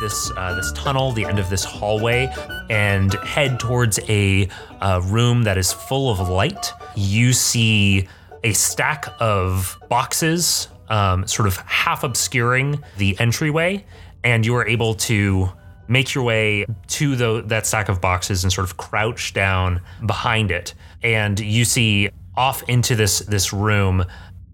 this 0.00 0.30
uh, 0.36 0.54
this 0.54 0.72
tunnel, 0.72 1.12
the 1.12 1.24
end 1.24 1.38
of 1.38 1.50
this 1.50 1.64
hallway, 1.64 2.32
and 2.70 3.12
head 3.14 3.58
towards 3.60 3.98
a 4.08 4.48
uh, 4.80 5.00
room 5.04 5.44
that 5.44 5.58
is 5.58 5.72
full 5.72 6.10
of 6.10 6.28
light. 6.28 6.72
You 6.94 7.32
see 7.32 8.08
a 8.44 8.52
stack 8.52 9.06
of 9.20 9.78
boxes, 9.88 10.68
um, 10.88 11.26
sort 11.26 11.48
of 11.48 11.56
half 11.58 12.04
obscuring 12.04 12.82
the 12.96 13.18
entryway, 13.18 13.84
and 14.24 14.44
you 14.46 14.54
are 14.56 14.66
able 14.66 14.94
to 14.94 15.50
make 15.88 16.14
your 16.14 16.22
way 16.22 16.66
to 16.86 17.16
the, 17.16 17.42
that 17.46 17.66
stack 17.66 17.88
of 17.88 18.00
boxes 18.00 18.44
and 18.44 18.52
sort 18.52 18.66
of 18.66 18.76
crouch 18.76 19.32
down 19.32 19.80
behind 20.04 20.50
it. 20.50 20.74
And 21.02 21.40
you 21.40 21.64
see 21.64 22.10
off 22.36 22.62
into 22.68 22.94
this 22.94 23.18
this 23.20 23.52
room 23.52 24.04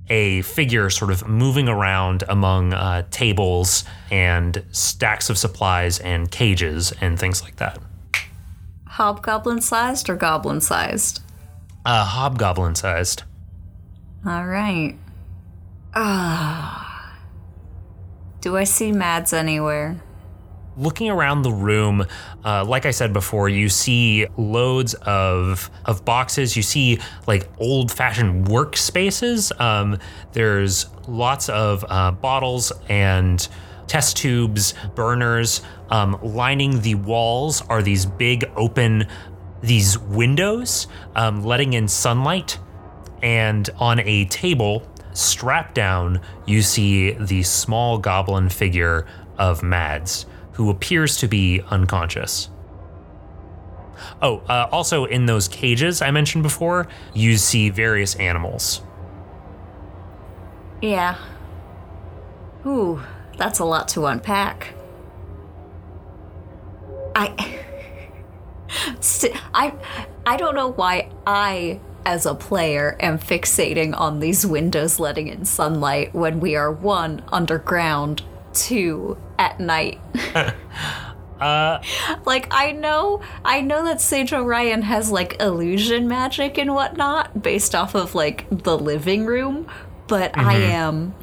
a 0.09 0.43
figure 0.43 0.91
sort 0.91 1.11
of 1.11 1.27
moving 1.27 1.69
around 1.69 2.25
among 2.29 2.73
uh, 2.75 3.05
tables 3.11 3.85
and 4.11 4.65
stacks 4.71 5.31
of 5.31 5.39
supplies 5.39 5.99
and 6.01 6.31
cages 6.31 6.93
and 7.01 7.19
things 7.19 7.43
like 7.43 7.57
that. 7.57 7.79
Hobgoblin 8.87 9.61
sized 9.61 10.09
or 10.09 10.17
goblin 10.17 10.61
sized? 10.61 11.21
Uh, 11.85 12.05
hobgoblin 12.05 12.75
sized. 12.75 13.25
All 14.27 14.47
right. 14.47 14.97
Ah. 15.95 17.19
Do 18.41 18.57
I 18.57 18.65
see 18.65 18.93
Mads 18.93 19.33
anywhere? 19.33 20.03
Looking 20.77 21.11
around 21.11 21.43
the 21.43 21.53
room, 21.53 22.05
uh, 22.45 22.65
like 22.65 22.87
I 22.87 22.91
said 22.91 23.13
before, 23.13 23.49
you 23.49 23.69
see 23.69 24.27
loads 24.37 24.95
of 24.95 25.71
of 25.85 26.05
boxes. 26.05 26.57
You 26.57 26.63
see 26.63 26.99
like 27.27 27.49
old 27.59 27.91
fashioned 27.91 28.47
workspaces. 28.47 29.59
Um, 29.61 29.99
there's 30.33 30.87
lots 31.07 31.49
of 31.49 31.85
uh, 31.89 32.13
bottles 32.13 32.73
and 32.89 33.47
test 33.87 34.17
tubes, 34.17 34.75
burners. 34.95 35.63
Um, 35.91 36.19
lining 36.23 36.81
the 36.81 36.95
walls 36.95 37.63
are 37.69 37.83
these 37.83 38.07
big 38.07 38.45
open 38.57 39.07
these 39.63 39.99
windows, 39.99 40.87
um, 41.15 41.45
letting 41.45 41.73
in 41.73 41.89
sunlight. 41.89 42.59
And 43.23 43.69
on 43.79 44.01
a 44.01 44.27
table, 44.27 44.87
strapped 45.15 45.75
down, 45.75 46.21
you 46.45 46.61
see 46.61 47.13
the 47.13 47.43
small 47.43 47.97
goblin 47.97 48.51
figure 48.51 49.07
of 49.39 49.63
Mads 49.63 50.27
who 50.55 50.71
appears 50.71 51.17
to 51.19 51.29
be 51.29 51.63
unconscious. 51.71 52.49
Oh, 54.23 54.39
uh, 54.49 54.69
also 54.71 55.05
in 55.05 55.27
those 55.27 55.49
cages 55.49 56.03
I 56.03 56.11
mentioned 56.11 56.43
before, 56.43 56.89
you 57.13 57.37
see 57.37 57.71
various 57.71 58.15
animals. 58.17 58.83
Yeah. 60.81 61.17
Ooh, 62.67 63.03
that's 63.37 63.59
a 63.59 63.65
lot 63.65 63.89
to 63.89 64.07
unpack. 64.07 64.75
I. 67.15 67.61
I, 69.55 69.73
I 70.27 70.37
don't 70.37 70.55
know 70.55 70.73
why 70.73 71.11
I, 71.27 71.81
as 72.05 72.27
a 72.27 72.35
player, 72.35 72.97
am 72.99 73.19
fixating 73.19 73.99
on 73.99 74.21
these 74.21 74.45
windows 74.45 74.99
letting 74.99 75.29
in 75.29 75.45
sunlight 75.45 76.15
when 76.15 76.41
we 76.41 76.57
are 76.57 76.73
one 76.73 77.23
underground 77.31 78.23
two 78.53 79.17
at 79.39 79.61
night. 79.61 80.01
uh, 81.41 81.83
like 82.25 82.49
I 82.51 82.73
know, 82.73 83.21
I 83.45 83.61
know 83.61 83.85
that 83.85 84.01
Sage 84.01 84.33
Orion 84.33 84.83
has 84.83 85.11
like 85.11 85.41
illusion 85.41 86.09
magic 86.09 86.59
and 86.59 86.75
whatnot 86.75 87.43
based 87.43 87.75
off 87.75 87.95
of 87.95 88.15
like 88.15 88.47
the 88.51 88.77
living 88.77 89.27
room, 89.27 89.69
but 90.07 90.33
mm-hmm. 90.33 90.49
I 90.49 90.55
am, 90.55 91.15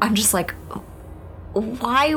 I'm 0.00 0.14
just 0.14 0.34
like, 0.34 0.54
why, 1.52 2.12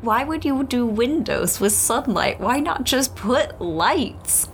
why 0.00 0.24
would 0.24 0.44
you 0.44 0.64
do 0.64 0.86
windows 0.86 1.60
with 1.60 1.72
sunlight? 1.72 2.40
Why 2.40 2.60
not 2.60 2.84
just 2.84 3.16
put 3.16 3.60
lights? 3.60 4.48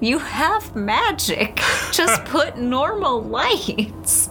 You 0.00 0.18
have 0.18 0.74
magic. 0.74 1.56
Just 1.92 2.24
put 2.24 2.56
normal 2.56 3.22
lights. 3.22 4.30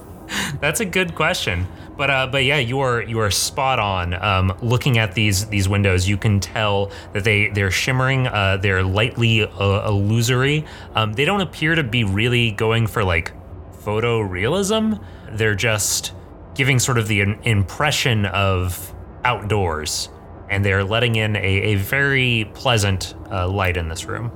That's 0.59 0.79
a 0.79 0.85
good 0.85 1.15
question. 1.15 1.67
But 1.97 2.09
uh, 2.11 2.27
but 2.27 2.45
yeah, 2.45 2.59
you 2.59 2.79
are 2.79 3.01
you 3.01 3.19
are 3.19 3.31
spot 3.31 3.79
on. 3.79 4.13
Um, 4.13 4.55
looking 4.61 4.99
at 4.99 5.15
these 5.15 5.47
these 5.47 5.67
windows, 5.67 6.07
you 6.07 6.15
can 6.15 6.39
tell 6.39 6.91
that 7.13 7.23
they 7.23 7.49
they're 7.49 7.71
shimmering. 7.71 8.27
Uh, 8.27 8.57
they're 8.57 8.83
lightly 8.83 9.41
uh, 9.41 9.87
illusory. 9.87 10.63
Um, 10.93 11.13
they 11.13 11.25
don't 11.25 11.41
appear 11.41 11.73
to 11.73 11.83
be 11.83 12.03
really 12.03 12.51
going 12.51 12.85
for 12.85 13.03
like 13.03 13.33
photorealism. 13.81 15.03
They're 15.31 15.55
just 15.55 16.13
giving 16.53 16.77
sort 16.77 16.99
of 16.99 17.07
the 17.07 17.21
impression 17.21 18.27
of 18.27 18.93
outdoors, 19.23 20.09
and 20.49 20.63
they're 20.63 20.83
letting 20.83 21.15
in 21.15 21.35
a, 21.35 21.39
a 21.39 21.75
very 21.75 22.49
pleasant 22.53 23.15
uh, 23.31 23.47
light 23.47 23.75
in 23.75 23.89
this 23.89 24.05
room. 24.05 24.31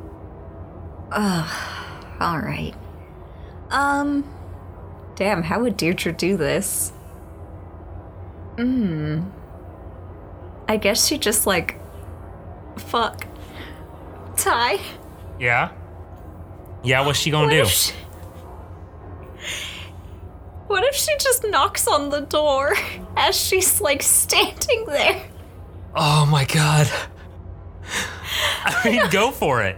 Ugh. 1.12 2.18
All 2.20 2.40
right. 2.40 2.74
Um. 3.70 4.28
Damn, 5.16 5.44
how 5.44 5.62
would 5.62 5.78
Deirdre 5.78 6.14
do 6.14 6.38
this? 6.38 6.94
Hmm. 8.58 9.22
I 10.68 10.78
guess 10.78 11.08
she 11.08 11.18
just 11.18 11.48
like 11.48 11.80
fuck. 12.78 13.28
Ty. 14.38 14.80
Yeah. 15.40 15.72
Yeah, 16.84 17.06
what's 17.06 17.20
she 17.20 17.32
gonna 17.32 17.46
what 17.46 17.52
do? 17.52 17.62
If 17.62 17.70
she, 17.70 17.94
what 20.68 20.84
if 20.84 20.96
she 20.96 21.12
just 21.20 21.46
knocks 21.46 21.88
on 21.88 22.10
the 22.10 22.22
door 22.22 22.74
as 23.18 23.36
she's 23.36 23.82
like 23.82 24.02
standing 24.02 24.86
there? 24.86 25.22
Oh 25.96 26.26
my 26.26 26.46
god. 26.46 26.90
I 28.64 28.82
mean, 28.86 29.10
go 29.10 29.32
for 29.32 29.62
it. 29.62 29.76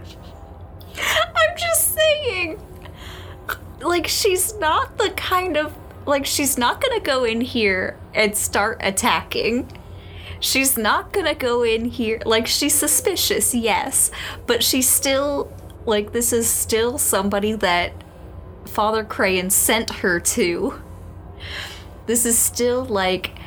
I'm 0.96 1.56
just 1.56 1.94
saying. 1.94 2.60
Like, 3.80 4.06
she's 4.06 4.54
not 4.58 4.96
the 4.96 5.10
kind 5.10 5.56
of 5.56 5.74
like 6.06 6.26
she's 6.26 6.58
not 6.58 6.80
gonna 6.80 7.00
go 7.00 7.24
in 7.24 7.40
here 7.40 7.98
and 8.14 8.36
start 8.36 8.78
attacking. 8.80 9.70
She's 10.40 10.76
not 10.76 11.12
gonna 11.12 11.34
go 11.34 11.62
in 11.62 11.86
here 11.86 12.20
like 12.24 12.46
she's 12.46 12.74
suspicious, 12.74 13.54
yes, 13.54 14.10
but 14.46 14.62
she's 14.62 14.88
still 14.88 15.52
like 15.86 16.12
this 16.12 16.32
is 16.32 16.48
still 16.48 16.98
somebody 16.98 17.52
that 17.54 17.92
Father 18.66 19.04
Crayon 19.04 19.50
sent 19.50 19.90
her 19.96 20.20
to. 20.20 20.80
This 22.06 22.26
is 22.26 22.38
still 22.38 22.84
like 22.84 23.38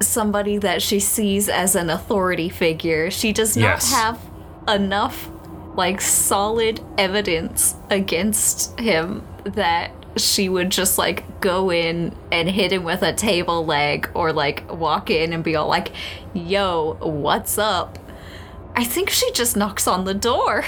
somebody 0.00 0.58
that 0.58 0.82
she 0.82 1.00
sees 1.00 1.48
as 1.48 1.74
an 1.74 1.90
authority 1.90 2.48
figure. 2.48 3.10
She 3.10 3.32
does 3.32 3.56
not 3.56 3.62
yes. 3.62 3.92
have 3.92 4.20
enough 4.68 5.30
like 5.74 6.00
solid 6.00 6.80
evidence 6.98 7.74
against 7.90 8.78
him 8.80 9.26
that 9.44 9.92
she 10.16 10.48
would 10.48 10.70
just 10.70 10.98
like 10.98 11.40
go 11.40 11.70
in 11.70 12.14
and 12.32 12.48
hit 12.48 12.72
him 12.72 12.84
with 12.84 13.02
a 13.02 13.12
table 13.12 13.64
leg 13.64 14.10
or 14.14 14.32
like 14.32 14.70
walk 14.72 15.10
in 15.10 15.32
and 15.32 15.44
be 15.44 15.56
all 15.56 15.68
like, 15.68 15.92
yo, 16.32 16.94
what's 17.00 17.58
up? 17.58 17.98
I 18.74 18.84
think 18.84 19.10
she 19.10 19.30
just 19.32 19.56
knocks 19.56 19.86
on 19.86 20.04
the 20.04 20.14
door. 20.14 20.64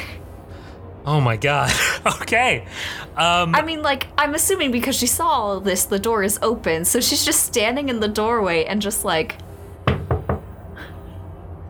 Oh 1.04 1.20
my 1.20 1.36
god. 1.36 1.72
okay. 2.22 2.66
Um, 3.16 3.54
I 3.54 3.62
mean, 3.62 3.82
like, 3.82 4.08
I'm 4.18 4.34
assuming 4.34 4.70
because 4.70 4.96
she 4.96 5.06
saw 5.06 5.26
all 5.26 5.60
this, 5.60 5.86
the 5.86 5.98
door 5.98 6.22
is 6.22 6.38
open. 6.42 6.84
So 6.84 7.00
she's 7.00 7.24
just 7.24 7.44
standing 7.44 7.88
in 7.88 8.00
the 8.00 8.08
doorway 8.08 8.64
and 8.64 8.82
just 8.82 9.04
like. 9.04 9.36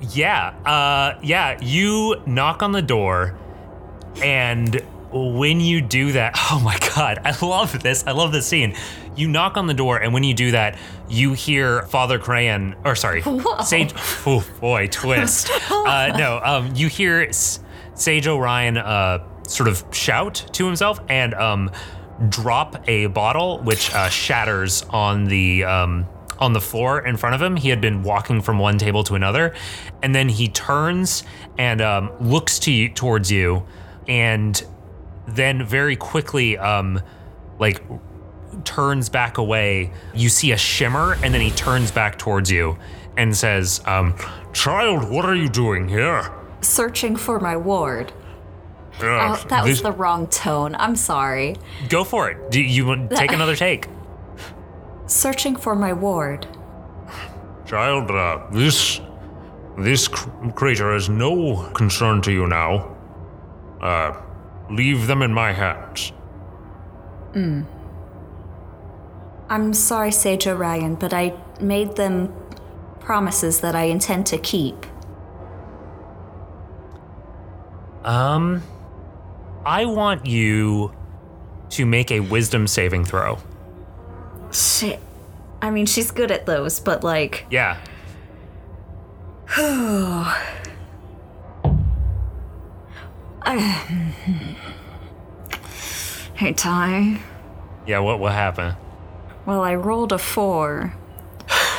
Yeah. 0.01 0.49
Uh, 0.65 1.19
yeah. 1.23 1.59
You 1.61 2.21
knock 2.27 2.63
on 2.63 2.73
the 2.73 2.83
door 2.83 3.39
and 4.23 4.83
when 5.13 5.61
you 5.61 5.81
do 5.81 6.13
that, 6.13 6.35
oh 6.51 6.61
my 6.65 6.79
god, 6.95 7.21
I 7.25 7.35
love 7.45 7.83
this. 7.83 8.05
I 8.07 8.13
love 8.13 8.33
this 8.33 8.47
scene. 8.47 8.75
You 9.17 9.29
knock 9.29 9.57
on 9.57 9.67
the 9.67 9.75
door, 9.75 9.99
and 9.99 10.13
when 10.15 10.23
you 10.23 10.35
do 10.35 10.53
that, 10.53 10.79
you 11.09 11.33
hear 11.33 11.83
Father 11.83 12.19
Crayon, 12.19 12.77
or 12.85 12.95
sorry, 12.95 13.23
Whoa. 13.25 13.63
Sage. 13.63 13.93
Oh 14.27 14.47
boy, 14.61 14.87
twist. 14.91 15.51
uh, 15.71 16.15
no, 16.17 16.41
um, 16.43 16.75
you 16.75 16.89
hear 16.89 17.33
Sage 17.33 18.27
Orion 18.29 18.77
uh, 18.77 19.25
sort 19.45 19.69
of 19.69 19.85
shout 19.93 20.35
to 20.53 20.67
himself 20.67 21.01
and 21.09 21.35
um, 21.35 21.71
drop 22.29 22.89
a 22.89 23.07
bottle, 23.07 23.61
which 23.61 23.93
uh, 23.95 24.09
shatters 24.09 24.83
on 24.91 25.25
the. 25.25 25.65
Um, 25.65 26.07
on 26.41 26.53
the 26.53 26.61
floor 26.61 27.05
in 27.05 27.17
front 27.17 27.35
of 27.35 27.43
him. 27.43 27.57
He 27.57 27.69
had 27.69 27.81
been 27.81 28.05
walking 28.05 28.41
from 28.43 28.61
one 28.61 28.79
table 28.79 29.03
to 29.03 29.17
another, 29.17 29.57
and 30.05 30.15
then 30.15 30.29
he 30.29 30.47
turns 30.47 31.25
and 31.59 31.81
um, 31.81 32.13
looks 32.21 32.61
to 32.61 32.71
you, 32.71 32.89
towards 32.91 33.29
you, 33.33 33.67
and 34.07 34.65
then 35.29 35.65
very 35.65 35.97
quickly, 35.97 36.57
um, 36.59 37.01
like 37.59 37.83
turns 38.65 39.09
back 39.09 39.39
away. 39.39 39.93
You 40.15 40.29
see 40.29 40.53
a 40.53 40.57
shimmer, 40.57 41.17
and 41.23 41.33
then 41.35 41.41
he 41.41 41.51
turns 41.51 41.91
back 41.91 42.19
towards 42.19 42.51
you 42.51 42.79
and 43.17 43.37
says, 43.37 43.81
um, 43.87 44.15
"Child, 44.53 45.11
what 45.11 45.25
are 45.25 45.35
you 45.35 45.49
doing 45.49 45.89
here?" 45.89 46.31
Searching 46.61 47.17
for 47.17 47.39
my 47.41 47.57
ward. 47.57 48.13
Uh, 49.01 49.37
oh, 49.39 49.45
that 49.49 49.65
was 49.65 49.81
the 49.83 49.93
wrong 49.93 50.27
tone. 50.27 50.75
I'm 50.75 50.97
sorry. 50.97 51.55
Go 51.89 52.03
for 52.03 52.31
it. 52.31 52.51
Do 52.51 52.61
you 52.61 52.87
want 52.87 53.11
take 53.11 53.31
another 53.33 53.55
take? 53.67 53.87
Searching 55.07 55.55
for 55.57 55.75
my 55.77 55.93
ward. 55.93 56.47
Child, 57.67 58.11
uh, 58.11 58.47
this 58.51 59.01
This 59.79 60.09
cr- 60.09 60.51
creature 60.57 60.95
is 60.97 61.09
no 61.09 61.71
concern 61.75 62.21
to 62.23 62.33
you 62.33 62.49
now. 62.49 62.97
Uh, 63.81 64.13
leave 64.71 65.07
them 65.07 65.23
in 65.23 65.33
my 65.33 65.53
hands. 65.53 66.11
Hmm. 67.33 67.63
I'm 69.49 69.73
sorry, 69.73 70.13
Sage 70.13 70.47
Orion, 70.47 70.95
but 70.95 71.13
I 71.15 71.35
made 71.61 71.97
them 71.97 72.33
promises 73.01 73.61
that 73.61 73.75
I 73.75 73.85
intend 73.85 74.27
to 74.27 74.39
keep. 74.39 74.87
Um, 78.05 78.63
I 79.65 79.87
want 79.87 80.27
you 80.27 80.93
to 81.71 81.87
make 81.87 82.11
a 82.11 82.21
wisdom 82.21 82.67
saving 82.67 83.05
throw. 83.05 83.39
Shit. 84.53 85.01
I 85.61 85.71
mean, 85.71 85.87
she's 85.87 86.11
good 86.11 86.31
at 86.31 86.47
those, 86.47 86.81
but 86.81 87.03
like, 87.03 87.47
Yeah. 87.51 87.79
hey, 96.35 96.53
Ty. 96.53 97.21
Yeah, 97.87 98.01
what 98.01 98.21
what 98.21 98.33
happened? 98.33 98.77
Well, 99.47 99.63
I 99.63 99.75
rolled 99.75 100.13
a 100.13 100.19
four. 100.19 100.95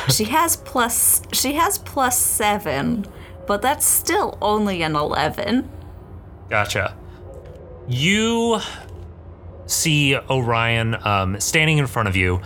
she 0.08 0.24
has 0.24 0.56
plus. 0.56 1.22
She 1.32 1.52
has 1.54 1.78
plus 1.78 2.18
seven, 2.18 3.06
but 3.46 3.62
that's 3.62 3.86
still 3.86 4.36
only 4.42 4.82
an 4.82 4.96
eleven. 4.96 5.70
Gotcha. 6.48 6.96
You 7.88 8.60
see 9.66 10.16
Orion 10.16 10.96
um, 11.06 11.38
standing 11.40 11.78
in 11.78 11.86
front 11.86 12.08
of 12.08 12.16
you, 12.16 12.40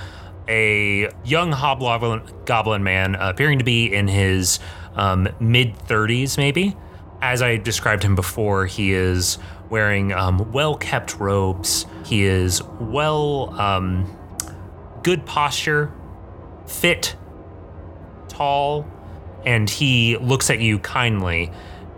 a 0.48 1.08
young 1.24 1.52
hobgoblin 1.52 2.22
goblin 2.44 2.84
man, 2.84 3.14
appearing 3.14 3.58
to 3.58 3.64
be 3.64 3.92
in 3.92 4.08
his 4.08 4.60
um, 4.94 5.28
mid 5.40 5.74
30s, 5.86 6.36
maybe. 6.36 6.76
As 7.24 7.40
I 7.40 7.56
described 7.56 8.02
him 8.02 8.14
before, 8.14 8.66
he 8.66 8.92
is 8.92 9.38
wearing 9.70 10.12
um, 10.12 10.52
well 10.52 10.74
kept 10.74 11.18
robes. 11.18 11.86
He 12.04 12.24
is 12.24 12.62
well, 12.78 13.58
um, 13.58 14.14
good 15.02 15.24
posture, 15.24 15.90
fit, 16.66 17.16
tall, 18.28 18.86
and 19.46 19.70
he 19.70 20.18
looks 20.18 20.50
at 20.50 20.60
you 20.60 20.78
kindly 20.80 21.50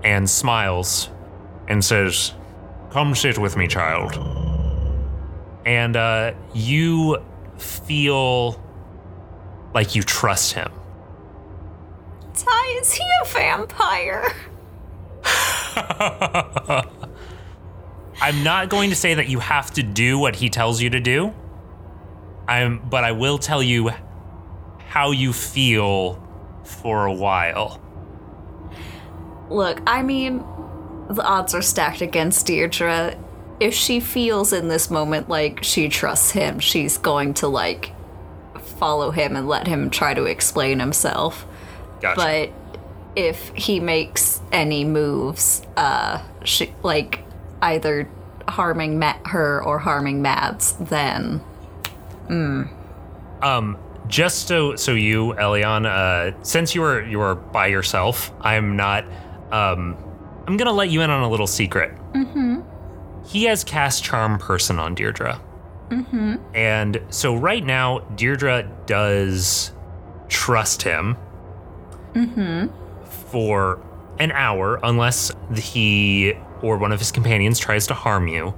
and 0.04 0.30
smiles 0.30 1.10
And 1.66 1.84
says, 1.84 2.32
Come 2.92 3.16
sit 3.16 3.36
with 3.36 3.56
me, 3.56 3.66
child. 3.66 4.14
and 5.66 5.96
uh, 5.96 6.34
you 6.54 7.18
feel 7.58 8.62
like 9.74 9.96
you 9.96 10.04
trust 10.04 10.52
him. 10.52 10.70
Ty, 12.32 12.78
is 12.80 12.92
he 12.92 13.02
a 13.24 13.26
vampire? 13.26 14.32
I'm 18.20 18.42
not 18.42 18.70
going 18.70 18.90
to 18.90 18.96
say 18.96 19.14
that 19.14 19.28
you 19.28 19.40
have 19.40 19.72
to 19.72 19.82
do 19.82 20.18
what 20.18 20.36
he 20.36 20.48
tells 20.48 20.80
you 20.80 20.90
to 20.90 21.00
do. 21.00 21.34
I'm, 22.48 22.78
but 22.88 23.04
I 23.04 23.12
will 23.12 23.38
tell 23.38 23.62
you 23.62 23.90
how 24.88 25.10
you 25.10 25.32
feel 25.32 26.22
for 26.64 27.06
a 27.06 27.12
while. 27.12 27.80
Look, 29.50 29.80
I 29.86 30.02
mean, 30.02 30.38
the 31.10 31.22
odds 31.22 31.54
are 31.54 31.62
stacked 31.62 32.00
against 32.00 32.46
Deirdre. 32.46 33.16
If 33.60 33.74
she 33.74 34.00
feels 34.00 34.52
in 34.52 34.68
this 34.68 34.90
moment 34.90 35.28
like 35.28 35.62
she 35.62 35.88
trusts 35.88 36.30
him, 36.32 36.58
she's 36.58 36.98
going 36.98 37.34
to 37.34 37.48
like 37.48 37.92
follow 38.60 39.10
him 39.10 39.36
and 39.36 39.48
let 39.48 39.66
him 39.66 39.90
try 39.90 40.14
to 40.14 40.24
explain 40.24 40.80
himself. 40.80 41.46
Gotcha. 42.00 42.16
But 42.16 42.65
if 43.16 43.48
he 43.54 43.80
makes 43.80 44.40
any 44.52 44.84
moves, 44.84 45.62
uh, 45.76 46.22
she, 46.44 46.72
like 46.82 47.24
either 47.62 48.08
harming 48.46 48.98
Ma- 48.98 49.18
her 49.24 49.62
or 49.64 49.78
harming 49.78 50.22
Mads, 50.22 50.74
then 50.74 51.40
Um, 53.42 53.78
just 54.08 54.46
so 54.46 54.76
so 54.76 54.92
you, 54.92 55.34
Elion, 55.38 55.86
uh, 55.86 56.36
since 56.42 56.74
you 56.74 56.80
were 56.82 57.04
you 57.04 57.18
were 57.18 57.34
by 57.34 57.66
yourself, 57.66 58.32
I'm 58.40 58.76
not. 58.76 59.04
Um, 59.50 59.96
I'm 60.46 60.56
gonna 60.56 60.72
let 60.72 60.90
you 60.90 61.02
in 61.02 61.10
on 61.10 61.22
a 61.22 61.28
little 61.28 61.46
secret. 61.46 61.92
Mm-hmm. 62.12 62.60
He 63.26 63.44
has 63.44 63.64
cast 63.64 64.04
Charm 64.04 64.38
Person 64.38 64.78
on 64.78 64.94
Deirdre. 64.94 65.40
Mm-hmm. 65.90 66.36
And 66.54 67.00
so 67.10 67.34
right 67.34 67.64
now, 67.64 68.00
Deirdre 68.16 68.68
does 68.86 69.72
trust 70.28 70.82
him. 70.82 71.16
Mm-hmm. 72.14 72.66
For 73.30 73.80
an 74.18 74.32
hour, 74.32 74.80
unless 74.82 75.30
he 75.54 76.34
or 76.62 76.78
one 76.78 76.92
of 76.92 76.98
his 76.98 77.12
companions 77.12 77.58
tries 77.58 77.86
to 77.88 77.94
harm 77.94 78.28
you. 78.28 78.54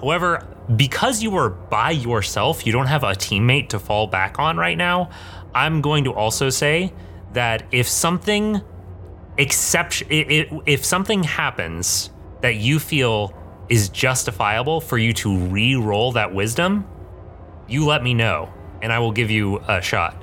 However, 0.00 0.46
because 0.76 1.22
you 1.22 1.36
are 1.36 1.50
by 1.50 1.90
yourself, 1.90 2.64
you 2.66 2.72
don't 2.72 2.86
have 2.86 3.02
a 3.02 3.12
teammate 3.12 3.68
to 3.70 3.78
fall 3.78 4.06
back 4.06 4.38
on 4.38 4.56
right 4.56 4.78
now. 4.78 5.10
I'm 5.54 5.80
going 5.80 6.04
to 6.04 6.14
also 6.14 6.48
say 6.48 6.92
that 7.32 7.64
if 7.72 7.88
something 7.88 8.62
except 9.38 10.02
if 10.10 10.84
something 10.84 11.22
happens 11.22 12.10
that 12.40 12.56
you 12.56 12.78
feel 12.78 13.34
is 13.68 13.88
justifiable 13.88 14.80
for 14.80 14.98
you 14.98 15.12
to 15.12 15.36
re-roll 15.36 16.12
that 16.12 16.34
wisdom, 16.34 16.86
you 17.68 17.86
let 17.86 18.02
me 18.02 18.14
know 18.14 18.52
and 18.82 18.92
I 18.92 18.98
will 18.98 19.12
give 19.12 19.30
you 19.30 19.58
a 19.68 19.80
shot 19.80 20.22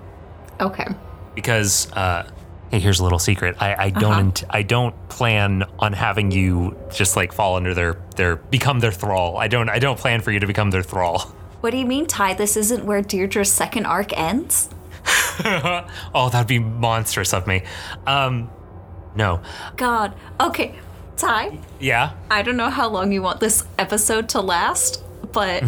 okay. 0.59 0.87
because 1.35 1.91
uh, 1.93 2.29
hey, 2.71 2.79
here's 2.79 2.99
a 2.99 3.03
little 3.03 3.19
secret. 3.19 3.55
I, 3.59 3.85
I 3.85 3.89
don't 3.89 4.19
int- 4.19 4.43
I 4.49 4.61
don't 4.63 4.95
plan 5.09 5.63
on 5.79 5.93
having 5.93 6.31
you 6.31 6.77
just 6.91 7.15
like 7.15 7.31
fall 7.33 7.55
under 7.55 7.73
their 7.73 7.97
their 8.15 8.35
become 8.35 8.79
their 8.79 8.91
thrall. 8.91 9.37
I 9.37 9.47
don't 9.47 9.69
I 9.69 9.79
don't 9.79 9.97
plan 9.99 10.21
for 10.21 10.31
you 10.31 10.39
to 10.39 10.47
become 10.47 10.71
their 10.71 10.83
thrall. 10.83 11.19
What 11.61 11.71
do 11.71 11.77
you 11.77 11.85
mean, 11.85 12.05
Ty? 12.05 12.35
This 12.35 12.55
isn't 12.55 12.85
where 12.85 13.01
Deirdre's 13.01 13.51
second 13.51 13.85
arc 13.85 14.15
ends? 14.17 14.69
oh, 15.45 16.29
that'd 16.31 16.47
be 16.47 16.59
monstrous 16.59 17.33
of 17.33 17.47
me. 17.47 17.63
Um, 18.05 18.49
no, 19.15 19.41
God. 19.75 20.13
Okay, 20.39 20.75
Ty, 21.15 21.57
yeah. 21.79 22.13
I 22.29 22.43
don't 22.43 22.57
know 22.57 22.69
how 22.69 22.87
long 22.89 23.11
you 23.11 23.21
want 23.21 23.39
this 23.39 23.63
episode 23.79 24.29
to 24.29 24.41
last, 24.41 25.03
but 25.31 25.63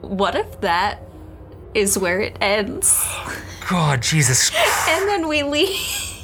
what 0.00 0.36
if 0.36 0.60
that 0.60 1.02
is 1.74 1.98
where 1.98 2.20
it 2.20 2.36
ends? 2.40 3.04
God, 3.68 4.02
Jesus. 4.02 4.50
And 4.88 5.08
then 5.08 5.26
we 5.26 5.42
leave. 5.42 6.15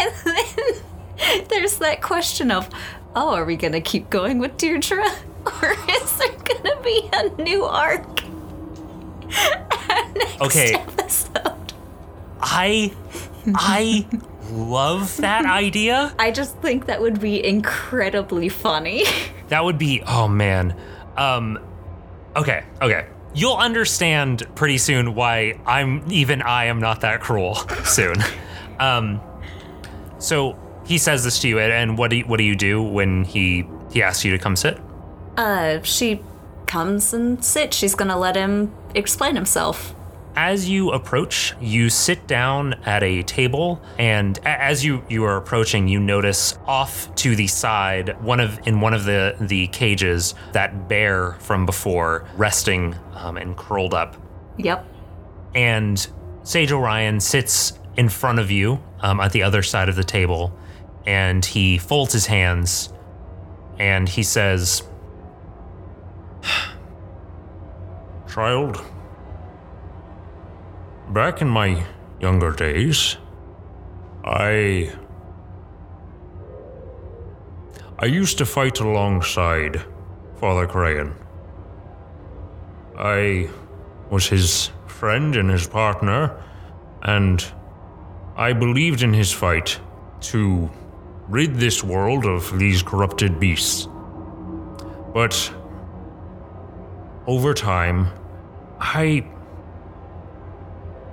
And 0.00 0.12
then 0.24 1.46
there's 1.48 1.78
that 1.78 2.00
question 2.02 2.50
of, 2.50 2.68
oh, 3.14 3.34
are 3.34 3.44
we 3.44 3.56
going 3.56 3.72
to 3.72 3.80
keep 3.80 4.10
going 4.10 4.38
with 4.38 4.56
Deirdre? 4.56 5.04
Or 5.62 5.70
is 5.88 6.16
there 6.18 6.28
going 6.28 6.62
to 6.64 6.78
be 6.82 7.08
a 7.10 7.28
new 7.42 7.64
arc? 7.64 8.22
Okay. 10.42 10.74
episode. 10.74 11.72
I 12.40 12.92
I 13.54 14.06
love 14.50 15.16
that 15.18 15.46
idea. 15.64 16.14
I 16.18 16.30
just 16.30 16.56
think 16.58 16.86
that 16.86 17.00
would 17.00 17.20
be 17.20 17.44
incredibly 17.44 18.48
funny. 18.48 19.04
That 19.48 19.64
would 19.64 19.78
be 19.78 20.02
oh 20.06 20.28
man. 20.28 20.76
Um 21.16 21.58
okay, 22.36 22.64
okay. 22.82 23.06
You'll 23.34 23.56
understand 23.56 24.46
pretty 24.54 24.78
soon 24.78 25.14
why 25.14 25.60
I'm 25.66 26.04
even 26.10 26.42
I 26.42 26.64
am 26.66 26.80
not 26.80 27.02
that 27.02 27.20
cruel 27.20 27.54
soon. 27.84 28.16
Um 28.80 29.20
so 30.18 30.56
he 30.86 30.98
says 30.98 31.22
this 31.24 31.38
to 31.40 31.48
you 31.48 31.58
and- 31.60 31.96
what 31.98 32.10
do 32.10 32.16
you, 32.16 32.24
what 32.24 32.38
do 32.38 32.44
you 32.44 32.56
do 32.56 32.82
when 32.82 33.24
he 33.24 33.66
he 33.92 34.02
asks 34.02 34.24
you 34.24 34.32
to 34.32 34.38
come 34.38 34.56
sit? 34.56 34.78
Uh, 35.36 35.80
she 35.82 36.20
comes 36.66 37.14
and 37.14 37.42
sits. 37.44 37.76
She's 37.76 37.94
gonna 37.94 38.18
let 38.18 38.34
him 38.36 38.72
explain 38.94 39.34
himself. 39.36 39.94
As 40.40 40.68
you 40.68 40.90
approach, 40.92 41.56
you 41.60 41.90
sit 41.90 42.28
down 42.28 42.74
at 42.86 43.02
a 43.02 43.24
table, 43.24 43.82
and 43.98 44.38
a- 44.38 44.62
as 44.62 44.84
you 44.84 45.02
you 45.08 45.24
are 45.24 45.36
approaching, 45.36 45.88
you 45.88 45.98
notice 45.98 46.56
off 46.64 47.12
to 47.16 47.34
the 47.34 47.48
side 47.48 48.16
one 48.22 48.38
of 48.38 48.60
in 48.64 48.80
one 48.80 48.94
of 48.94 49.02
the 49.04 49.34
the 49.40 49.66
cages 49.66 50.36
that 50.52 50.88
bear 50.88 51.32
from 51.40 51.66
before 51.66 52.24
resting 52.36 52.94
um, 53.16 53.36
and 53.36 53.56
curled 53.56 53.94
up, 53.94 54.14
Yep. 54.58 54.86
and 55.56 56.06
Sage 56.44 56.70
Orion 56.70 57.18
sits 57.18 57.72
in 57.96 58.08
front 58.08 58.38
of 58.38 58.48
you 58.48 58.78
um, 59.00 59.18
at 59.18 59.32
the 59.32 59.42
other 59.42 59.64
side 59.64 59.88
of 59.88 59.96
the 59.96 60.04
table, 60.04 60.56
and 61.04 61.44
he 61.44 61.78
folds 61.78 62.12
his 62.12 62.26
hands, 62.26 62.92
and 63.80 64.08
he 64.08 64.22
says, 64.22 64.84
Child, 68.32 68.80
back 71.12 71.40
in 71.40 71.48
my 71.48 71.84
younger 72.20 72.52
days, 72.52 73.16
I. 74.24 74.92
I 78.00 78.06
used 78.06 78.38
to 78.38 78.46
fight 78.46 78.78
alongside 78.80 79.82
Father 80.36 80.66
Crayon. 80.66 81.14
I 82.96 83.50
was 84.10 84.28
his 84.28 84.70
friend 84.86 85.34
and 85.34 85.50
his 85.50 85.66
partner, 85.66 86.40
and 87.02 87.44
I 88.36 88.52
believed 88.52 89.02
in 89.02 89.12
his 89.12 89.32
fight 89.32 89.80
to 90.32 90.70
rid 91.28 91.56
this 91.56 91.82
world 91.82 92.24
of 92.24 92.56
these 92.58 92.82
corrupted 92.82 93.40
beasts. 93.40 93.88
But 95.12 95.52
over 97.26 97.54
time, 97.54 98.12
I. 98.78 99.26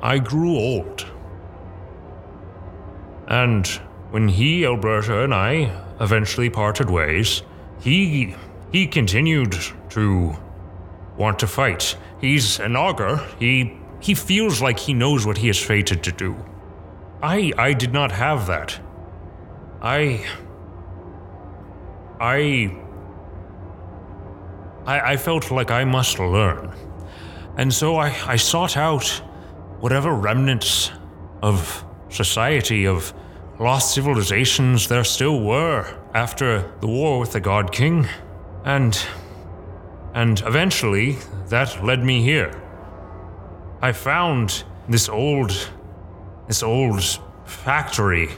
I 0.05 0.19
grew 0.19 0.55
old. 0.55 1.03
And 3.27 3.65
when 4.11 4.27
he, 4.27 4.63
Alberta, 4.63 5.23
and 5.23 5.33
I 5.33 5.83
eventually 5.99 6.51
parted 6.51 6.91
ways, 6.91 7.41
he. 7.81 8.35
he 8.71 8.85
continued 8.85 9.57
to 9.89 10.35
want 11.17 11.39
to 11.39 11.47
fight. 11.47 11.97
He's 12.21 12.59
an 12.59 12.75
augur. 12.75 13.17
He. 13.39 13.79
he 13.99 14.13
feels 14.13 14.61
like 14.61 14.77
he 14.77 14.93
knows 14.93 15.25
what 15.25 15.37
he 15.37 15.49
is 15.49 15.59
fated 15.59 16.03
to 16.03 16.11
do. 16.11 16.35
I. 17.23 17.51
I 17.57 17.73
did 17.73 17.91
not 17.91 18.11
have 18.11 18.45
that. 18.45 18.79
I. 19.81 20.23
I. 22.19 22.77
I, 24.85 25.13
I 25.13 25.17
felt 25.17 25.49
like 25.49 25.71
I 25.71 25.83
must 25.83 26.19
learn. 26.19 26.71
And 27.57 27.73
so 27.73 27.95
I, 27.95 28.15
I 28.27 28.35
sought 28.35 28.77
out 28.77 29.23
whatever 29.79 30.13
remnants 30.13 30.91
of 31.41 31.83
society, 32.09 32.85
of 32.87 33.13
lost 33.59 33.93
civilizations 33.93 34.87
there 34.87 35.03
still 35.03 35.41
were 35.41 35.85
after 36.13 36.71
the 36.81 36.87
war 36.87 37.19
with 37.19 37.31
the 37.31 37.39
God 37.39 37.71
King. 37.71 38.07
And. 38.63 38.97
And 40.13 40.39
eventually, 40.45 41.17
that 41.49 41.83
led 41.83 42.01
me 42.03 42.23
here. 42.23 42.51
I 43.81 43.91
found 43.91 44.63
this 44.87 45.09
old. 45.09 45.51
this 46.47 46.63
old 46.63 47.03
factory, 47.45 48.29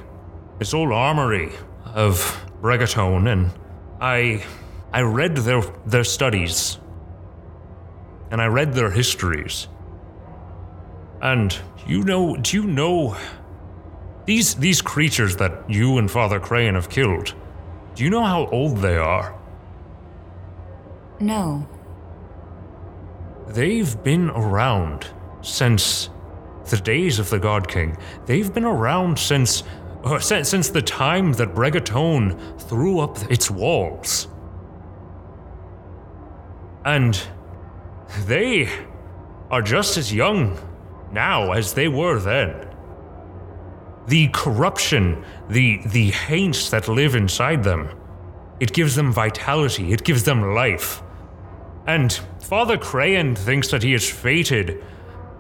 this 0.59 0.73
old 0.73 0.91
armory 0.91 1.51
of 1.85 2.15
Bregatone, 2.61 3.31
and 3.31 3.51
I. 4.01 4.43
I 4.93 5.01
read 5.01 5.35
their, 5.35 5.61
their 5.85 6.05
studies, 6.05 6.79
and 8.31 8.41
I 8.41 8.47
read 8.47 8.73
their 8.73 8.89
histories. 8.89 9.67
And 11.21 11.57
you 11.87 12.03
know, 12.03 12.35
do 12.37 12.57
you 12.57 12.63
know 12.67 13.17
these 14.25 14.55
these 14.55 14.81
creatures 14.81 15.37
that 15.37 15.69
you 15.69 15.97
and 15.97 16.09
Father 16.09 16.39
Crane 16.39 16.75
have 16.75 16.89
killed? 16.89 17.33
Do 17.95 18.03
you 18.03 18.09
know 18.09 18.23
how 18.23 18.47
old 18.47 18.77
they 18.77 18.97
are? 18.97 19.35
No. 21.19 21.67
They've 23.47 24.03
been 24.03 24.29
around 24.29 25.07
since 25.41 26.09
the 26.69 26.77
days 26.77 27.17
of 27.17 27.29
the 27.29 27.39
God 27.39 27.67
King. 27.67 27.97
They've 28.25 28.53
been 28.53 28.65
around 28.65 29.17
since 29.17 29.63
uh, 30.03 30.19
since, 30.19 30.49
since 30.49 30.69
the 30.69 30.81
time 30.81 31.33
that 31.33 31.55
Bregatone 31.55 32.61
threw 32.61 32.99
up 32.99 33.17
its 33.31 33.49
walls. 33.49 34.27
And 36.85 37.19
they 38.25 38.69
are 39.49 39.61
just 39.61 39.97
as 39.97 40.13
young 40.13 40.57
now 41.11 41.51
as 41.51 41.73
they 41.73 41.87
were 41.87 42.19
then. 42.19 42.67
The 44.07 44.29
corruption, 44.29 45.23
the 45.49 45.81
the 45.85 46.11
haints 46.11 46.69
that 46.69 46.87
live 46.87 47.15
inside 47.15 47.63
them, 47.63 47.89
it 48.59 48.73
gives 48.73 48.95
them 48.95 49.11
vitality, 49.11 49.91
it 49.91 50.03
gives 50.03 50.23
them 50.23 50.53
life. 50.53 51.01
And 51.85 52.11
Father 52.41 52.77
Crayon 52.77 53.35
thinks 53.35 53.69
that 53.71 53.83
he 53.83 53.93
is 53.93 54.09
fated 54.09 54.83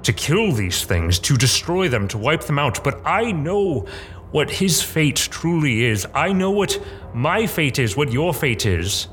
to 0.03 0.13
kill 0.13 0.51
these 0.51 0.85
things, 0.85 1.19
to 1.19 1.35
destroy 1.35 1.89
them, 1.89 2.07
to 2.09 2.17
wipe 2.17 2.43
them 2.43 2.59
out, 2.59 2.83
but 2.83 3.01
I 3.05 3.31
know 3.31 3.85
what 4.31 4.49
his 4.49 4.81
fate 4.81 5.15
truly 5.15 5.85
is. 5.85 6.05
I 6.13 6.33
know 6.33 6.51
what 6.51 6.81
my 7.13 7.47
fate 7.47 7.79
is, 7.79 7.95
what 7.97 8.11
your 8.11 8.33
fate 8.33 8.65
is. 8.65 9.07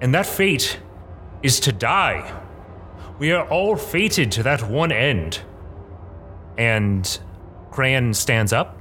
And 0.00 0.14
that 0.14 0.26
fate 0.26 0.80
is 1.42 1.60
to 1.60 1.72
die. 1.72 2.42
We 3.18 3.32
are 3.32 3.46
all 3.48 3.76
fated 3.76 4.32
to 4.32 4.42
that 4.44 4.68
one 4.68 4.92
end. 4.92 5.40
And 6.60 7.18
Crayon 7.70 8.12
stands 8.12 8.52
up 8.52 8.78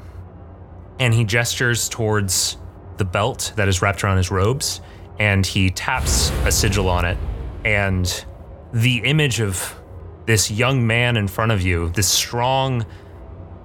and 0.99 1.13
he 1.13 1.23
gestures 1.23 1.87
towards 1.87 2.57
the 2.97 3.05
belt 3.05 3.53
that 3.55 3.69
is 3.69 3.81
wrapped 3.81 4.03
around 4.03 4.17
his 4.17 4.29
robes 4.29 4.81
and 5.17 5.45
he 5.45 5.69
taps 5.69 6.29
a 6.43 6.51
sigil 6.51 6.89
on 6.89 7.05
it. 7.05 7.17
And 7.63 8.25
the 8.73 8.97
image 8.97 9.39
of 9.39 9.79
this 10.25 10.51
young 10.51 10.85
man 10.85 11.15
in 11.15 11.29
front 11.29 11.53
of 11.53 11.61
you, 11.61 11.87
this 11.91 12.09
strong, 12.09 12.85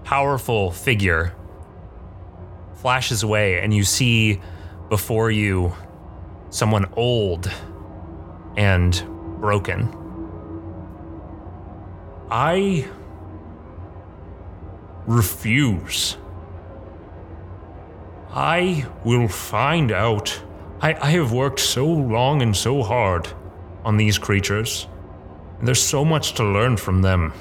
powerful 0.05 0.71
figure, 0.71 1.35
flashes 2.75 3.25
away, 3.25 3.59
and 3.59 3.75
you 3.75 3.83
see 3.83 4.41
before 4.91 5.33
you 5.33 5.75
someone 6.51 6.87
old 6.95 7.51
and 8.57 9.05
broken. 9.41 9.93
I 12.31 12.87
refuse. 15.07 16.17
I 18.33 18.87
will 19.05 19.29
find 19.29 19.93
out. 19.93 20.41
I, 20.81 20.95
I 20.95 21.11
have 21.11 21.33
worked 21.33 21.61
so 21.61 21.87
long 21.87 22.43
and 22.43 22.57
so 22.57 22.83
hard 22.83 23.29
on 23.85 23.97
these 23.97 24.19
creatures. 24.19 24.87
And 25.59 25.69
there's 25.69 25.81
so 25.83 26.05
much 26.05 26.35
to 26.35 26.45
learn 26.45 26.77
from 26.77 27.03
them. 27.03 27.33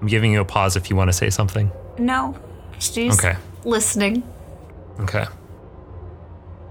I'm 0.00 0.06
giving 0.08 0.32
you 0.32 0.40
a 0.40 0.44
pause 0.44 0.76
if 0.76 0.90
you 0.90 0.96
want 0.96 1.08
to 1.08 1.12
say 1.12 1.30
something. 1.30 1.70
No. 1.98 2.36
She's 2.78 3.18
Okay. 3.18 3.36
listening. 3.64 4.22
Okay. 5.00 5.24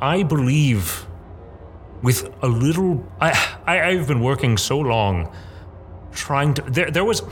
I 0.02 0.24
believe 0.24 1.06
with 2.04 2.30
a 2.44 2.48
little 2.48 3.04
I, 3.22 3.32
I 3.66 3.82
I've 3.88 4.08
been 4.08 4.20
working 4.20 4.58
so 4.58 4.78
long 4.78 5.32
trying 6.12 6.54
to 6.56 6.62
there 6.64 6.92
there 6.92 7.06
was 7.06 7.24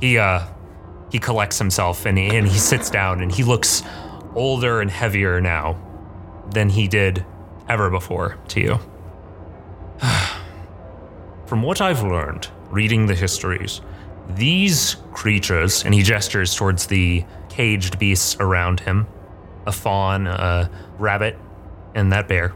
He 0.00 0.18
uh 0.18 0.46
he 1.10 1.18
collects 1.18 1.58
himself 1.58 2.06
and 2.06 2.16
he, 2.16 2.36
and 2.36 2.46
he 2.46 2.58
sits 2.58 2.88
down 2.88 3.20
and 3.20 3.32
he 3.32 3.42
looks 3.42 3.82
older 4.34 4.80
and 4.80 4.90
heavier 4.90 5.40
now 5.40 5.76
than 6.52 6.68
he 6.68 6.86
did 6.88 7.24
ever 7.68 7.90
before 7.90 8.38
to 8.48 8.60
you. 8.60 8.78
from 11.46 11.62
what 11.62 11.80
I've 11.80 12.02
learned 12.02 12.48
reading 12.70 13.06
the 13.06 13.14
histories, 13.14 13.80
These 14.28 14.96
creatures, 15.12 15.84
and 15.84 15.92
he 15.92 16.02
gestures 16.02 16.54
towards 16.54 16.86
the 16.86 17.24
caged 17.48 17.98
beasts 17.98 18.36
around 18.38 18.80
him 18.80 19.08
a 19.66 19.72
fawn, 19.72 20.26
a 20.26 20.70
rabbit, 20.98 21.36
and 21.94 22.12
that 22.12 22.28
bear. 22.28 22.54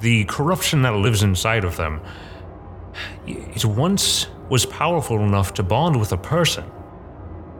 the 0.00 0.24
corruption 0.24 0.82
that 0.82 0.94
lives 0.94 1.22
inside 1.22 1.64
of 1.64 1.76
them, 1.76 2.00
it 3.26 3.64
once 3.64 4.26
was 4.48 4.66
powerful 4.66 5.20
enough 5.20 5.54
to 5.54 5.62
bond 5.62 5.98
with 5.98 6.12
a 6.12 6.16
person, 6.16 6.64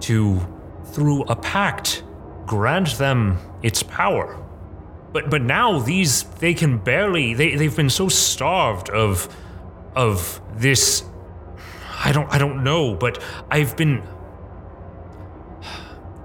to, 0.01 0.41
through 0.87 1.23
a 1.25 1.37
pact, 1.37 2.05
grant 2.47 2.99
them 2.99 3.39
its 3.63 3.83
power. 3.83 4.41
But 5.13 5.31
but 5.31 5.43
now 5.43 5.79
these 5.79 6.25
they 6.25 6.55
can 6.55 6.79
barely 6.79 7.35
they, 7.35 7.55
they've 7.55 7.75
been 7.75 7.89
so 7.89 8.09
starved 8.09 8.91
of 8.91 9.29
of 9.95 10.41
this 10.55 11.05
I 12.05 12.11
don't 12.11 12.29
I 12.33 12.39
don't 12.39 12.65
know, 12.65 12.95
but 12.95 13.23
I've 13.49 13.77
been 13.77 14.03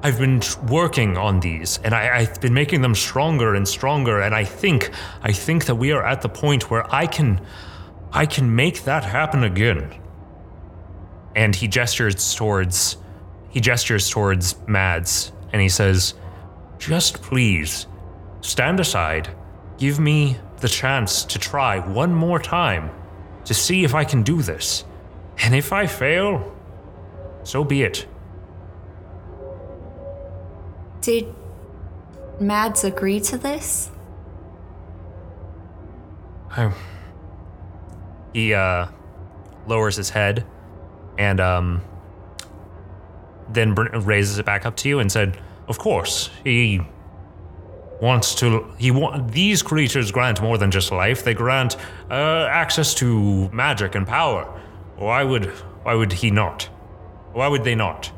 I've 0.01 0.17
been 0.17 0.41
working 0.69 1.17
on 1.17 1.41
these, 1.41 1.77
and 1.83 1.93
I, 1.93 2.19
I've 2.19 2.39
been 2.39 2.53
making 2.53 2.81
them 2.81 2.95
stronger 2.95 3.53
and 3.53 3.67
stronger. 3.67 4.21
And 4.21 4.33
I 4.33 4.45
think, 4.45 4.91
I 5.21 5.33
think 5.33 5.65
that 5.65 5.75
we 5.75 5.91
are 5.91 6.05
at 6.05 6.21
the 6.21 6.29
point 6.29 6.71
where 6.71 6.93
I 6.93 7.05
can, 7.05 7.41
I 8.13 8.25
can 8.25 8.55
make 8.55 8.85
that 8.85 9.03
happen 9.03 9.43
again. 9.43 9.98
And 11.35 11.55
he 11.55 11.67
gestures 11.67 12.35
towards 12.35 12.97
he 13.49 13.59
gestures 13.59 14.09
towards 14.09 14.55
Mads 14.67 15.31
and 15.51 15.61
he 15.61 15.69
says, 15.69 16.13
Just 16.77 17.21
please, 17.21 17.87
stand 18.41 18.79
aside. 18.79 19.29
Give 19.77 19.99
me 19.99 20.37
the 20.57 20.67
chance 20.67 21.23
to 21.25 21.39
try 21.39 21.79
one 21.79 22.13
more 22.13 22.39
time 22.39 22.91
to 23.45 23.53
see 23.53 23.83
if 23.83 23.95
I 23.95 24.03
can 24.03 24.23
do 24.23 24.41
this. 24.41 24.85
And 25.39 25.55
if 25.55 25.73
I 25.73 25.87
fail, 25.87 26.55
so 27.43 27.63
be 27.63 27.83
it. 27.83 28.05
Did 31.01 31.33
Mads 32.39 32.83
agree 32.83 33.19
to 33.21 33.37
this? 33.37 33.89
I, 36.51 36.73
he 38.33 38.53
uh 38.53 38.87
lowers 39.67 39.95
his 39.95 40.09
head 40.09 40.45
and 41.19 41.39
um 41.39 41.83
then 43.51 43.73
raises 43.73 44.37
it 44.39 44.45
back 44.45 44.65
up 44.65 44.75
to 44.77 44.87
you 44.89 44.99
and 44.99 45.11
said, 45.11 45.37
of 45.67 45.77
course, 45.79 46.29
he 46.43 46.81
wants 48.01 48.35
to. 48.35 48.65
He 48.77 48.91
want 48.91 49.31
these 49.31 49.61
creatures 49.61 50.11
grant 50.11 50.41
more 50.41 50.57
than 50.57 50.71
just 50.71 50.91
life. 50.91 51.23
They 51.23 51.33
grant 51.33 51.75
uh, 52.09 52.47
access 52.49 52.93
to 52.95 53.49
magic 53.49 53.95
and 53.95 54.07
power. 54.07 54.43
Why 54.97 55.23
would 55.23 55.45
why 55.83 55.95
would 55.95 56.11
he 56.11 56.31
not? 56.31 56.63
Why 57.33 57.47
would 57.47 57.63
they 57.63 57.75
not? 57.75 58.11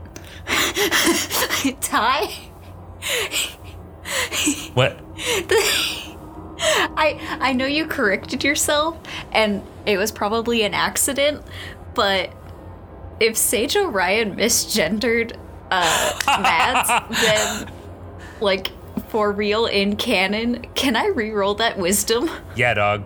Ty, 1.81 2.25
What? 4.74 5.00
I 6.63 7.38
I 7.41 7.53
know 7.53 7.65
you 7.65 7.86
corrected 7.88 8.43
yourself, 8.43 8.98
and 9.31 9.63
it 9.86 9.98
was 9.98 10.12
probably 10.12 10.63
an 10.63 10.74
accident, 10.74 11.43
but 11.93 12.31
if 13.22 13.38
Sage 13.38 13.78
Orion 13.78 14.36
misgendered 14.36 15.38
uh, 15.70 16.20
Mads, 16.25 17.22
then 17.22 17.72
like 18.42 18.72
for 19.10 19.32
real 19.32 19.68
in 19.68 19.96
canon, 19.96 20.66
can 20.75 20.96
I 20.96 21.08
re-roll 21.08 21.56
that 21.56 21.78
wisdom? 21.78 22.30
Yeah, 22.56 22.74
dog. 22.74 23.04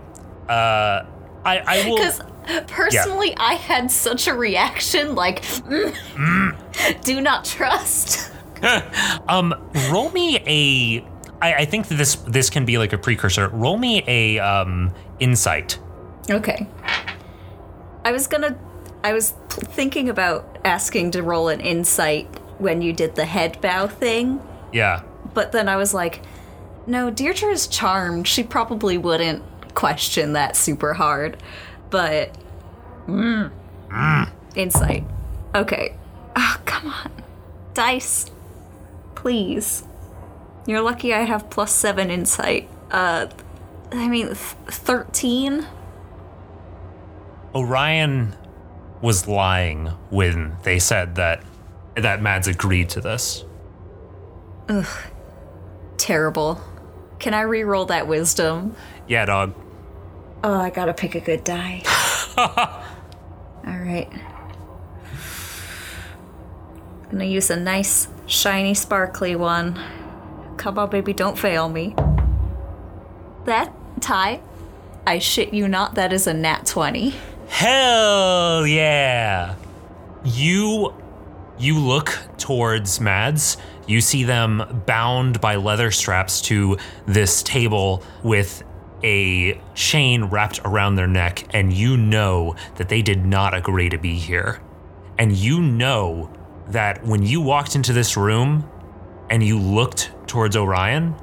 Uh, 0.48 1.06
I 1.44 1.58
I 1.60 1.90
will. 1.90 1.98
Because 1.98 2.22
personally, 2.68 3.36
I 3.38 3.56
had 3.56 3.92
such 3.92 4.28
a 4.28 4.34
reaction, 4.34 5.16
like, 5.16 5.42
mm, 5.44 7.02
do 7.04 7.22
not 7.22 7.46
trust. 7.46 8.32
Um, 9.28 9.54
roll 9.92 10.10
me 10.12 10.40
a. 10.48 11.06
I, 11.40 11.54
I 11.54 11.66
think 11.66 11.88
that 11.90 11.96
this 11.96 12.16
this 12.16 12.50
can 12.50 12.66
be 12.66 12.80
like 12.80 12.94
a 12.94 12.98
precursor. 12.98 13.50
Roll 13.50 13.78
me 13.78 14.02
a 14.08 14.40
um 14.40 14.92
insight. 15.20 15.78
Okay. 16.32 16.66
I 18.04 18.12
was 18.12 18.26
gonna. 18.26 18.58
I 19.06 19.14
was 19.14 19.36
thinking 19.50 20.10
about 20.10 20.58
asking 20.66 21.12
to 21.12 21.22
roll 21.22 21.50
an 21.50 21.60
insight 21.60 22.26
when 22.58 22.82
you 22.82 22.92
did 22.92 23.14
the 23.14 23.26
head 23.26 23.62
bow 23.62 23.86
thing, 23.86 24.42
Yeah. 24.74 25.04
but 25.36 25.52
then 25.52 25.70
I 25.70 25.76
was 25.76 25.94
like, 25.94 26.24
no, 26.88 27.12
Deirdre 27.12 27.52
is 27.52 27.68
charmed. 27.68 28.28
She 28.28 28.42
probably 28.42 28.98
wouldn't 28.98 29.44
question 29.76 30.34
that 30.34 30.56
super 30.56 30.94
hard. 30.96 31.38
But. 31.92 32.36
Mm. 33.06 33.52
Insight. 34.56 35.04
Okay. 35.54 35.96
Oh, 36.36 36.60
come 36.66 36.88
on. 36.88 37.12
Dice. 37.76 38.32
Please. 39.14 39.84
You're 40.66 40.82
lucky 40.82 41.14
I 41.14 41.22
have 41.22 41.52
plus 41.52 41.72
seven 41.72 42.10
insight. 42.10 42.68
Uh. 42.90 43.28
I 43.92 44.08
mean, 44.08 44.28
th- 44.30 44.38
13? 44.68 45.68
Orion 47.54 48.36
was 49.06 49.28
lying 49.28 49.86
when 50.10 50.58
they 50.64 50.80
said 50.80 51.14
that 51.14 51.44
that 51.96 52.24
Mads 52.24 52.48
agreed 52.48 52.90
to 52.90 53.00
this. 53.00 53.46
Ugh. 54.68 54.88
Terrible. 55.98 56.60
Can 57.20 57.36
I 57.36 57.42
re-roll 57.42 57.86
that 57.86 58.08
wisdom? 58.08 58.76
Yeah, 59.08 59.26
dog. 59.26 59.54
Oh, 60.44 60.56
I 60.56 60.72
gotta 60.72 60.94
pick 60.94 61.14
a 61.14 61.20
good 61.20 61.44
die. 61.44 61.84
All 62.38 63.78
right. 63.78 64.12
Gonna 67.12 67.26
use 67.26 67.52
a 67.52 67.56
nice, 67.56 68.08
shiny, 68.26 68.74
sparkly 68.74 69.36
one. 69.36 69.80
Come 70.58 70.80
on, 70.80 70.90
baby, 70.90 71.14
don't 71.14 71.38
fail 71.38 71.70
me. 71.70 71.96
That 73.46 73.72
Ty, 74.02 74.42
I 75.06 75.20
shit 75.20 75.54
you 75.54 75.68
not, 75.68 75.94
that 75.94 76.12
is 76.12 76.26
a 76.26 76.34
nat 76.34 76.66
20. 76.66 77.14
Hell 77.48 78.66
yeah! 78.68 79.56
You 80.24 80.94
you 81.58 81.80
look 81.80 82.18
towards 82.38 83.00
Mads. 83.00 83.58
You 83.88 84.02
see 84.02 84.24
them 84.24 84.84
bound 84.86 85.40
by 85.40 85.56
leather 85.56 85.92
straps 85.92 86.42
to 86.42 86.78
this 87.06 87.44
table 87.44 88.04
with 88.24 88.64
a 89.04 89.62
chain 89.76 90.26
wrapped 90.26 90.60
around 90.66 90.96
their 90.96 91.08
neck, 91.08 91.46
and 91.54 91.72
you 91.72 91.96
know 91.96 92.56
that 92.76 92.90
they 92.90 93.02
did 93.02 93.26
not 93.26 93.54
agree 93.54 93.90
to 93.90 93.98
be 93.98 94.16
here. 94.16 94.60
And 95.18 95.32
you 95.32 95.62
know 95.62 96.32
that 96.70 97.06
when 97.06 97.24
you 97.24 97.42
walked 97.42 97.76
into 97.76 97.94
this 97.94 98.18
room 98.18 98.70
and 99.30 99.44
you 99.44 99.60
looked 99.60 100.12
towards 100.28 100.56
Orion, 100.56 101.16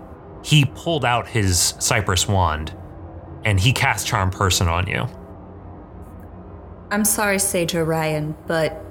he 0.45 0.65
pulled 0.65 1.05
out 1.05 1.27
his 1.29 1.75
cypress 1.79 2.27
wand 2.29 2.75
and 3.45 3.59
he 3.59 3.73
cast 3.73 4.07
Charm 4.07 4.31
Person 4.31 4.69
on 4.69 4.87
you. 4.87 5.09
I'm 6.93 7.07
sorry, 7.07 7.39
Sage 7.39 7.75
Orion, 7.75 8.37
but 8.47 8.85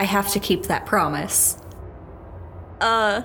I 0.00 0.04
have 0.04 0.30
to 0.30 0.40
keep 0.40 0.62
that 0.64 0.86
promise. 0.86 1.58
Uh, 2.80 3.20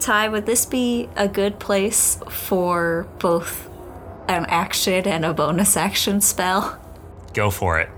Ty, 0.00 0.28
would 0.28 0.44
this 0.44 0.66
be 0.66 1.08
a 1.14 1.28
good 1.28 1.60
place 1.60 2.20
for 2.28 3.06
both 3.20 3.70
an 4.26 4.44
action 4.46 5.06
and 5.06 5.24
a 5.24 5.32
bonus 5.32 5.76
action 5.76 6.20
spell? 6.20 6.80
Go 7.32 7.48
for 7.48 7.78
it. 7.78 7.88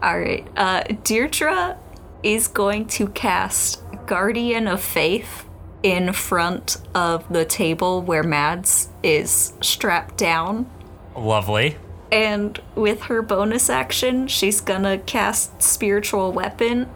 All 0.00 0.20
right. 0.20 0.46
Uh, 0.56 0.84
Deirdre 1.02 1.76
is 2.22 2.46
going 2.46 2.86
to 2.86 3.08
cast 3.08 3.82
Guardian 4.06 4.68
of 4.68 4.80
Faith 4.80 5.46
in 5.82 6.12
front 6.12 6.76
of 6.94 7.28
the 7.28 7.44
table 7.44 8.02
where 8.02 8.22
Mads 8.22 8.88
is 9.02 9.54
strapped 9.60 10.16
down. 10.16 10.70
Lovely. 11.16 11.76
And 12.12 12.60
with 12.74 13.04
her 13.04 13.22
bonus 13.22 13.70
action, 13.70 14.28
she's 14.28 14.60
gonna 14.60 14.98
cast 14.98 15.62
Spiritual 15.62 16.30
Weapon, 16.30 16.88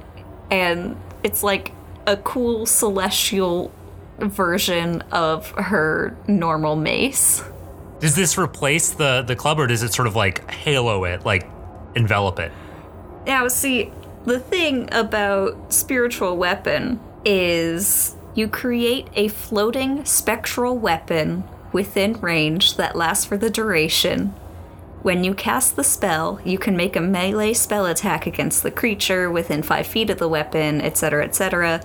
and 0.51 0.97
it's 1.23 1.43
like 1.43 1.73
a 2.07 2.19
cool 2.19 2.67
celestial 2.67 3.73
version 4.19 5.01
of 5.11 5.51
her 5.53 6.17
normal 6.29 6.77
mace. 6.77 7.43
Does 7.99 8.15
this 8.15 8.37
replace 8.37 8.91
the 8.91 9.23
the 9.27 9.35
club, 9.35 9.59
or 9.59 9.67
does 9.67 9.83
it 9.83 9.95
sort 9.95 10.07
of 10.07 10.15
like 10.15 10.51
halo 10.51 11.05
it, 11.05 11.25
like 11.25 11.49
envelop 11.95 12.39
it? 12.39 12.53
Now, 13.27 13.49
see, 13.49 13.91
the 14.27 14.39
thing 14.39 14.89
about 14.93 15.73
Spiritual 15.73 16.37
Weapon 16.37 17.01
is 17.25 18.15
you 18.35 18.49
create 18.49 19.09
a 19.15 19.29
floating 19.29 20.05
spectral 20.05 20.77
weapon 20.77 21.43
within 21.73 22.13
range 22.21 22.77
that 22.77 22.95
lasts 22.95 23.25
for 23.25 23.39
the 23.39 23.49
duration. 23.49 24.35
When 25.07 25.23
you 25.23 25.35
cast 25.35 25.77
the 25.77 25.85
spell, 25.85 26.41
you 26.45 26.59
can 26.59 26.77
make 26.77 26.97
a 26.97 27.01
melee 27.01 27.53
spell 27.53 27.87
attack 27.87 28.27
against 28.27 28.65
the 28.65 28.73
creature 28.73 29.31
within 29.31 29.63
5 29.63 29.87
feet 29.87 30.11
of 30.11 30.19
the 30.19 30.27
weapon, 30.27 30.81
etc., 30.81 31.25
etc. 31.25 31.81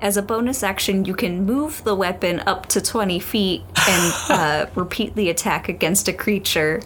As 0.00 0.16
a 0.16 0.22
bonus 0.22 0.62
action, 0.62 1.04
you 1.04 1.14
can 1.14 1.44
move 1.44 1.84
the 1.84 1.94
weapon 1.94 2.40
up 2.46 2.64
to 2.68 2.80
20 2.80 3.18
feet 3.18 3.62
and 3.86 4.14
uh, 4.30 4.66
repeat 4.74 5.14
the 5.16 5.28
attack 5.28 5.68
against 5.68 6.08
a 6.08 6.14
creature. 6.14 6.80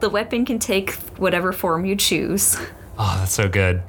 The 0.00 0.10
weapon 0.10 0.44
can 0.44 0.58
take 0.58 0.94
whatever 1.16 1.52
form 1.52 1.84
you 1.84 1.94
choose. 1.94 2.56
Oh, 2.98 3.18
that's 3.20 3.34
so 3.34 3.48
good. 3.48 3.82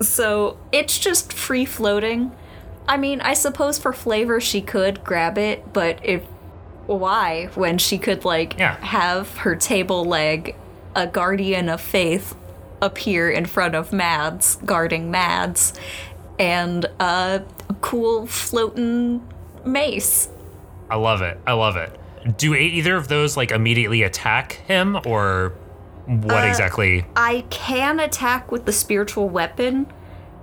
So 0.00 0.58
it's 0.72 0.98
just 0.98 1.32
free 1.32 1.64
floating. 1.64 2.32
I 2.88 2.96
mean, 2.96 3.20
I 3.20 3.34
suppose 3.34 3.78
for 3.78 3.92
flavor 3.92 4.40
she 4.40 4.62
could 4.62 5.04
grab 5.04 5.38
it, 5.38 5.72
but 5.72 6.04
if 6.04 6.24
why 6.86 7.48
when 7.54 7.78
she 7.78 7.98
could 7.98 8.24
like 8.24 8.58
Yeah. 8.58 8.76
have 8.84 9.38
her 9.38 9.54
table 9.56 10.04
leg 10.04 10.54
a 10.94 11.06
guardian 11.06 11.68
of 11.68 11.80
faith 11.80 12.34
appear 12.80 13.30
in 13.30 13.46
front 13.46 13.74
of 13.74 13.92
Mads 13.92 14.56
guarding 14.64 15.10
Mads 15.10 15.72
and 16.38 16.86
a 17.00 17.42
cool 17.80 18.26
floating 18.26 19.26
mace. 19.64 20.28
I 20.90 20.96
love 20.96 21.22
it. 21.22 21.38
I 21.46 21.52
love 21.54 21.76
it. 21.76 21.98
Do 22.38 22.54
either 22.54 22.96
of 22.96 23.08
those 23.08 23.36
like 23.36 23.50
immediately 23.50 24.02
attack 24.02 24.52
him, 24.66 24.98
or 25.06 25.52
what 26.06 26.44
uh, 26.44 26.46
exactly? 26.46 27.06
I 27.16 27.44
can 27.50 28.00
attack 28.00 28.50
with 28.52 28.64
the 28.66 28.72
spiritual 28.72 29.28
weapon, 29.28 29.86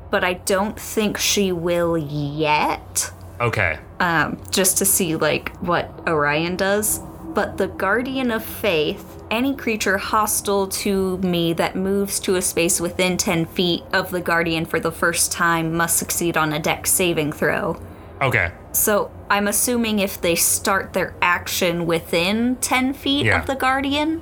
but 0.10 0.24
I 0.24 0.34
don't 0.34 0.80
think 0.80 1.18
she 1.18 1.52
will 1.52 1.98
yet. 1.98 3.12
Okay. 3.40 3.80
Um, 4.04 4.38
just 4.52 4.78
to 4.80 4.86
see 4.86 5.16
like 5.16 5.56
what 5.62 5.90
Orion 6.08 6.58
does. 6.58 7.00
But 7.34 7.58
the 7.58 7.68
Guardian 7.70 8.32
of 8.32 8.44
Faith, 8.44 9.24
any 9.32 9.56
creature 9.56 9.98
hostile 9.98 10.68
to 10.68 11.18
me 11.20 11.54
that 11.54 11.78
moves 11.78 12.20
to 12.20 12.36
a 12.36 12.42
space 12.42 12.82
within 12.82 13.16
10 13.16 13.46
feet 13.46 13.82
of 13.94 14.12
the 14.12 14.20
Guardian 14.20 14.66
for 14.66 14.78
the 14.80 14.92
first 14.92 15.32
time 15.32 15.74
must 15.74 15.96
succeed 15.98 16.36
on 16.36 16.52
a 16.52 16.60
dex 16.60 16.92
saving 16.92 17.32
throw. 17.32 17.82
Okay. 18.22 18.52
So 18.74 19.10
I'm 19.30 19.48
assuming 19.48 20.00
if 20.00 20.20
they 20.20 20.36
start 20.36 20.92
their 20.92 21.16
action 21.22 21.86
within 21.86 22.58
10 22.58 22.94
feet 22.94 23.26
Yeah. 23.28 23.40
of 23.40 23.48
the 23.48 23.56
Guardian 23.56 24.22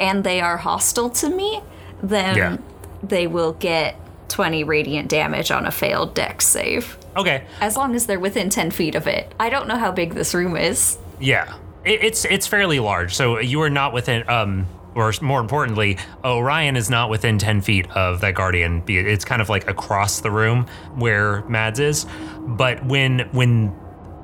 and 0.00 0.24
they 0.24 0.40
are 0.40 0.56
hostile 0.56 1.10
to 1.10 1.28
me, 1.28 1.60
then 2.02 2.34
Yeah. 2.36 2.56
they 3.02 3.26
will 3.26 3.52
get 3.52 3.96
20 4.28 4.64
radiant 4.64 5.08
damage 5.08 5.50
on 5.50 5.66
a 5.66 5.70
failed 5.70 6.14
dex 6.14 6.46
save. 6.46 6.96
Okay. 7.18 7.44
As 7.60 7.76
long 7.76 7.94
as 7.94 8.06
they're 8.06 8.20
within 8.20 8.48
10 8.48 8.70
feet 8.70 8.94
of 8.94 9.06
it. 9.06 9.34
I 9.38 9.50
don't 9.50 9.68
know 9.68 9.76
how 9.76 9.92
big 9.92 10.14
this 10.14 10.32
room 10.34 10.56
is. 10.56 10.96
Yeah. 11.20 11.52
It, 11.84 12.02
it's 12.04 12.24
it's 12.24 12.46
fairly 12.46 12.78
large. 12.78 13.14
So 13.14 13.40
you 13.40 13.60
are 13.62 13.70
not 13.70 13.92
within. 13.92 14.28
Um, 14.28 14.66
or 14.94 15.12
more 15.20 15.40
importantly, 15.40 15.96
Orion 16.24 16.74
is 16.74 16.90
not 16.90 17.08
within 17.08 17.38
10 17.38 17.60
feet 17.60 17.88
of 17.90 18.20
that 18.22 18.34
guardian. 18.34 18.82
It's 18.88 19.24
kind 19.24 19.40
of 19.40 19.48
like 19.48 19.68
across 19.68 20.20
the 20.20 20.30
room 20.30 20.66
where 20.96 21.44
Mads 21.44 21.78
is. 21.78 22.06
But 22.40 22.84
when 22.84 23.20
when 23.32 23.76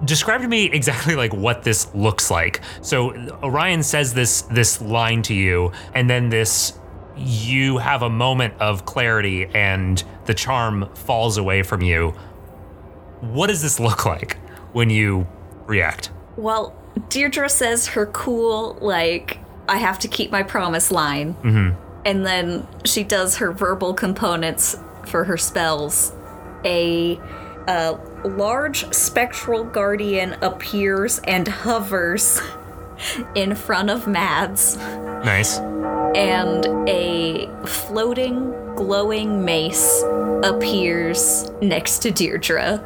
describe 0.05 0.43
to 0.43 0.49
me 0.49 0.65
exactly 0.73 1.15
like 1.15 1.33
what 1.33 1.63
this 1.63 1.93
looks 1.95 2.31
like. 2.31 2.61
So 2.81 3.11
Orion 3.43 3.83
says 3.83 4.15
this 4.15 4.43
this 4.43 4.81
line 4.81 5.23
to 5.23 5.35
you, 5.35 5.73
and 5.95 6.09
then 6.09 6.29
this 6.29 6.79
you 7.17 7.79
have 7.79 8.03
a 8.03 8.11
moment 8.11 8.55
of 8.61 8.85
clarity, 8.85 9.47
and 9.47 10.03
the 10.25 10.35
charm 10.35 10.93
falls 10.95 11.37
away 11.37 11.63
from 11.63 11.83
you. 11.83 12.15
What 13.33 13.49
does 13.49 13.63
this 13.63 13.79
look 13.81 14.05
like 14.05 14.37
when 14.73 14.91
you 14.91 15.27
react? 15.67 16.11
Well, 16.37 16.75
Deirdre 17.09 17.49
says 17.49 17.87
her 17.89 18.07
cool, 18.07 18.77
like, 18.81 19.39
I 19.69 19.79
have 19.79 19.99
to 20.01 20.09
keep 20.09 20.31
my 20.31 20.43
promise 20.43 20.91
line. 20.91 21.35
Mm-hmm. 21.35 21.81
And 22.07 22.27
then 22.27 22.67
she 22.85 23.03
does 23.05 23.37
her 23.39 23.51
verbal 23.53 23.95
components 23.95 24.77
for 25.07 25.25
her 25.25 25.37
spells. 25.37 26.13
A, 26.65 27.19
a 27.67 27.99
large 28.25 28.93
spectral 28.95 29.65
guardian 29.65 30.35
appears 30.43 31.19
and 31.21 31.47
hovers 31.49 32.41
in 33.35 33.55
front 33.55 33.91
of 33.91 34.07
Mads, 34.07 34.77
Nice. 34.77 35.59
and 35.59 36.67
a 36.89 37.49
floating, 37.67 38.51
glowing 38.77 39.45
mace 39.45 40.03
appears 40.43 41.51
next 41.63 42.01
to 42.01 42.11
Deirdre. 42.11 42.85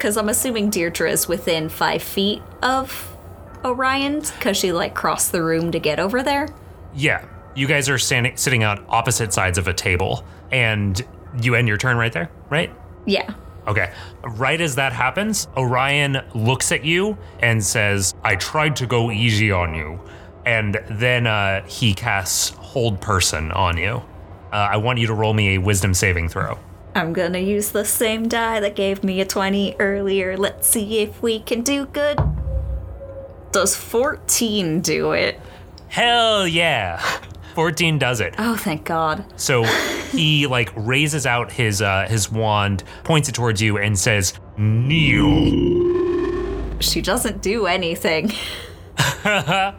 Because 0.00 0.16
I'm 0.16 0.30
assuming 0.30 0.70
Deirdre 0.70 1.10
is 1.10 1.28
within 1.28 1.68
five 1.68 2.02
feet 2.02 2.42
of 2.62 3.14
Orion, 3.62 4.20
because 4.20 4.56
she, 4.56 4.72
like, 4.72 4.94
crossed 4.94 5.30
the 5.30 5.42
room 5.42 5.70
to 5.72 5.78
get 5.78 6.00
over 6.00 6.22
there. 6.22 6.48
Yeah. 6.94 7.22
You 7.54 7.66
guys 7.66 7.90
are 7.90 7.98
standing 7.98 8.34
sitting 8.38 8.64
on 8.64 8.82
opposite 8.88 9.34
sides 9.34 9.58
of 9.58 9.68
a 9.68 9.74
table 9.74 10.24
and 10.50 11.06
you 11.42 11.54
end 11.54 11.68
your 11.68 11.76
turn 11.76 11.98
right 11.98 12.14
there, 12.14 12.30
right? 12.48 12.74
Yeah. 13.04 13.34
Okay. 13.66 13.92
Right 14.24 14.58
as 14.58 14.76
that 14.76 14.94
happens, 14.94 15.48
Orion 15.54 16.22
looks 16.34 16.72
at 16.72 16.82
you 16.82 17.18
and 17.40 17.62
says, 17.62 18.14
I 18.24 18.36
tried 18.36 18.76
to 18.76 18.86
go 18.86 19.10
easy 19.10 19.52
on 19.52 19.74
you. 19.74 20.00
And 20.46 20.80
then 20.88 21.26
uh, 21.26 21.62
he 21.66 21.92
casts 21.92 22.56
Hold 22.56 23.02
Person 23.02 23.52
on 23.52 23.76
you. 23.76 24.02
Uh, 24.50 24.56
I 24.56 24.78
want 24.78 24.98
you 24.98 25.08
to 25.08 25.14
roll 25.14 25.34
me 25.34 25.56
a 25.56 25.58
wisdom 25.58 25.92
saving 25.92 26.30
throw. 26.30 26.58
I'm 26.94 27.12
gonna 27.12 27.38
use 27.38 27.70
the 27.70 27.84
same 27.84 28.28
die 28.28 28.60
that 28.60 28.74
gave 28.76 29.04
me 29.04 29.20
a 29.20 29.24
20 29.24 29.76
earlier. 29.78 30.36
Let's 30.36 30.68
see 30.68 30.98
if 31.00 31.22
we 31.22 31.40
can 31.40 31.62
do 31.62 31.86
good. 31.86 32.18
Does 33.52 33.74
14 33.76 34.80
do 34.80 35.12
it? 35.12 35.40
Hell 35.88 36.46
yeah. 36.46 37.00
14 37.54 37.98
does 37.98 38.20
it. 38.20 38.34
Oh, 38.38 38.56
thank 38.56 38.84
God. 38.84 39.24
So 39.36 39.64
he 40.12 40.46
like 40.46 40.72
raises 40.76 41.26
out 41.26 41.50
his 41.52 41.82
uh, 41.82 42.06
his 42.08 42.30
wand, 42.30 42.84
points 43.04 43.28
it 43.28 43.34
towards 43.34 43.60
you, 43.60 43.78
and 43.78 43.98
says, 43.98 44.34
"Kneel." 44.56 45.50
She 46.80 47.02
doesn't 47.02 47.42
do 47.42 47.66
anything. 47.66 48.32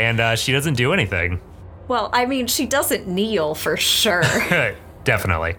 And 0.00 0.18
uh, 0.18 0.34
she 0.34 0.52
doesn't 0.52 0.74
do 0.74 0.94
anything. 0.94 1.42
Well, 1.86 2.08
I 2.14 2.24
mean, 2.24 2.46
she 2.46 2.64
doesn't 2.64 3.06
kneel 3.06 3.54
for 3.54 3.76
sure, 3.76 4.22
Definitely. 5.04 5.56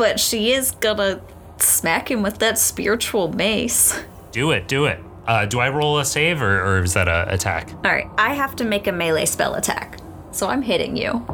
But 0.00 0.18
she 0.18 0.50
is 0.50 0.70
gonna 0.70 1.20
smack 1.58 2.10
him 2.10 2.22
with 2.22 2.38
that 2.38 2.56
spiritual 2.56 3.30
mace. 3.34 4.02
Do 4.32 4.50
it. 4.50 4.66
Do 4.66 4.86
it. 4.86 4.98
Uh, 5.26 5.44
do 5.44 5.60
I 5.60 5.68
roll 5.68 5.98
a 5.98 6.06
save 6.06 6.40
or, 6.40 6.64
or 6.64 6.82
is 6.82 6.94
that 6.94 7.06
a 7.06 7.30
attack? 7.30 7.70
All 7.84 7.90
right, 7.92 8.08
I 8.16 8.32
have 8.32 8.56
to 8.56 8.64
make 8.64 8.86
a 8.86 8.92
melee 8.92 9.26
spell 9.26 9.56
attack, 9.56 9.98
so 10.32 10.48
I'm 10.48 10.62
hitting 10.62 10.96
you. 10.96 11.26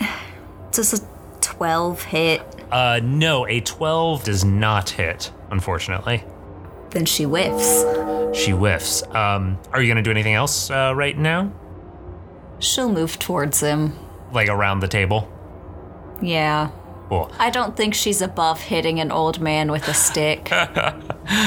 Does 0.72 0.98
a 0.98 1.06
12 1.42 2.04
hit? 2.04 2.40
Uh, 2.72 3.00
no, 3.02 3.46
a 3.46 3.60
12 3.60 4.24
does 4.24 4.42
not 4.42 4.88
hit, 4.88 5.30
unfortunately. 5.50 6.24
Then 6.88 7.04
she 7.04 7.24
whiffs. 7.24 7.84
She 8.34 8.52
whiffs. 8.52 9.02
Um, 9.14 9.58
are 9.74 9.82
you 9.82 9.92
to 9.92 10.02
do 10.02 10.10
anything 10.10 10.34
else 10.34 10.70
uh, 10.70 10.94
right 10.96 11.16
now? 11.16 11.52
She'll 12.60 12.90
move 12.90 13.18
towards 13.18 13.60
him. 13.60 13.92
Like 14.32 14.48
around 14.48 14.80
the 14.80 14.88
table? 14.88 15.30
Yeah. 16.22 16.70
I 17.38 17.50
don't 17.50 17.76
think 17.76 17.94
she's 17.94 18.20
above 18.20 18.60
hitting 18.60 19.00
an 19.00 19.12
old 19.12 19.40
man 19.40 19.70
with 19.70 19.88
a 19.88 19.94
stick. 19.94 20.52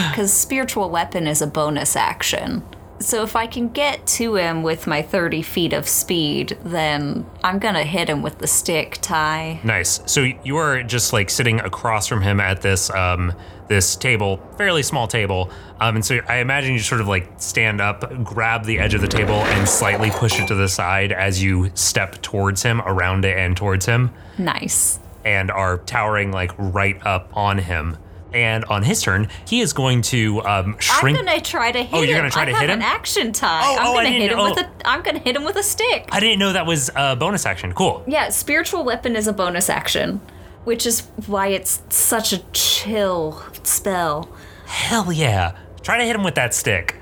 Because 0.10 0.34
spiritual 0.34 0.90
weapon 0.90 1.26
is 1.26 1.42
a 1.42 1.48
bonus 1.48 1.96
action. 1.96 2.64
So 3.00 3.24
if 3.24 3.38
I 3.38 3.48
can 3.48 3.70
get 3.70 4.06
to 4.08 4.36
him 4.36 4.62
with 4.62 4.88
my 4.88 5.02
30 5.02 5.42
feet 5.42 5.72
of 5.72 5.88
speed, 5.88 6.58
then 6.66 7.26
I'm 7.44 7.60
gonna 7.60 7.86
hit 7.86 8.10
him 8.10 8.22
with 8.22 8.40
the 8.40 8.48
stick, 8.48 8.98
Ty. 9.02 9.62
Nice. 9.64 10.02
So 10.06 10.28
you 10.44 10.58
are 10.58 10.84
just 10.84 11.14
like 11.14 11.30
sitting 11.30 11.62
across 11.62 12.08
from 12.08 12.22
him 12.22 12.42
at 12.42 12.62
this 12.62 12.90
um, 12.90 13.34
this 13.70 13.96
table, 13.96 14.42
fairly 14.58 14.84
small 14.84 15.08
table. 15.08 15.50
Um, 15.80 15.96
and 15.96 16.06
so 16.06 16.20
I 16.28 16.38
imagine 16.38 16.74
you 16.74 16.80
sort 16.80 17.00
of 17.00 17.08
like 17.08 17.32
stand 17.38 17.80
up, 17.80 18.12
grab 18.24 18.66
the 18.66 18.80
edge 18.80 18.94
of 18.96 19.02
the 19.02 19.08
table, 19.08 19.36
and 19.36 19.70
slightly 19.70 20.10
push 20.12 20.38
it 20.40 20.48
to 20.50 20.56
the 20.56 20.68
side 20.68 21.14
as 21.14 21.42
you 21.42 21.72
step 21.76 22.22
towards 22.22 22.64
him, 22.64 22.82
around 22.82 23.24
it, 23.24 23.38
and 23.38 23.56
towards 23.56 23.86
him, 23.86 24.12
Nice. 24.38 25.00
And 25.26 25.52
are 25.52 25.80
towering 25.80 26.32
like 26.32 26.52
right 26.58 27.00
up 27.06 27.30
on 27.36 27.58
him. 27.58 27.98
And 28.32 28.64
on 28.66 28.84
his 28.84 29.02
turn, 29.02 29.28
he 29.48 29.60
is 29.60 29.74
going 29.74 30.04
to 30.04 30.42
um, 30.44 30.78
shrink. 30.80 31.18
I'm 31.18 31.26
gonna 31.26 31.42
try 31.42 31.72
to 31.72 31.80
hit 31.82 31.90
Oh, 31.92 32.04
you're 32.04 32.16
gonna 32.16 32.30
try 32.30 32.44
I 32.44 32.46
to 32.46 32.52
have 32.52 32.62
hit 32.62 32.70
an 32.70 32.80
him? 32.80 32.84
action 32.84 33.32
Ty. 33.32 33.62
Oh, 33.64 33.78
I'm 33.80 33.88
oh, 33.88 33.92
I 33.94 33.96
gonna 34.04 34.10
hit 34.10 34.20
didn't- 34.30 34.38
him 34.40 34.50
with 34.52 34.60
oh. 34.60 34.62
a. 34.84 34.88
I'm 34.88 35.02
gonna 35.02 35.18
hit 35.20 35.36
him 35.36 35.44
with 35.44 35.56
a 35.56 35.64
stick. 35.64 36.08
I 36.12 36.20
didn't 36.20 36.38
know 36.38 36.54
that 36.54 36.68
was 36.68 36.92
a 36.96 37.16
bonus 37.16 37.48
action. 37.48 37.74
Cool. 37.74 38.04
Yeah, 38.08 38.30
spiritual 38.30 38.84
weapon 38.84 39.16
is 39.16 39.28
a 39.28 39.34
bonus 39.34 39.68
action, 39.68 40.22
which 40.64 40.86
is 40.86 41.08
why 41.26 41.48
it's 41.48 41.82
such 41.90 42.32
a 42.32 42.38
chill 42.54 43.42
spell. 43.64 44.30
Hell 44.68 45.12
yeah. 45.12 45.58
Try 45.82 45.98
to 45.98 46.04
hit 46.04 46.16
him 46.16 46.24
with 46.24 46.36
that 46.36 46.54
stick. 46.54 46.98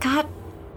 God 0.00 0.26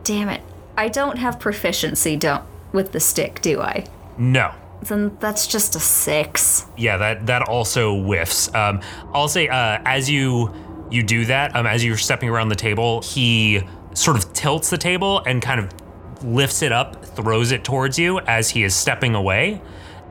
damn 0.03 0.29
it. 0.29 0.41
I 0.77 0.89
don't 0.89 1.17
have 1.17 1.39
proficiency 1.39 2.15
don't 2.15 2.43
with 2.71 2.91
the 2.91 2.99
stick, 2.99 3.41
do 3.41 3.61
I? 3.61 3.85
No. 4.17 4.53
Then 4.81 5.17
that's 5.19 5.47
just 5.47 5.75
a 5.75 5.79
six. 5.79 6.65
Yeah, 6.77 6.97
that 6.97 7.25
that 7.27 7.43
also 7.43 7.99
whiffs. 8.01 8.53
Um, 8.53 8.81
I'll 9.13 9.27
say 9.27 9.47
uh, 9.47 9.79
as 9.85 10.09
you 10.09 10.53
you 10.91 11.03
do 11.03 11.25
that, 11.25 11.55
um, 11.55 11.65
as 11.65 11.83
you're 11.83 11.97
stepping 11.97 12.29
around 12.29 12.49
the 12.49 12.55
table, 12.55 13.01
he 13.01 13.61
sort 13.93 14.17
of 14.17 14.31
tilts 14.33 14.69
the 14.69 14.77
table 14.77 15.21
and 15.25 15.41
kind 15.41 15.59
of 15.59 16.23
lifts 16.23 16.61
it 16.61 16.71
up, 16.71 17.03
throws 17.03 17.51
it 17.51 17.63
towards 17.63 17.97
you 17.97 18.19
as 18.21 18.49
he 18.49 18.63
is 18.63 18.75
stepping 18.75 19.15
away 19.15 19.61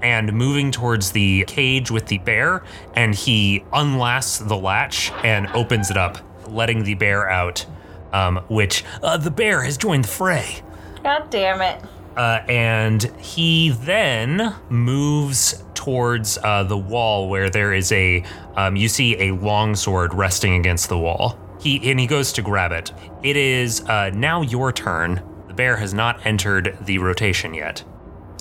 and 0.03 0.33
moving 0.33 0.71
towards 0.71 1.13
the 1.13 1.45
cage 1.47 1.91
with 1.91 2.07
the 2.07 2.19
bear. 2.19 2.63
And 2.95 3.15
he 3.15 3.65
unlasts 3.73 4.47
the 4.47 4.57
latch 4.57 5.13
and 5.25 5.47
opens 5.49 5.91
it 5.91 5.97
up, 5.97 6.19
letting 6.49 6.85
the 6.85 6.95
bear 6.95 7.29
out. 7.31 7.65
Um, 8.13 8.37
which 8.49 8.85
uh, 9.03 9.17
the 9.19 9.31
bear 9.31 9.63
has 9.63 9.77
joined 9.77 10.05
the 10.05 10.09
fray. 10.09 10.63
God 11.03 11.29
damn 11.29 11.61
it. 11.61 11.83
Uh, 12.17 12.43
and 12.49 13.03
he 13.21 13.71
then 13.71 14.55
moves 14.71 15.63
towards 15.75 16.39
uh, 16.43 16.63
the 16.65 16.77
wall 16.77 17.29
where 17.29 17.51
there 17.51 17.73
is 17.75 17.93
a 17.93 18.25
um, 18.57 18.75
you 18.77 18.89
see 18.89 19.17
a 19.29 19.33
longsword 19.35 20.15
resting 20.15 20.55
against 20.55 20.89
the 20.89 20.99
wall 20.99 21.39
he 21.61 21.91
and 21.91 22.01
he 22.01 22.07
goes 22.07 22.33
to 22.33 22.41
grab 22.43 22.73
it 22.73 22.91
it 23.23 23.37
is 23.37 23.83
uh, 23.89 24.11
now 24.15 24.41
your 24.41 24.73
turn 24.73 25.23
the 25.49 25.55
bear 25.55 25.77
has 25.77 25.93
not 25.93 26.25
entered 26.27 26.77
the 26.81 26.97
rotation 26.99 27.53
yet 27.53 27.85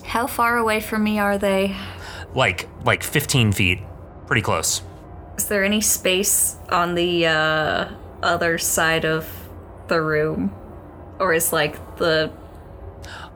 How 0.05 0.25
far 0.25 0.57
away 0.57 0.79
from 0.79 1.03
me 1.03 1.19
are 1.19 1.37
they? 1.37 1.75
like 2.33 2.69
like 2.85 3.03
15 3.03 3.51
feet 3.51 3.79
pretty 4.25 4.41
close 4.41 4.81
Is 5.37 5.47
there 5.49 5.65
any 5.65 5.81
space 5.81 6.55
on 6.69 6.95
the 6.95 7.27
uh, 7.27 7.89
other 8.23 8.57
side 8.57 9.03
of 9.05 9.27
the 9.87 10.01
room? 10.01 10.53
Or 11.19 11.33
is 11.33 11.51
like 11.53 11.97
the. 11.97 12.31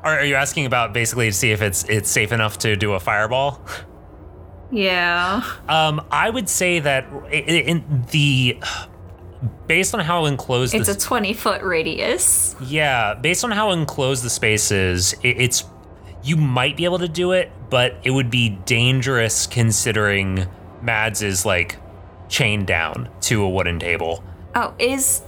Are, 0.03 0.19
are 0.19 0.25
you 0.25 0.35
asking 0.35 0.65
about 0.65 0.93
basically 0.93 1.27
to 1.27 1.33
see 1.33 1.51
if 1.51 1.61
it's 1.61 1.83
it's 1.85 2.09
safe 2.09 2.31
enough 2.31 2.57
to 2.59 2.75
do 2.75 2.93
a 2.93 2.99
fireball 2.99 3.61
Yeah. 4.71 5.41
um 5.67 6.05
i 6.11 6.29
would 6.29 6.49
say 6.49 6.79
that 6.79 7.05
in 7.31 8.05
the 8.11 8.59
based 9.67 9.93
on 9.93 10.01
how 10.01 10.25
enclosed 10.25 10.73
It's 10.73 10.89
a 10.89 10.97
20 10.97 11.33
foot 11.33 11.61
radius. 11.61 12.55
Yeah, 12.61 13.13
based 13.13 13.43
on 13.43 13.51
how 13.51 13.71
enclosed 13.71 14.23
the 14.23 14.29
space 14.29 14.71
is, 14.71 15.13
it, 15.23 15.39
it's 15.39 15.63
you 16.23 16.35
might 16.35 16.75
be 16.75 16.83
able 16.83 16.99
to 16.99 17.07
do 17.07 17.31
it, 17.31 17.51
but 17.69 17.95
it 18.03 18.11
would 18.11 18.29
be 18.29 18.49
dangerous 18.65 19.47
considering 19.47 20.47
Mads 20.81 21.21
is 21.21 21.45
like 21.45 21.77
chained 22.27 22.67
down 22.67 23.09
to 23.21 23.41
a 23.43 23.49
wooden 23.49 23.79
table. 23.79 24.23
Oh, 24.55 24.73
is. 24.77 25.21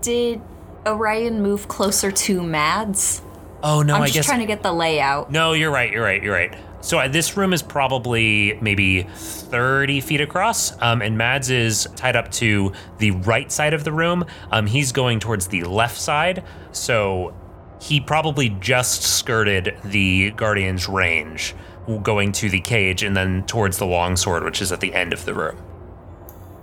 Did 0.00 0.40
Orion 0.86 1.42
move 1.42 1.68
closer 1.68 2.10
to 2.10 2.42
Mads? 2.42 3.20
Oh 3.64 3.82
no, 3.82 3.94
I'm 3.94 4.02
I 4.02 4.06
just 4.06 4.14
guess 4.14 4.26
trying 4.26 4.40
to 4.40 4.46
get 4.46 4.62
the 4.62 4.72
layout. 4.72 5.32
no. 5.32 5.54
You're 5.54 5.70
right. 5.70 5.90
You're 5.90 6.04
right. 6.04 6.22
You're 6.22 6.34
right. 6.34 6.54
So 6.82 6.98
uh, 6.98 7.08
this 7.08 7.34
room 7.34 7.54
is 7.54 7.62
probably 7.62 8.58
maybe 8.60 9.04
30 9.04 10.02
feet 10.02 10.20
across, 10.20 10.80
um, 10.82 11.00
and 11.00 11.16
Mads 11.16 11.48
is 11.48 11.88
tied 11.96 12.14
up 12.14 12.30
to 12.32 12.74
the 12.98 13.12
right 13.12 13.50
side 13.50 13.72
of 13.72 13.84
the 13.84 13.92
room. 13.92 14.26
Um, 14.50 14.66
he's 14.66 14.92
going 14.92 15.18
towards 15.18 15.48
the 15.48 15.64
left 15.64 15.96
side, 15.96 16.44
so 16.72 17.34
he 17.80 18.00
probably 18.00 18.50
just 18.50 19.02
skirted 19.02 19.78
the 19.82 20.32
Guardian's 20.32 20.90
range, 20.90 21.54
going 22.02 22.32
to 22.32 22.50
the 22.50 22.60
cage 22.60 23.02
and 23.02 23.16
then 23.16 23.44
towards 23.46 23.78
the 23.78 23.86
longsword, 23.86 24.44
which 24.44 24.60
is 24.60 24.70
at 24.70 24.80
the 24.80 24.92
end 24.92 25.14
of 25.14 25.24
the 25.24 25.32
room. 25.32 25.56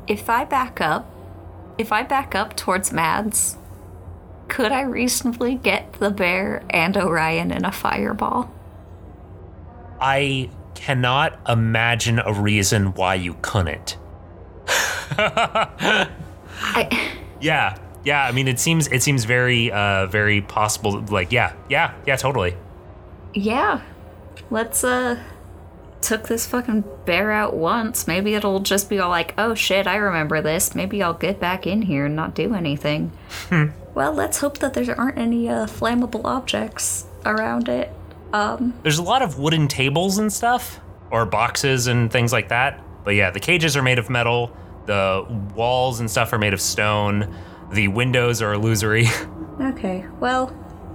If 0.08 0.30
I 0.30 0.46
back 0.46 0.80
up, 0.80 1.10
if 1.80 1.92
I 1.92 2.04
back 2.04 2.36
up 2.36 2.56
towards 2.56 2.92
Mads, 2.92 3.58
could 4.52 4.74
I 4.74 4.82
reasonably 4.82 5.56
get 5.56 5.94
the 5.94 6.12
bear 6.12 6.62
and 6.70 6.98
Orion 6.98 7.52
in 7.52 7.64
a 7.64 7.72
fireball? 7.72 8.54
I 10.02 10.50
cannot 10.76 11.40
imagine 11.48 12.20
a 12.20 12.34
reason 12.34 12.94
why 12.94 13.16
you 13.16 13.38
couldn't. 13.42 13.98
I, 15.18 16.10
Yeah, 17.40 17.78
yeah. 18.04 18.26
I 18.26 18.34
mean, 18.34 18.50
it 18.50 18.60
seems 18.60 18.88
it 18.88 19.02
seems 19.02 19.24
very 19.24 19.72
uh 19.72 20.08
very 20.08 20.42
possible. 20.42 21.00
Like, 21.00 21.32
yeah, 21.32 21.54
yeah, 21.70 21.94
yeah, 22.06 22.18
totally. 22.18 22.58
yeah. 23.34 23.82
Let's, 24.50 24.84
uh, 24.84 25.18
took 26.02 26.28
this 26.28 26.46
fucking 26.46 26.84
bear 27.06 27.32
out 27.32 27.56
once. 27.56 28.06
Maybe 28.06 28.34
it'll 28.34 28.60
just 28.60 28.90
be 28.90 29.00
all 29.00 29.10
like, 29.10 29.34
oh 29.38 29.56
shit, 29.56 29.88
I 29.88 29.96
remember 29.96 30.42
this. 30.42 30.76
Maybe 30.76 31.02
I'll 31.02 31.14
get 31.14 31.40
back 31.40 31.66
in 31.66 31.84
here 31.84 32.08
and 32.08 32.18
not 32.18 32.36
do 32.36 32.54
anything. 32.54 33.14
Well, 33.93 34.13
let's 34.13 34.39
hope 34.39 34.58
that 34.60 34.73
there 34.73 34.99
aren't 34.99 35.17
any, 35.17 35.49
uh, 35.49 35.65
flammable 35.67 36.21
objects 36.25 37.06
around 37.25 37.69
it. 37.69 37.91
Um, 38.34 38.73
There's 38.84 38.97
a 38.97 39.04
lot 39.04 39.21
of 39.21 39.38
wooden 39.39 39.67
tables 39.67 40.17
and 40.17 40.32
stuff, 40.32 40.80
or 41.10 41.25
boxes 41.25 41.88
and 41.88 42.12
things 42.12 42.32
like 42.32 42.49
that. 42.49 42.80
But 43.04 43.15
yeah, 43.15 43.32
the 43.32 43.39
cages 43.39 43.75
are 43.75 43.82
made 43.84 43.99
of 43.99 44.10
metal. 44.10 44.56
The 44.86 45.25
walls 45.56 45.99
and 45.99 46.10
stuff 46.10 46.32
are 46.34 46.38
made 46.38 46.54
of 46.54 46.62
stone. 46.62 47.34
The 47.71 47.88
windows 47.89 48.41
are 48.41 48.54
illusory. 48.54 49.08
Okay, 49.60 50.06
well, 50.19 50.47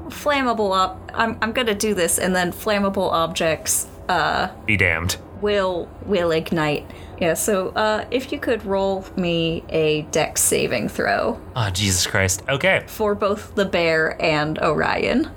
flammable 0.09 0.73
op. 0.75 1.13
I'm 1.15 1.39
I'm 1.41 1.53
gonna 1.53 1.75
do 1.75 1.95
this, 1.95 2.19
and 2.19 2.35
then 2.35 2.51
flammable 2.51 3.13
objects 3.13 3.87
uh 4.09 4.49
Be 4.65 4.77
damned. 4.77 5.19
Will 5.41 5.89
will 6.05 6.31
ignite. 6.31 6.91
Yeah. 7.21 7.35
So 7.35 7.69
uh, 7.71 8.07
if 8.11 8.33
you 8.33 8.39
could 8.39 8.65
roll 8.65 9.05
me 9.17 9.65
a 9.69 10.03
dex 10.11 10.43
saving 10.43 10.89
throw 10.89 11.41
Oh, 11.55 11.71
Jesus 11.71 12.07
Christ. 12.07 12.43
Okay. 12.49 12.85
for 12.87 13.15
both 13.15 13.55
the 13.55 13.65
bear 13.65 14.21
and 14.23 14.59
Orion. 14.59 15.31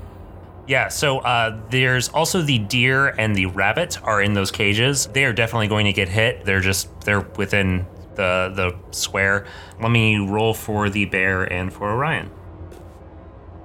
Yeah, 0.67 0.89
so 0.89 1.17
uh, 1.19 1.59
there's 1.71 2.09
also 2.09 2.43
the 2.43 2.59
deer 2.59 3.07
and 3.07 3.35
the 3.35 3.47
rabbit 3.47 4.01
are 4.03 4.21
in 4.21 4.33
those 4.33 4.51
cages. 4.51 5.07
They 5.07 5.25
are 5.25 5.33
definitely 5.33 5.67
going 5.67 5.85
to 5.87 5.93
get 5.93 6.09
hit. 6.09 6.45
They're 6.45 6.59
just 6.59 6.87
they're 7.01 7.21
within 7.21 7.87
the 8.15 8.51
the 8.55 8.75
square. 8.95 9.47
Let 9.81 9.89
me 9.89 10.17
roll 10.17 10.53
for 10.53 10.89
the 10.91 11.05
bear 11.05 11.41
and 11.51 11.73
for 11.73 11.89
Orion. 11.91 12.29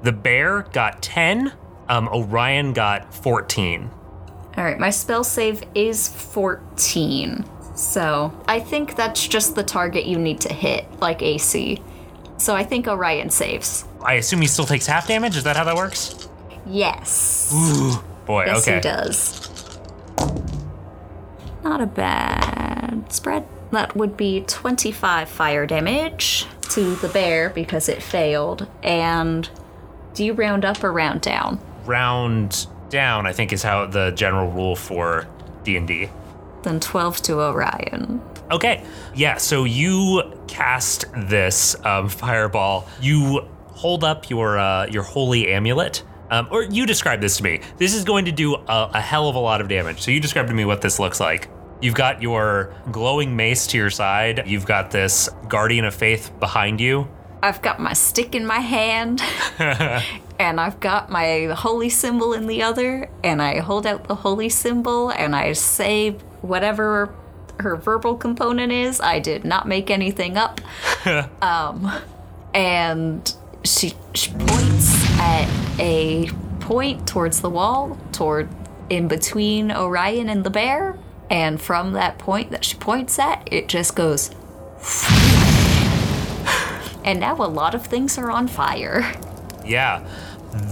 The 0.02 0.12
bear 0.12 0.62
got 0.72 1.02
10, 1.02 1.52
um, 1.88 2.08
Orion 2.08 2.72
got 2.72 3.14
14. 3.14 3.90
All 4.56 4.64
right, 4.64 4.78
my 4.78 4.90
spell 4.90 5.24
save 5.24 5.62
is 5.74 6.08
14. 6.08 7.44
So 7.74 8.32
I 8.46 8.60
think 8.60 8.94
that's 8.94 9.26
just 9.26 9.54
the 9.56 9.64
target 9.64 10.06
you 10.06 10.18
need 10.18 10.40
to 10.42 10.52
hit, 10.52 10.86
like 11.00 11.22
AC. 11.22 11.82
So 12.36 12.54
I 12.54 12.62
think 12.62 12.86
Orion 12.86 13.30
saves. 13.30 13.84
I 14.02 14.14
assume 14.14 14.40
he 14.42 14.46
still 14.46 14.66
takes 14.66 14.86
half 14.86 15.08
damage. 15.08 15.36
Is 15.36 15.44
that 15.44 15.56
how 15.56 15.64
that 15.64 15.74
works? 15.76 16.28
Yes. 16.66 17.52
Ooh, 17.54 18.02
boy, 18.26 18.44
Yes, 18.46 18.62
okay. 18.62 18.76
he 18.76 18.80
does. 18.80 19.50
Not 21.62 21.80
a 21.80 21.86
bad 21.86 23.12
spread. 23.12 23.46
That 23.72 23.96
would 23.96 24.16
be 24.16 24.42
25 24.42 25.28
fire 25.28 25.66
damage 25.66 26.46
to 26.70 26.94
the 26.96 27.08
bear 27.08 27.50
because 27.50 27.88
it 27.88 28.02
failed. 28.02 28.68
And 28.82 29.48
do 30.14 30.24
you 30.24 30.32
round 30.32 30.64
up 30.64 30.84
or 30.84 30.92
round 30.92 31.22
down? 31.22 31.58
Round 31.86 32.66
down, 32.94 33.26
I 33.26 33.32
think, 33.32 33.52
is 33.52 33.62
how 33.62 33.86
the 33.86 34.12
general 34.12 34.50
rule 34.50 34.76
for 34.76 35.26
D 35.64 35.76
and 35.76 35.86
D. 35.86 36.08
Then 36.62 36.80
12 36.80 37.18
to 37.22 37.40
Orion. 37.40 38.22
Okay. 38.50 38.82
Yeah, 39.14 39.36
so 39.36 39.64
you 39.64 40.22
cast 40.46 41.04
this 41.12 41.76
um, 41.84 42.08
fireball. 42.08 42.88
You 43.00 43.46
hold 43.72 44.04
up 44.04 44.30
your 44.30 44.58
uh, 44.58 44.86
your 44.86 45.02
holy 45.02 45.48
amulet. 45.52 46.02
Um, 46.30 46.48
or 46.50 46.62
you 46.62 46.86
describe 46.86 47.20
this 47.20 47.36
to 47.36 47.42
me. 47.42 47.60
This 47.76 47.94
is 47.94 48.02
going 48.02 48.24
to 48.24 48.32
do 48.32 48.54
a, 48.54 48.90
a 48.94 49.00
hell 49.00 49.28
of 49.28 49.36
a 49.36 49.38
lot 49.38 49.60
of 49.60 49.68
damage. 49.68 50.00
So 50.00 50.10
you 50.10 50.20
describe 50.20 50.46
to 50.48 50.54
me 50.54 50.64
what 50.64 50.80
this 50.80 50.98
looks 50.98 51.20
like. 51.20 51.48
You've 51.82 51.94
got 51.94 52.22
your 52.22 52.74
glowing 52.90 53.36
mace 53.36 53.66
to 53.68 53.76
your 53.76 53.90
side. 53.90 54.44
You've 54.46 54.64
got 54.64 54.90
this 54.90 55.28
guardian 55.48 55.84
of 55.84 55.94
faith 55.94 56.32
behind 56.40 56.80
you. 56.80 57.06
I've 57.42 57.60
got 57.60 57.78
my 57.78 57.92
stick 57.92 58.34
in 58.34 58.46
my 58.46 58.60
hand, 58.60 59.22
and 60.38 60.60
I've 60.60 60.80
got 60.80 61.10
my 61.10 61.46
holy 61.56 61.88
symbol 61.88 62.32
in 62.32 62.46
the 62.46 62.62
other, 62.62 63.08
and 63.22 63.40
I 63.40 63.60
hold 63.60 63.86
out 63.86 64.08
the 64.08 64.16
holy 64.16 64.48
symbol 64.48 65.10
and 65.10 65.34
I 65.34 65.52
say 65.52 66.12
whatever 66.42 67.14
her 67.60 67.76
verbal 67.76 68.16
component 68.16 68.72
is. 68.72 69.00
I 69.00 69.20
did 69.20 69.44
not 69.44 69.68
make 69.68 69.90
anything 69.90 70.36
up. 70.36 70.60
um, 71.42 71.90
and 72.52 73.34
she, 73.64 73.94
she 74.14 74.32
points 74.32 75.08
at 75.18 75.48
a 75.78 76.30
point 76.60 77.06
towards 77.06 77.40
the 77.40 77.50
wall, 77.50 77.98
toward 78.12 78.48
in 78.90 79.08
between 79.08 79.70
Orion 79.70 80.28
and 80.28 80.44
the 80.44 80.50
bear. 80.50 80.98
And 81.30 81.60
from 81.60 81.92
that 81.92 82.18
point 82.18 82.50
that 82.50 82.64
she 82.64 82.76
points 82.76 83.18
at, 83.18 83.48
it 83.50 83.68
just 83.68 83.96
goes 83.96 84.30
and 87.04 87.20
now 87.20 87.34
a 87.36 87.48
lot 87.48 87.74
of 87.74 87.86
things 87.86 88.18
are 88.18 88.30
on 88.30 88.48
fire. 88.48 89.14
Yeah. 89.64 90.06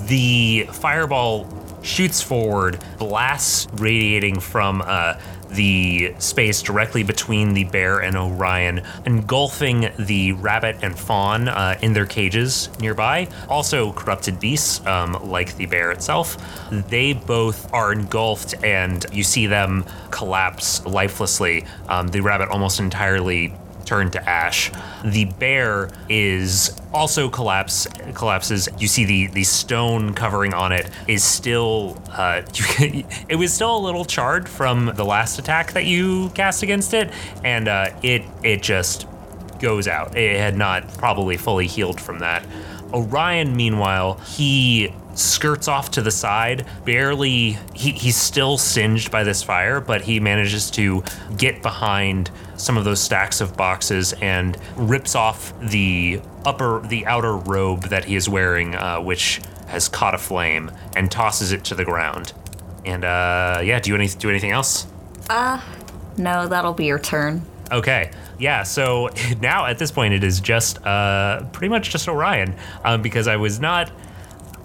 The 0.06 0.68
fireball 0.72 1.48
shoots 1.82 2.22
forward, 2.22 2.78
blasts 2.98 3.66
radiating 3.74 4.38
from 4.40 4.82
uh, 4.84 5.14
the 5.50 6.14
space 6.18 6.62
directly 6.62 7.02
between 7.02 7.54
the 7.54 7.64
bear 7.64 7.98
and 8.00 8.16
Orion, 8.16 8.82
engulfing 9.04 9.90
the 9.98 10.32
rabbit 10.32 10.76
and 10.82 10.98
fawn 10.98 11.48
uh, 11.48 11.78
in 11.82 11.92
their 11.92 12.06
cages 12.06 12.70
nearby. 12.80 13.28
Also, 13.48 13.92
corrupted 13.92 14.40
beasts, 14.40 14.84
um, 14.86 15.12
like 15.28 15.56
the 15.56 15.66
bear 15.66 15.90
itself. 15.90 16.36
They 16.70 17.12
both 17.12 17.72
are 17.72 17.92
engulfed, 17.92 18.54
and 18.64 19.04
you 19.12 19.24
see 19.24 19.46
them 19.46 19.84
collapse 20.10 20.84
lifelessly. 20.86 21.64
Um, 21.88 22.08
the 22.08 22.20
rabbit 22.20 22.48
almost 22.48 22.80
entirely 22.80 23.54
turned 23.92 24.12
to 24.14 24.26
ash. 24.26 24.72
The 25.04 25.26
bear 25.26 25.90
is 26.08 26.80
also 26.94 27.28
collapse 27.28 27.86
collapses. 28.14 28.66
You 28.78 28.88
see 28.88 29.04
the 29.04 29.26
the 29.26 29.44
stone 29.44 30.14
covering 30.14 30.54
on 30.54 30.72
it 30.72 30.88
is 31.06 31.22
still 31.22 32.02
uh, 32.08 32.40
it 33.28 33.36
was 33.36 33.52
still 33.52 33.76
a 33.76 33.82
little 33.82 34.06
charred 34.06 34.48
from 34.48 34.86
the 34.86 35.04
last 35.04 35.38
attack 35.38 35.72
that 35.72 35.84
you 35.84 36.30
cast 36.30 36.62
against 36.62 36.94
it, 36.94 37.10
and 37.44 37.68
uh, 37.68 37.90
it 38.02 38.22
it 38.42 38.62
just 38.62 39.06
goes 39.58 39.86
out. 39.86 40.16
It 40.16 40.38
had 40.38 40.56
not 40.56 40.88
probably 40.96 41.36
fully 41.36 41.66
healed 41.66 42.00
from 42.00 42.20
that. 42.20 42.46
Orion, 42.92 43.56
meanwhile, 43.56 44.14
he 44.14 44.94
skirts 45.14 45.68
off 45.68 45.90
to 45.92 46.02
the 46.02 46.10
side, 46.10 46.66
barely, 46.84 47.58
he, 47.74 47.90
he's 47.92 48.16
still 48.16 48.56
singed 48.56 49.10
by 49.10 49.24
this 49.24 49.42
fire, 49.42 49.80
but 49.80 50.02
he 50.02 50.20
manages 50.20 50.70
to 50.70 51.02
get 51.36 51.62
behind 51.62 52.30
some 52.56 52.76
of 52.76 52.84
those 52.84 53.00
stacks 53.00 53.40
of 53.40 53.56
boxes 53.56 54.14
and 54.14 54.56
rips 54.76 55.14
off 55.14 55.52
the 55.60 56.20
upper, 56.44 56.80
the 56.80 57.04
outer 57.06 57.36
robe 57.36 57.84
that 57.84 58.04
he 58.04 58.16
is 58.16 58.28
wearing, 58.28 58.74
uh, 58.74 59.00
which 59.00 59.40
has 59.68 59.88
caught 59.88 60.14
a 60.14 60.18
flame, 60.18 60.70
and 60.96 61.10
tosses 61.10 61.52
it 61.52 61.64
to 61.64 61.74
the 61.74 61.84
ground. 61.84 62.32
And 62.84 63.04
uh, 63.04 63.60
yeah, 63.62 63.80
do 63.80 63.90
you 63.90 63.96
any, 63.96 64.08
do 64.08 64.28
anything 64.28 64.50
else? 64.50 64.86
No, 66.16 66.46
that'll 66.48 66.74
be 66.74 66.86
your 66.86 66.98
turn. 66.98 67.42
Okay. 67.72 68.10
Yeah, 68.38 68.62
so 68.62 69.08
now 69.40 69.66
at 69.66 69.78
this 69.78 69.90
point 69.90 70.14
it 70.14 70.24
is 70.24 70.40
just 70.40 70.84
uh, 70.84 71.44
pretty 71.52 71.68
much 71.68 71.90
just 71.90 72.08
Orion 72.08 72.54
um, 72.84 73.02
because 73.02 73.26
I 73.26 73.36
was 73.36 73.60
not, 73.60 73.90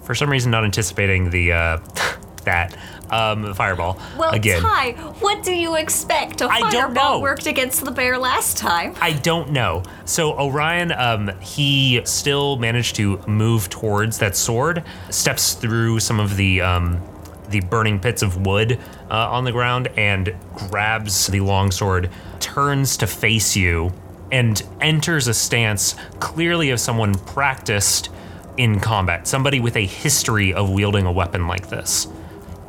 for 0.02 0.14
some 0.14 0.30
reason, 0.30 0.50
not 0.50 0.64
anticipating 0.64 1.30
the 1.30 1.52
uh, 1.52 1.78
that 2.44 2.76
um, 3.10 3.52
fireball 3.54 3.98
Well, 4.16 4.32
again. 4.32 4.60
Ty, 4.62 4.92
what 5.20 5.42
do 5.42 5.52
you 5.52 5.76
expect? 5.76 6.40
A 6.40 6.46
I 6.46 6.60
fireball 6.60 7.20
worked 7.22 7.46
against 7.46 7.84
the 7.84 7.90
bear 7.90 8.18
last 8.18 8.56
time. 8.56 8.94
I 9.00 9.12
don't 9.12 9.50
know. 9.50 9.82
So 10.04 10.32
Orion, 10.38 10.92
um, 10.92 11.30
he 11.40 12.02
still 12.04 12.56
managed 12.56 12.96
to 12.96 13.18
move 13.26 13.68
towards 13.70 14.18
that 14.18 14.36
sword, 14.36 14.84
steps 15.10 15.54
through 15.54 16.00
some 16.00 16.20
of 16.20 16.36
the 16.36 16.60
um, 16.60 17.00
the 17.48 17.60
burning 17.60 17.98
pits 17.98 18.22
of 18.22 18.46
wood 18.46 18.78
uh, 19.10 19.30
on 19.30 19.44
the 19.44 19.52
ground, 19.52 19.88
and 19.96 20.34
grabs 20.54 21.28
the 21.28 21.40
longsword, 21.40 22.10
turns 22.54 22.96
to 22.98 23.06
face 23.06 23.56
you, 23.56 23.92
and 24.30 24.62
enters 24.80 25.28
a 25.28 25.34
stance 25.34 25.94
clearly 26.20 26.70
of 26.70 26.80
someone 26.80 27.14
practiced 27.14 28.10
in 28.56 28.80
combat, 28.80 29.26
somebody 29.26 29.60
with 29.60 29.76
a 29.76 29.86
history 29.86 30.52
of 30.52 30.70
wielding 30.70 31.06
a 31.06 31.12
weapon 31.12 31.46
like 31.46 31.68
this 31.68 32.08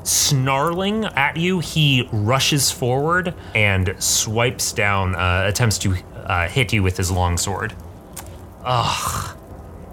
snarling 0.03 1.05
at 1.05 1.37
you, 1.37 1.59
he 1.59 2.07
rushes 2.11 2.71
forward 2.71 3.33
and 3.53 3.95
swipes 3.99 4.71
down, 4.71 5.15
uh, 5.15 5.45
attempts 5.47 5.77
to 5.79 5.95
uh, 6.15 6.47
hit 6.47 6.73
you 6.73 6.83
with 6.83 6.97
his 6.97 7.11
longsword. 7.11 7.73
Ugh, 8.63 9.37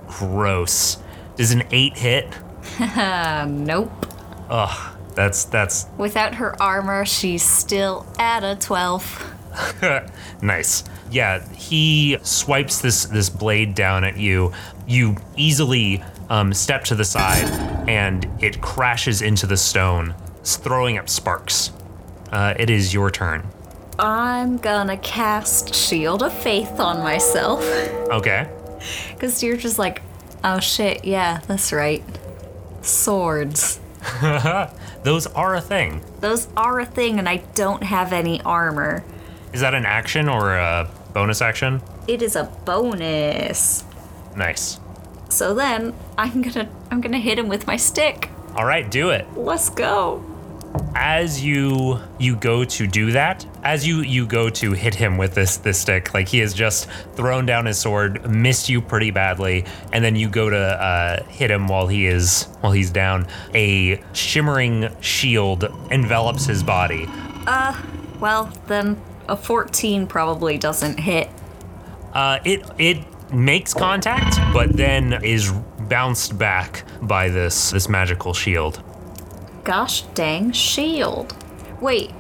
gross. 0.08 0.98
Does 1.36 1.52
an 1.52 1.64
eight 1.70 1.96
hit? 1.98 2.34
Nope. 3.48 4.06
Ugh, 4.48 4.96
that's 5.14 5.44
that's 5.44 5.86
Without 5.98 6.36
her 6.36 6.60
armor, 6.60 7.04
she's 7.04 7.42
still 7.42 8.06
at 8.18 8.42
a 8.44 8.56
12. 8.56 9.35
nice. 10.42 10.84
Yeah, 11.10 11.46
he 11.52 12.18
swipes 12.22 12.80
this 12.80 13.04
this 13.06 13.30
blade 13.30 13.74
down 13.74 14.04
at 14.04 14.16
you. 14.16 14.52
You 14.86 15.16
easily 15.36 16.02
um, 16.28 16.52
step 16.52 16.84
to 16.84 16.94
the 16.94 17.04
side, 17.04 17.48
and 17.88 18.26
it 18.40 18.60
crashes 18.60 19.22
into 19.22 19.46
the 19.46 19.56
stone, 19.56 20.14
throwing 20.44 20.98
up 20.98 21.08
sparks. 21.08 21.72
uh, 22.32 22.54
it 22.58 22.70
is 22.70 22.92
your 22.92 23.10
turn. 23.10 23.46
I'm 23.98 24.58
gonna 24.58 24.96
cast 24.98 25.74
Shield 25.74 26.22
of 26.22 26.32
Faith 26.32 26.78
on 26.80 27.02
myself. 27.02 27.62
Okay. 28.10 28.48
Because 29.14 29.42
you're 29.42 29.56
just 29.56 29.78
like, 29.80 30.00
oh 30.44 30.60
shit, 30.60 31.04
yeah, 31.04 31.40
that's 31.48 31.72
right. 31.72 32.04
Swords. 32.82 33.80
Those 35.02 35.26
are 35.28 35.54
a 35.56 35.60
thing. 35.60 36.02
Those 36.20 36.46
are 36.56 36.78
a 36.78 36.86
thing, 36.86 37.18
and 37.18 37.28
I 37.28 37.38
don't 37.54 37.82
have 37.82 38.12
any 38.12 38.40
armor. 38.42 39.02
Is 39.56 39.62
that 39.62 39.74
an 39.74 39.86
action 39.86 40.28
or 40.28 40.54
a 40.54 40.86
bonus 41.14 41.40
action? 41.40 41.80
It 42.06 42.20
is 42.20 42.36
a 42.36 42.44
bonus. 42.66 43.84
Nice. 44.36 44.78
So 45.30 45.54
then 45.54 45.94
I'm 46.18 46.42
gonna 46.42 46.68
I'm 46.90 47.00
gonna 47.00 47.18
hit 47.18 47.38
him 47.38 47.48
with 47.48 47.66
my 47.66 47.78
stick. 47.78 48.28
All 48.54 48.66
right, 48.66 48.90
do 48.90 49.08
it. 49.08 49.26
Let's 49.34 49.70
go. 49.70 50.22
As 50.94 51.42
you 51.42 52.00
you 52.18 52.36
go 52.36 52.64
to 52.64 52.86
do 52.86 53.12
that, 53.12 53.46
as 53.64 53.86
you 53.86 54.02
you 54.02 54.26
go 54.26 54.50
to 54.50 54.72
hit 54.72 54.94
him 54.94 55.16
with 55.16 55.34
this 55.34 55.56
this 55.56 55.78
stick, 55.80 56.12
like 56.12 56.28
he 56.28 56.40
has 56.40 56.52
just 56.52 56.90
thrown 57.14 57.46
down 57.46 57.64
his 57.64 57.78
sword, 57.78 58.30
missed 58.30 58.68
you 58.68 58.82
pretty 58.82 59.10
badly, 59.10 59.64
and 59.90 60.04
then 60.04 60.16
you 60.16 60.28
go 60.28 60.50
to 60.50 60.58
uh, 60.58 61.22
hit 61.30 61.50
him 61.50 61.66
while 61.66 61.86
he 61.86 62.04
is 62.04 62.44
while 62.60 62.72
he's 62.72 62.90
down. 62.90 63.26
A 63.54 64.02
shimmering 64.12 64.94
shield 65.00 65.64
envelops 65.90 66.44
his 66.44 66.62
body. 66.62 67.06
Uh, 67.46 67.74
well, 68.20 68.52
then 68.66 69.00
a 69.28 69.36
14 69.36 70.06
probably 70.06 70.58
doesn't 70.58 70.98
hit. 71.00 71.28
Uh, 72.12 72.38
it 72.44 72.62
it 72.78 72.98
makes 73.32 73.74
contact, 73.74 74.36
but 74.52 74.76
then 74.76 75.12
is 75.24 75.52
bounced 75.88 76.38
back 76.38 76.84
by 77.02 77.28
this 77.28 77.70
this 77.70 77.88
magical 77.88 78.32
shield. 78.34 78.82
Gosh 79.64 80.02
dang 80.14 80.52
shield. 80.52 81.36
Wait. 81.80 82.12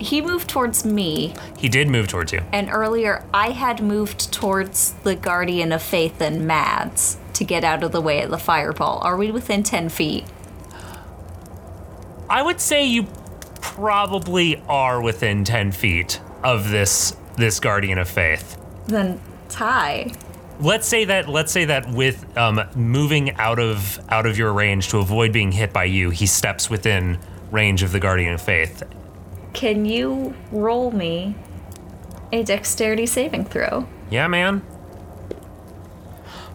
He 0.00 0.20
moved 0.20 0.48
towards 0.48 0.84
me, 0.84 1.32
He 1.58 1.68
did 1.68 1.88
move 1.88 2.08
towards 2.08 2.32
you. 2.32 2.40
and 2.52 2.68
earlier 2.70 3.24
I 3.32 3.50
had 3.50 3.80
moved 3.80 4.32
towards 4.32 4.94
the 5.04 5.14
Guardian 5.14 5.70
of 5.70 5.80
Faith 5.80 6.20
and 6.20 6.44
Mads 6.44 7.18
to 7.34 7.44
get 7.44 7.62
out 7.62 7.84
of 7.84 7.92
the 7.92 8.00
way 8.00 8.20
of 8.22 8.30
the 8.30 8.38
fireball. 8.38 8.98
Are 9.04 9.16
we 9.16 9.30
within 9.30 9.62
10 9.62 9.90
feet? 9.90 10.24
I 12.28 12.42
would 12.42 12.60
say 12.60 12.84
you 12.84 13.06
probably 13.62 14.62
are 14.68 15.00
within 15.00 15.44
ten 15.44 15.72
feet 15.72 16.20
of 16.44 16.68
this 16.68 17.16
this 17.36 17.60
guardian 17.60 17.98
of 17.98 18.08
faith. 18.08 18.58
Then 18.86 19.20
Ty. 19.48 20.12
Let's 20.60 20.86
say 20.86 21.06
that 21.06 21.28
let's 21.28 21.50
say 21.50 21.64
that 21.66 21.90
with 21.90 22.36
um, 22.36 22.60
moving 22.74 23.32
out 23.36 23.58
of 23.58 23.98
out 24.10 24.26
of 24.26 24.36
your 24.36 24.52
range 24.52 24.88
to 24.88 24.98
avoid 24.98 25.32
being 25.32 25.52
hit 25.52 25.72
by 25.72 25.84
you, 25.84 26.10
he 26.10 26.26
steps 26.26 26.68
within 26.68 27.18
range 27.50 27.82
of 27.82 27.92
the 27.92 28.00
guardian 28.00 28.34
of 28.34 28.42
faith. 28.42 28.82
Can 29.52 29.84
you 29.84 30.34
roll 30.50 30.90
me 30.90 31.34
a 32.32 32.42
dexterity 32.42 33.06
saving 33.06 33.44
throw? 33.44 33.86
Yeah, 34.10 34.26
man. 34.28 34.62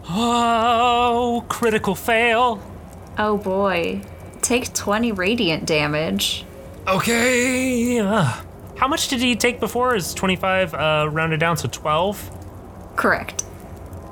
Oh, 0.08 1.44
critical 1.48 1.94
fail. 1.94 2.62
Oh 3.18 3.36
boy. 3.36 4.02
Take 4.40 4.72
20 4.72 5.12
radiant 5.12 5.66
damage. 5.66 6.44
Okay. 6.88 7.98
uh, 8.00 8.42
how 8.76 8.88
much 8.88 9.08
did 9.08 9.20
he 9.20 9.36
take 9.36 9.60
before? 9.60 9.94
Is 9.94 10.14
25 10.14 10.74
uh, 10.74 11.08
rounded 11.10 11.38
down 11.40 11.56
to 11.56 11.68
12? 11.68 12.96
Correct. 12.96 13.44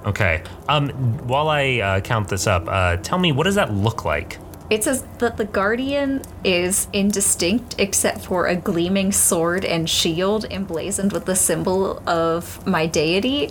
Okay. 0.05 0.43
Um, 0.69 0.91
while 1.27 1.49
I 1.49 1.79
uh, 1.79 2.01
count 2.01 2.29
this 2.29 2.47
up, 2.47 2.65
uh, 2.69 2.97
tell 2.99 3.19
me 3.19 3.33
what 3.33 3.45
does 3.45 3.55
that 3.55 3.73
look 3.73 4.05
like? 4.05 4.39
It 4.69 4.85
says 4.85 5.05
that 5.19 5.37
the 5.37 5.45
Guardian 5.45 6.23
is 6.45 6.89
indistinct 6.93 7.77
except 7.79 8.27
for 8.27 8.47
a 8.47 8.57
gleaming 8.57 9.13
sword 9.13 9.65
and 9.65 9.89
shield 9.89 10.45
emblazoned 10.51 11.13
with 11.13 11.25
the 11.25 11.37
symbol 11.37 12.03
of 12.09 12.67
my 12.67 12.87
deity. 12.87 13.51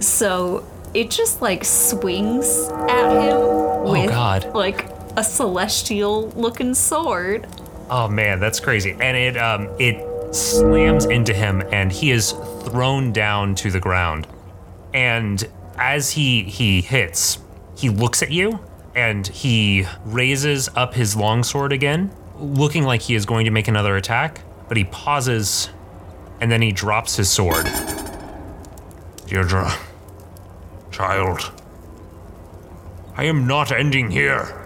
So 0.00 0.66
it 0.94 1.10
just 1.10 1.40
like 1.40 1.64
swings 1.64 2.68
at 2.88 3.10
him 3.10 3.82
with 3.84 4.10
God. 4.10 4.54
like 4.54 4.86
a 5.16 5.24
celestial 5.24 6.28
looking 6.30 6.74
sword. 6.74 7.46
Oh 7.90 8.08
man, 8.08 8.38
that's 8.38 8.60
crazy. 8.60 8.96
And 9.00 9.16
it 9.16 9.36
um 9.36 9.68
it 9.78 10.34
slams 10.34 11.06
into 11.06 11.34
him 11.34 11.62
and 11.72 11.90
he 11.90 12.12
is 12.12 12.32
thrown 12.64 13.12
down 13.12 13.54
to 13.56 13.70
the 13.70 13.80
ground. 13.80 14.28
And 14.94 15.46
as 15.76 16.12
he 16.12 16.44
he 16.44 16.80
hits, 16.80 17.38
he 17.76 17.88
looks 17.88 18.22
at 18.22 18.30
you 18.30 18.60
and 18.94 19.26
he 19.26 19.86
raises 20.04 20.68
up 20.76 20.94
his 20.94 21.16
longsword 21.16 21.72
again, 21.72 22.12
looking 22.38 22.84
like 22.84 23.02
he 23.02 23.14
is 23.14 23.26
going 23.26 23.44
to 23.44 23.50
make 23.50 23.68
another 23.68 23.96
attack, 23.96 24.42
but 24.68 24.76
he 24.76 24.84
pauses 24.84 25.68
and 26.40 26.50
then 26.50 26.62
he 26.62 26.72
drops 26.72 27.16
his 27.16 27.28
sword. 27.28 27.66
Deirdre, 29.26 29.72
child, 30.90 31.52
I 33.16 33.24
am 33.24 33.46
not 33.46 33.70
ending 33.72 34.10
here. 34.10 34.56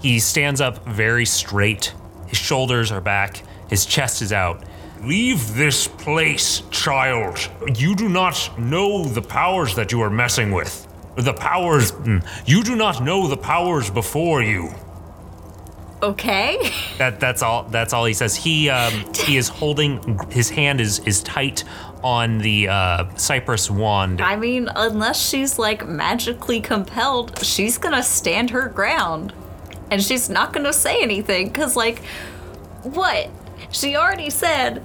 He 0.00 0.18
stands 0.18 0.60
up 0.60 0.84
very 0.86 1.26
straight. 1.26 1.92
His 2.32 2.38
shoulders 2.38 2.90
are 2.90 3.02
back, 3.02 3.42
his 3.68 3.84
chest 3.84 4.22
is 4.22 4.32
out. 4.32 4.64
Leave 5.02 5.54
this 5.54 5.86
place, 5.86 6.62
child. 6.70 7.36
You 7.76 7.94
do 7.94 8.08
not 8.08 8.58
know 8.58 9.04
the 9.04 9.20
powers 9.20 9.74
that 9.74 9.92
you 9.92 10.00
are 10.00 10.08
messing 10.08 10.50
with. 10.50 10.88
The 11.16 11.34
powers. 11.34 11.92
mm, 11.92 12.26
You 12.46 12.62
do 12.62 12.74
not 12.74 13.02
know 13.04 13.28
the 13.28 13.36
powers 13.36 13.90
before 13.90 14.42
you. 14.42 14.70
Okay. 16.02 16.58
That 16.96 17.20
that's 17.20 17.42
all. 17.42 17.64
That's 17.64 17.92
all 17.92 18.06
he 18.06 18.14
says. 18.14 18.34
He 18.34 18.70
um, 18.70 19.04
he 19.14 19.36
is 19.36 19.48
holding 19.48 20.18
his 20.30 20.48
hand 20.48 20.80
is 20.80 21.00
is 21.00 21.22
tight 21.22 21.64
on 22.02 22.38
the 22.38 22.68
uh, 22.68 23.14
cypress 23.16 23.70
wand. 23.70 24.22
I 24.22 24.36
mean, 24.36 24.68
unless 24.74 25.20
she's 25.28 25.58
like 25.58 25.86
magically 25.86 26.60
compelled, 26.62 27.38
she's 27.44 27.76
gonna 27.76 28.02
stand 28.02 28.50
her 28.50 28.68
ground. 28.68 29.32
And 29.92 30.02
she's 30.02 30.30
not 30.30 30.54
gonna 30.54 30.72
say 30.72 31.02
anything, 31.02 31.48
because, 31.48 31.76
like, 31.76 31.98
what? 32.82 33.28
She 33.70 33.94
already 33.94 34.30
said 34.30 34.82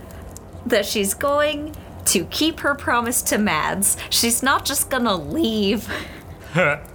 that 0.65 0.85
she's 0.85 1.13
going 1.13 1.73
to 2.07 2.25
keep 2.25 2.59
her 2.59 2.75
promise 2.75 3.21
to 3.21 3.37
Mads. 3.37 3.95
She's 4.09 4.43
not 4.43 4.65
just 4.65 4.89
gonna 4.89 5.15
leave. 5.15 5.89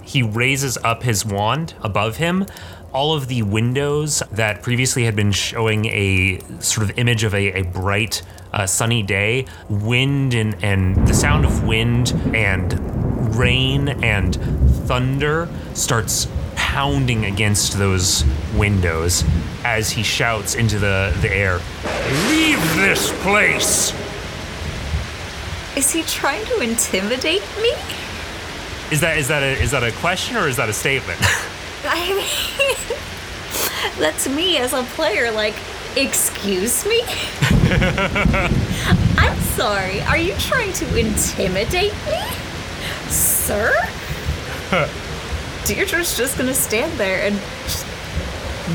He 0.03 0.23
raises 0.23 0.77
up 0.85 1.05
his 1.05 1.25
wand 1.25 1.73
above 1.81 2.19
him. 2.19 2.45
All 2.93 3.15
of 3.15 3.29
the 3.29 3.41
windows 3.45 4.23
that 4.31 4.61
previously 4.61 5.05
had 5.05 5.17
been 5.17 5.33
showing 5.33 5.87
a 5.87 6.39
sort 6.61 6.91
of 6.91 6.99
image 6.99 7.25
of 7.25 7.33
a, 7.35 7.61
a 7.61 7.63
bright, 7.63 8.21
uh, 8.53 8.67
sunny 8.67 9.03
day, 9.03 9.47
wind 9.71 10.35
and, 10.35 10.63
and 10.63 11.09
the 11.09 11.15
sound 11.15 11.47
of 11.47 11.65
wind 11.65 12.13
and 12.35 13.39
rain 13.39 13.89
and 13.89 14.37
thunder 14.87 15.49
starts 15.73 16.29
pounding 16.73 17.27
against 17.27 17.77
those 17.77 18.25
windows 18.57 19.25
as 19.63 19.91
he 19.91 20.03
shouts 20.03 20.55
into 20.55 20.79
the, 20.79 21.15
the 21.21 21.31
air. 21.31 21.61
Leave 22.31 22.59
this 22.77 23.13
place! 23.23 23.93
Is 25.77 25.91
he 25.91 26.03
trying 26.05 26.43
to 26.47 26.61
intimidate 26.61 27.43
me? 27.61 27.73
Is 28.91 29.01
that 29.01 29.19
is 29.19 29.29
that 29.29 29.43
a 29.43 29.53
is 29.63 29.71
that 29.73 29.83
a 29.83 29.93
question 29.93 30.35
or 30.37 30.49
is 30.49 30.57
that 30.57 30.71
a 30.71 30.73
statement? 30.73 31.19
I 31.85 32.15
mean, 32.15 32.77
that's 34.01 34.27
me 34.31 34.57
as 34.57 34.73
a 34.73 34.83
player. 34.95 35.31
Like, 35.31 35.57
excuse 35.95 36.87
me? 36.87 37.03
I'm 39.19 39.37
sorry. 39.57 40.01
Are 40.03 40.17
you 40.17 40.35
trying 40.39 40.73
to 40.73 40.87
intimidate 40.99 41.93
me? 42.07 42.23
Sir? 43.09 43.75
Deirdre's 45.65 46.17
just 46.17 46.37
gonna 46.39 46.55
stand 46.55 46.93
there 46.99 47.27
and. 47.27 47.37
Just, 47.65 47.87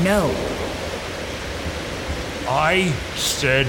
no. 0.04 0.34
I 2.48 2.90
said 3.14 3.66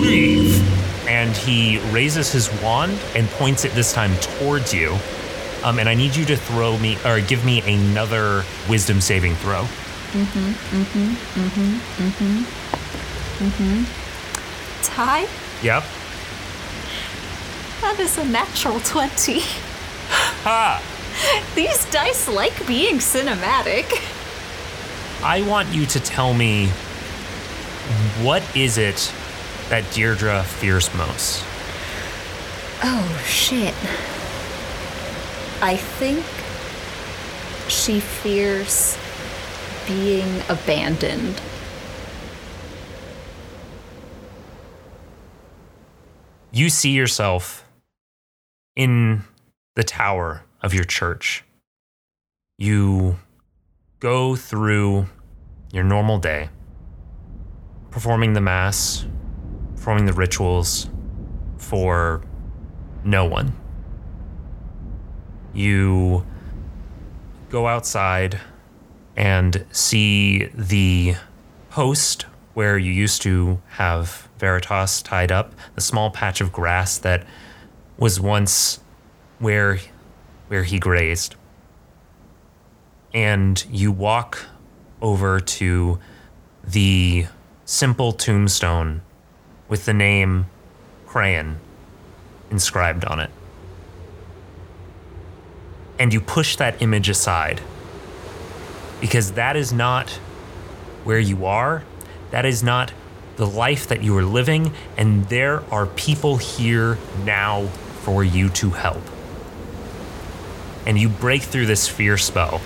leave. 0.00 0.62
and 1.08 1.36
he 1.36 1.78
raises 1.90 2.30
his 2.30 2.48
wand 2.62 2.98
and 3.16 3.28
points 3.30 3.64
it 3.64 3.72
this 3.72 3.92
time 3.92 4.14
towards 4.18 4.72
you. 4.72 4.96
Um, 5.64 5.78
and 5.78 5.88
I 5.88 5.94
need 5.94 6.14
you 6.14 6.24
to 6.26 6.36
throw 6.36 6.78
me 6.78 6.98
or 7.04 7.20
give 7.20 7.44
me 7.44 7.60
another 7.62 8.44
wisdom 8.68 9.00
saving 9.00 9.34
throw. 9.36 9.62
Mm-hmm, 9.62 10.50
mm-hmm, 10.76 11.40
mm-hmm, 11.40 12.04
mm-hmm, 12.04 13.44
mm-hmm. 13.44 14.82
Ty? 14.82 15.26
Yep. 15.62 15.84
That 17.80 17.98
is 17.98 18.18
a 18.18 18.24
natural 18.24 18.78
20. 18.80 19.40
Ha! 20.44 20.91
These 21.54 21.90
dice 21.90 22.28
like 22.28 22.66
being 22.66 22.96
cinematic. 22.96 23.86
I 25.22 25.42
want 25.42 25.72
you 25.72 25.86
to 25.86 26.00
tell 26.00 26.34
me 26.34 26.68
what 28.22 28.42
is 28.56 28.78
it 28.78 29.12
that 29.68 29.84
Deirdre 29.92 30.42
fears 30.42 30.92
most? 30.94 31.44
Oh, 32.84 33.22
shit. 33.24 33.74
I 35.62 35.76
think 35.76 36.24
she 37.70 38.00
fears 38.00 38.98
being 39.86 40.42
abandoned. 40.48 41.40
you 46.52 46.68
see 46.68 46.90
yourself 46.90 47.66
in 48.76 49.24
the 49.74 49.82
tower 49.82 50.42
of 50.62 50.72
your 50.72 50.84
church. 50.84 51.44
You 52.58 53.18
go 54.00 54.36
through 54.36 55.06
your 55.72 55.84
normal 55.84 56.18
day, 56.18 56.48
performing 57.90 58.32
the 58.32 58.40
mass, 58.40 59.04
performing 59.74 60.06
the 60.06 60.12
rituals 60.12 60.88
for 61.58 62.22
no 63.04 63.24
one. 63.24 63.52
You 65.52 66.24
go 67.50 67.66
outside 67.66 68.40
and 69.16 69.66
see 69.72 70.46
the 70.54 71.16
post 71.70 72.26
where 72.54 72.78
you 72.78 72.92
used 72.92 73.22
to 73.22 73.60
have 73.70 74.28
Veritas 74.38 75.02
tied 75.02 75.32
up, 75.32 75.54
the 75.74 75.80
small 75.80 76.10
patch 76.10 76.40
of 76.40 76.52
grass 76.52 76.98
that 76.98 77.26
was 77.98 78.20
once 78.20 78.80
where 79.38 79.78
where 80.52 80.64
he 80.64 80.78
grazed. 80.78 81.34
And 83.14 83.64
you 83.70 83.90
walk 83.90 84.44
over 85.00 85.40
to 85.40 85.98
the 86.62 87.24
simple 87.64 88.12
tombstone 88.12 89.00
with 89.70 89.86
the 89.86 89.94
name 89.94 90.44
Crayon 91.06 91.58
inscribed 92.50 93.06
on 93.06 93.18
it. 93.18 93.30
And 95.98 96.12
you 96.12 96.20
push 96.20 96.56
that 96.56 96.82
image 96.82 97.08
aside 97.08 97.62
because 99.00 99.32
that 99.32 99.56
is 99.56 99.72
not 99.72 100.10
where 101.04 101.18
you 101.18 101.46
are. 101.46 101.82
That 102.30 102.44
is 102.44 102.62
not 102.62 102.92
the 103.36 103.46
life 103.46 103.86
that 103.88 104.02
you 104.02 104.14
are 104.18 104.24
living. 104.24 104.74
And 104.98 105.26
there 105.30 105.62
are 105.72 105.86
people 105.86 106.36
here 106.36 106.98
now 107.24 107.68
for 108.02 108.22
you 108.22 108.50
to 108.50 108.68
help. 108.68 109.02
And 110.86 110.98
you 110.98 111.08
break 111.08 111.42
through 111.42 111.66
this 111.66 111.88
fear 111.88 112.18
spell. 112.18 112.58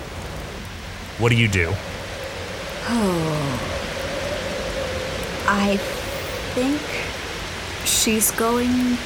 What 1.19 1.29
do 1.29 1.35
you 1.35 1.47
do? 1.47 1.73
Oh. 2.89 3.73
I 5.47 5.77
think 5.77 6.81
she's 7.85 8.31
going. 8.31 8.97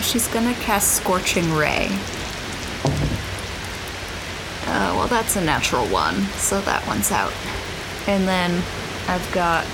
She's 0.00 0.28
gonna 0.28 0.54
cast 0.54 0.96
Scorching 0.96 1.52
Ray. 1.54 1.88
Uh, 4.66 4.92
well, 4.96 5.08
that's 5.08 5.36
a 5.36 5.40
natural 5.44 5.86
one, 5.86 6.22
so 6.38 6.60
that 6.62 6.86
one's 6.86 7.12
out. 7.12 7.32
And 8.06 8.26
then 8.26 8.62
I've 9.08 9.30
got 9.32 9.64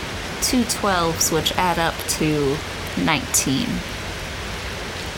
two 0.42 0.62
12s, 0.62 1.32
which 1.32 1.53
add 1.57 1.78
up 1.78 1.94
to 2.18 2.57
19. 3.05 3.68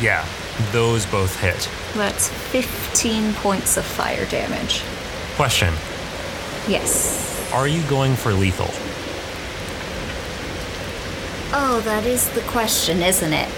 Yeah, 0.01 0.26
those 0.71 1.07
both 1.07 1.39
hit. 1.41 1.69
That's 1.95 2.29
15 2.29 3.35
points 3.35 3.77
of 3.77 3.85
fire 3.85 4.27
damage. 4.27 4.83
Question 5.37 5.75
Yes. 6.69 7.51
Are 7.53 7.67
you 7.67 7.83
going 7.89 8.15
for 8.15 8.33
lethal? 8.33 8.71
Oh, 11.55 11.83
that 11.85 12.07
is 12.07 12.31
the 12.31 12.41
question, 12.43 13.03
isn't 13.03 13.33
it? 13.33 13.49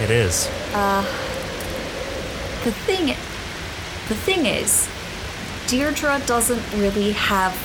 It 0.00 0.10
is. 0.10 0.46
Uh, 0.74 1.02
the 2.64 2.72
thing, 2.72 3.06
the 3.06 4.14
thing 4.14 4.46
is, 4.46 4.88
Deirdre 5.68 6.20
doesn't 6.26 6.62
really 6.74 7.12
have 7.12 7.56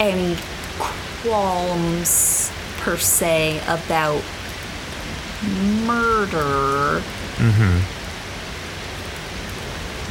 any 0.00 0.36
qualms 0.78 2.50
per 2.78 2.96
se 2.96 3.60
about 3.68 4.22
murder. 5.86 7.02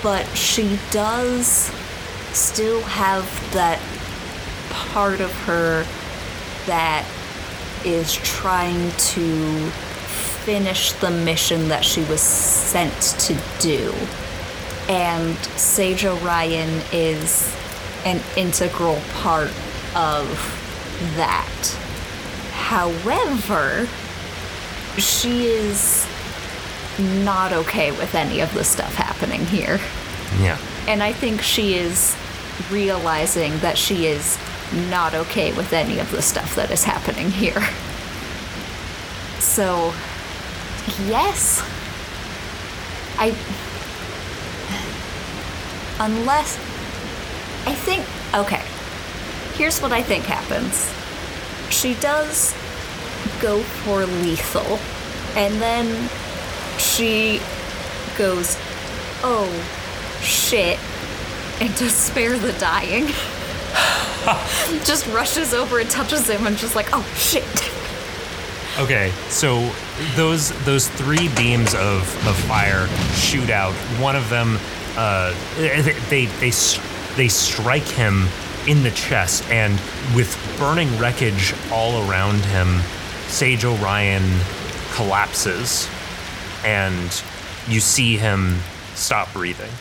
But 0.04 0.26
she 0.36 0.78
does 0.92 1.72
still 2.34 2.82
have 2.82 3.24
that 3.54 3.80
part 4.70 5.22
of 5.22 5.32
her 5.46 5.86
that 6.66 7.06
is 7.86 8.14
trying 8.14 8.92
to 8.92 9.70
finish 10.44 10.92
the 10.94 11.10
mission 11.10 11.70
that 11.70 11.86
she 11.86 12.04
was 12.04 12.22
sent 12.22 12.94
to 13.20 13.38
do. 13.60 13.94
And 14.90 15.38
Sage 15.38 16.06
Orion 16.06 16.82
is 16.92 17.56
an 18.06 18.22
integral 18.36 19.00
part 19.14 19.52
of 19.96 20.28
that. 21.16 21.78
However, 22.52 23.88
she 24.98 25.46
is 25.48 26.06
not 27.00 27.54
okay 27.54 27.92
with 27.92 28.16
any 28.16 28.42
of 28.42 28.54
the 28.54 28.64
stuff 28.64 28.96
happening 28.96 29.46
here. 29.46 29.80
Yeah. 30.40 30.58
And 30.88 31.02
I 31.02 31.14
think 31.14 31.42
she 31.42 31.76
is 31.76 32.16
realizing 32.70 33.58
that 33.60 33.78
she 33.78 34.08
is 34.08 34.38
not 34.90 35.14
okay 35.14 35.54
with 35.54 35.74
any 35.74 36.00
of 36.00 36.12
the 36.12 36.22
stuff 36.22 36.56
that 36.56 36.72
is 36.72 36.84
happening 36.84 37.30
here. 37.32 37.62
So, 39.40 39.94
yes. 41.08 41.62
I. 43.18 43.36
Unless. 46.00 46.58
I 47.68 47.74
think. 47.74 48.06
Okay. 48.34 48.62
Here's 49.56 49.80
what 49.82 49.92
I 49.92 50.02
think 50.02 50.26
happens 50.26 50.92
she 51.70 51.96
does 51.96 52.54
go 53.42 53.60
for 53.62 54.06
lethal, 54.06 54.80
and 55.36 55.62
then 55.62 56.10
she 56.84 57.40
goes, 58.18 58.58
oh 59.24 59.50
shit, 60.22 60.80
and 61.62 61.76
to 61.78 61.90
spare 61.90 62.38
the 62.38 62.54
dying. 62.54 63.08
just 64.86 65.08
rushes 65.08 65.54
over 65.54 65.80
and 65.80 65.90
touches 65.90 66.30
him 66.30 66.46
and 66.46 66.58
just 66.58 66.76
like, 66.76 66.90
oh 66.94 67.04
shit. 67.16 67.44
Okay, 68.80 69.12
so 69.30 69.72
those 70.16 70.52
those 70.66 70.88
three 70.88 71.30
beams 71.36 71.76
of, 71.76 72.28
of 72.28 72.36
fire 72.48 72.88
shoot 73.14 73.50
out. 73.50 73.74
One 74.00 74.16
of 74.16 74.30
them, 74.30 74.58
uh, 74.98 75.36
they 75.58 75.82
they 76.10 76.26
they, 76.26 76.52
they 77.16 77.28
strike 77.28 77.84
him 77.84 78.28
in 78.68 78.82
the 78.82 78.92
chest, 78.92 79.48
and 79.52 79.74
with 80.16 80.36
burning 80.58 80.98
wreckage 80.98 81.54
all 81.72 82.10
around 82.10 82.44
him, 82.46 82.80
Sage 83.28 83.64
Orion 83.64 84.24
collapses, 84.94 85.88
and 86.64 87.24
you 87.68 87.80
see 87.80 88.18
him 88.18 88.60
stop 88.96 89.32
breathing. 89.34 89.72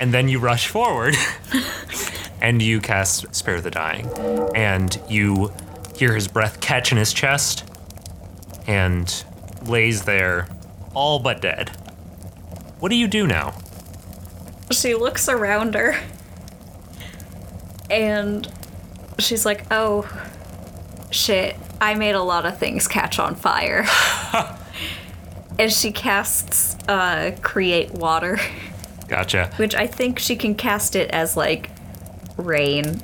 And 0.00 0.12
then 0.12 0.28
you 0.28 0.38
rush 0.38 0.66
forward, 0.66 1.14
and 2.40 2.60
you 2.60 2.80
cast 2.80 3.34
Spare 3.34 3.60
the 3.60 3.70
Dying, 3.70 4.10
and 4.54 5.00
you 5.08 5.52
hear 5.96 6.14
his 6.14 6.28
breath 6.28 6.60
catch 6.60 6.90
in 6.90 6.98
his 6.98 7.12
chest 7.12 7.64
and 8.66 9.24
lays 9.66 10.04
there 10.04 10.48
all 10.94 11.18
but 11.18 11.40
dead. 11.40 11.70
What 12.80 12.88
do 12.90 12.96
you 12.96 13.08
do 13.08 13.26
now? 13.26 13.54
She 14.70 14.94
looks 14.94 15.28
around 15.28 15.74
her 15.74 15.96
and 17.90 18.50
she's 19.18 19.46
like, 19.46 19.66
oh 19.70 20.08
shit, 21.10 21.56
I 21.80 21.94
made 21.94 22.14
a 22.14 22.22
lot 22.22 22.46
of 22.46 22.58
things 22.58 22.88
catch 22.88 23.18
on 23.18 23.36
fire. 23.36 23.86
and 25.58 25.72
she 25.72 25.92
casts 25.92 26.76
uh, 26.88 27.36
Create 27.42 27.92
Water, 27.92 28.38
Gotcha. 29.08 29.50
which 29.56 29.74
I 29.74 29.86
think 29.86 30.18
she 30.18 30.36
can 30.36 30.54
cast 30.54 30.96
it 30.96 31.10
as 31.10 31.36
like 31.36 31.70
rain. 32.36 33.00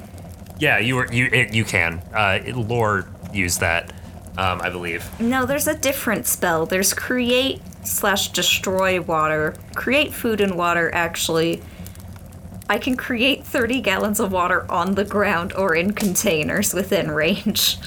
Yeah, 0.58 0.78
you 0.78 0.96
were 0.96 1.12
you 1.12 1.26
it, 1.32 1.54
you 1.54 1.64
can. 1.64 2.02
Uh, 2.14 2.40
Lore 2.54 3.08
used 3.32 3.60
that, 3.60 3.92
um, 4.36 4.60
I 4.60 4.70
believe. 4.70 5.08
No, 5.20 5.46
there's 5.46 5.66
a 5.66 5.76
different 5.76 6.26
spell. 6.26 6.66
There's 6.66 6.92
create 6.92 7.62
slash 7.84 8.28
destroy 8.32 9.00
water. 9.00 9.54
Create 9.74 10.12
food 10.12 10.40
and 10.40 10.54
water, 10.56 10.90
actually. 10.94 11.62
I 12.68 12.78
can 12.78 12.96
create 12.96 13.44
30 13.44 13.80
gallons 13.80 14.20
of 14.20 14.30
water 14.30 14.70
on 14.70 14.94
the 14.94 15.04
ground 15.04 15.52
or 15.54 15.74
in 15.74 15.92
containers 15.92 16.72
within 16.72 17.10
range. 17.10 17.78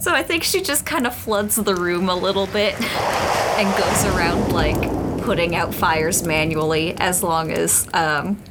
So 0.00 0.12
I 0.14 0.22
think 0.22 0.42
she 0.44 0.62
just 0.62 0.86
kind 0.86 1.06
of 1.06 1.14
floods 1.14 1.56
the 1.56 1.74
room 1.74 2.08
a 2.08 2.14
little 2.14 2.46
bit 2.46 2.74
and 2.80 3.76
goes 3.78 4.04
around, 4.06 4.52
like, 4.52 4.80
putting 5.24 5.54
out 5.56 5.74
fires 5.74 6.22
manually 6.24 6.94
as 6.98 7.22
long 7.22 7.50
as 7.50 7.86
um, 7.92 8.42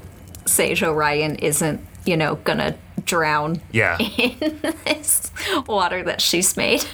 Sage 0.45 0.83
Orion 0.83 1.35
isn't, 1.37 1.79
you 2.05 2.17
know, 2.17 2.35
gonna 2.35 2.77
drown 3.05 3.61
Yeah, 3.71 3.97
in 4.17 4.59
this 4.85 5.31
water 5.65 6.03
that 6.03 6.19
she's 6.21 6.55
made. 6.57 6.85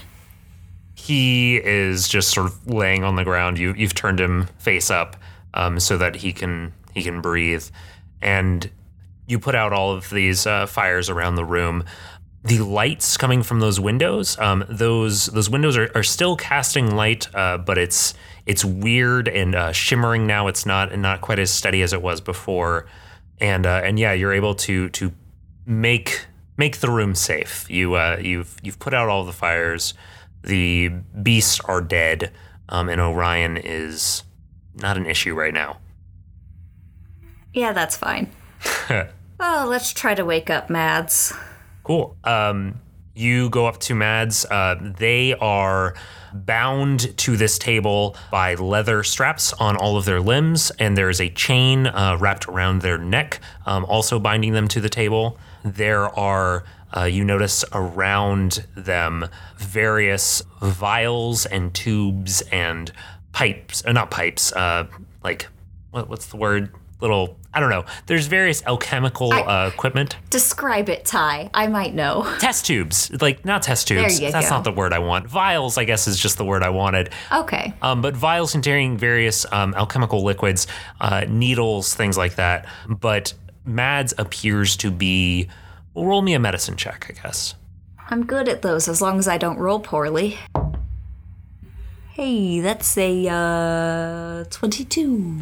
he 0.95 1.57
is 1.57 2.07
just 2.07 2.29
sort 2.31 2.47
of 2.47 2.67
laying 2.67 3.03
on 3.03 3.15
the 3.15 3.23
ground. 3.23 3.57
You 3.57 3.73
you've 3.73 3.95
turned 3.95 4.19
him 4.19 4.47
face 4.59 4.89
up 4.91 5.15
um, 5.53 5.79
so 5.79 5.97
that 5.97 6.15
he 6.17 6.31
can 6.31 6.73
he 6.93 7.01
can 7.03 7.19
breathe, 7.21 7.65
and 8.21 8.69
you 9.27 9.39
put 9.39 9.55
out 9.55 9.73
all 9.73 9.91
of 9.91 10.09
these 10.11 10.45
uh, 10.47 10.65
fires 10.67 11.09
around 11.09 11.35
the 11.35 11.45
room. 11.45 11.83
The 12.43 12.59
lights 12.59 13.15
coming 13.15 13.41
from 13.41 13.59
those 13.61 13.79
windows. 13.79 14.37
Um, 14.37 14.65
those 14.67 15.27
those 15.27 15.49
windows 15.49 15.77
are, 15.77 15.89
are 15.95 16.03
still 16.03 16.35
casting 16.35 16.95
light, 16.95 17.33
uh, 17.33 17.57
but 17.57 17.77
it's 17.77 18.13
it's 18.45 18.65
weird 18.65 19.27
and 19.27 19.55
uh, 19.55 19.71
shimmering 19.71 20.27
now. 20.27 20.47
It's 20.47 20.65
not 20.65 20.91
and 20.91 21.01
not 21.01 21.21
quite 21.21 21.39
as 21.39 21.51
steady 21.51 21.81
as 21.81 21.93
it 21.93 22.01
was 22.01 22.19
before, 22.19 22.87
and 23.39 23.65
uh, 23.65 23.81
and 23.83 23.97
yeah, 23.97 24.13
you're 24.13 24.33
able 24.33 24.55
to 24.55 24.89
to 24.89 25.13
make 25.65 26.25
make 26.57 26.77
the 26.77 26.91
room 26.91 27.15
safe. 27.15 27.69
You 27.69 27.95
uh, 27.95 28.17
you've 28.21 28.57
you've 28.61 28.79
put 28.79 28.93
out 28.93 29.07
all 29.07 29.23
the 29.23 29.33
fires. 29.33 29.93
The 30.41 30.89
beasts 30.89 31.61
are 31.61 31.79
dead, 31.79 32.33
um, 32.67 32.89
and 32.89 32.99
Orion 32.99 33.55
is 33.55 34.23
not 34.75 34.97
an 34.97 35.05
issue 35.05 35.33
right 35.33 35.53
now. 35.53 35.77
Yeah, 37.53 37.71
that's 37.71 37.95
fine. 37.95 38.29
oh, 39.39 39.65
let's 39.69 39.93
try 39.93 40.13
to 40.15 40.25
wake 40.25 40.49
up 40.49 40.69
Mads. 40.69 41.33
Cool. 41.83 42.15
Um, 42.23 42.79
you 43.15 43.49
go 43.49 43.67
up 43.67 43.79
to 43.81 43.95
Mads. 43.95 44.45
Uh, 44.45 44.75
they 44.97 45.33
are 45.35 45.93
bound 46.33 47.15
to 47.17 47.37
this 47.37 47.59
table 47.59 48.15
by 48.31 48.55
leather 48.55 49.03
straps 49.03 49.53
on 49.53 49.75
all 49.77 49.97
of 49.97 50.05
their 50.05 50.19
limbs, 50.19 50.71
and 50.79 50.97
there 50.97 51.09
is 51.09 51.21
a 51.21 51.29
chain 51.29 51.85
uh, 51.87 52.17
wrapped 52.19 52.47
around 52.47 52.81
their 52.81 52.97
neck, 52.97 53.39
um, 53.65 53.85
also 53.85 54.17
binding 54.17 54.53
them 54.53 54.67
to 54.69 54.81
the 54.81 54.89
table. 54.89 55.37
There 55.63 56.09
are, 56.17 56.63
uh, 56.95 57.03
you 57.03 57.23
notice 57.23 57.63
around 57.71 58.65
them, 58.75 59.27
various 59.57 60.41
vials 60.61 61.45
and 61.45 61.73
tubes 61.73 62.41
and 62.51 62.91
pipes, 63.31 63.83
uh, 63.85 63.91
not 63.91 64.09
pipes, 64.09 64.51
uh, 64.53 64.87
like, 65.23 65.47
what, 65.91 66.09
what's 66.09 66.25
the 66.25 66.37
word? 66.37 66.73
Little, 67.03 67.37
I 67.53 67.59
don't 67.59 67.69
know. 67.69 67.83
There's 68.05 68.27
various 68.27 68.63
alchemical 68.65 69.33
I- 69.33 69.41
uh, 69.41 69.67
equipment 69.67 70.15
Describe 70.29 70.87
it, 70.87 71.03
Ty. 71.03 71.49
I 71.53 71.67
might 71.67 71.93
know. 71.93 72.23
test 72.39 72.65
tubes 72.65 73.11
like 73.21 73.43
not 73.45 73.61
test 73.61 73.87
tubes 73.89 74.19
that's 74.19 74.49
go. 74.49 74.55
not 74.55 74.63
the 74.63 74.71
word 74.71 74.93
i 74.93 74.99
want 74.99 75.27
vials 75.27 75.77
i 75.77 75.83
guess 75.83 76.07
is 76.07 76.17
just 76.17 76.37
the 76.37 76.45
word 76.45 76.63
i 76.63 76.69
wanted 76.69 77.09
Okay. 77.31 77.73
um, 77.81 78.01
but 78.01 78.15
vials 78.15 78.53
containing 78.53 78.97
various 78.97 79.45
um, 79.51 79.73
alchemical 79.75 80.23
liquids 80.23 80.65
uh, 81.01 81.25
needles 81.27 81.93
things 81.93 82.17
like 82.17 82.35
that 82.35 82.65
but 82.87 83.33
mads 83.65 84.13
appears 84.17 84.75
to 84.77 84.89
be 84.91 85.49
well, 85.93 86.05
roll 86.05 86.21
me 86.21 86.33
a 86.33 86.39
medicine 86.39 86.75
check 86.77 87.05
i 87.09 87.21
guess 87.21 87.55
I'm 88.09 88.25
good 88.25 88.47
at 88.49 88.61
those 88.61 88.87
as 88.87 89.01
long 89.01 89.17
as 89.19 89.27
I 89.27 89.37
don't 89.37 89.57
roll 89.57 89.79
poorly. 89.79 90.37
Hey, 92.11 92.59
that's 92.59 92.95
a 92.97 93.27
uh 93.29 94.43
22. 94.49 95.39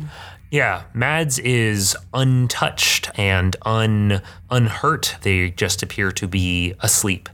Yeah 0.52 0.84
mads 0.94 1.40
is 1.40 1.96
untouched 2.14 3.10
and 3.18 3.56
un 3.64 4.22
unhurt 4.50 5.16
they 5.24 5.50
just 5.52 5.82
appear 5.82 6.12
to 6.12 6.28
be 6.28 6.74
asleep 6.82 7.30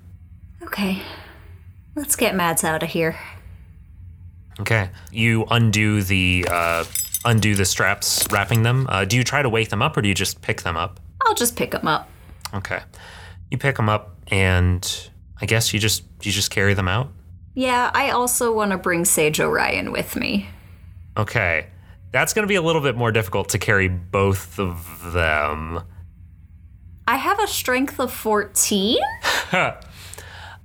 Okay. 0.64 1.02
Let's 1.96 2.16
get 2.18 2.36
Mads 2.36 2.64
out 2.66 2.84
of 2.84 2.90
here. 2.90 3.18
okay 4.60 4.90
you 5.12 5.46
undo 5.50 6.02
the 6.04 6.46
uh, 6.50 6.84
undo 7.26 7.56
the 7.56 7.66
straps 7.66 8.26
wrapping 8.32 8.64
them 8.64 8.86
uh, 8.90 9.04
do 9.06 9.16
you 9.18 9.24
try 9.24 9.42
to 9.42 9.50
wake 9.50 9.70
them 9.70 9.82
up 9.82 9.96
or 9.98 10.02
do 10.02 10.08
you 10.10 10.14
just 10.16 10.42
pick 10.42 10.62
them 10.62 10.76
up 10.78 11.00
I'll 11.26 11.34
just 11.36 11.56
pick 11.58 11.72
them 11.72 11.88
up. 11.88 12.08
Okay. 12.54 12.80
You 13.52 13.58
pick 13.58 13.76
them 13.76 13.90
up 13.90 14.16
and 14.28 15.10
I 15.42 15.46
guess 15.46 15.74
you 15.74 15.80
just 15.80 16.04
you 16.22 16.32
just 16.32 16.52
carry 16.52 16.74
them 16.74 16.88
out. 16.88 17.10
Yeah, 17.54 17.92
I 17.94 18.12
also 18.12 18.54
want 18.54 18.72
to 18.72 18.78
bring 18.78 19.04
Sage 19.04 19.40
Orion 19.42 19.92
with 19.92 20.16
me. 20.16 20.48
Okay. 21.18 21.68
That's 22.12 22.34
going 22.34 22.44
to 22.44 22.48
be 22.48 22.56
a 22.56 22.62
little 22.62 22.82
bit 22.82 22.96
more 22.96 23.12
difficult 23.12 23.50
to 23.50 23.58
carry 23.60 23.88
both 23.88 24.60
of 24.60 25.12
them. 25.14 25.82
I 27.08 27.18
have 27.18 27.40
a 27.40 27.48
strength 27.48 28.00
of 28.00 28.12
14. 28.12 28.98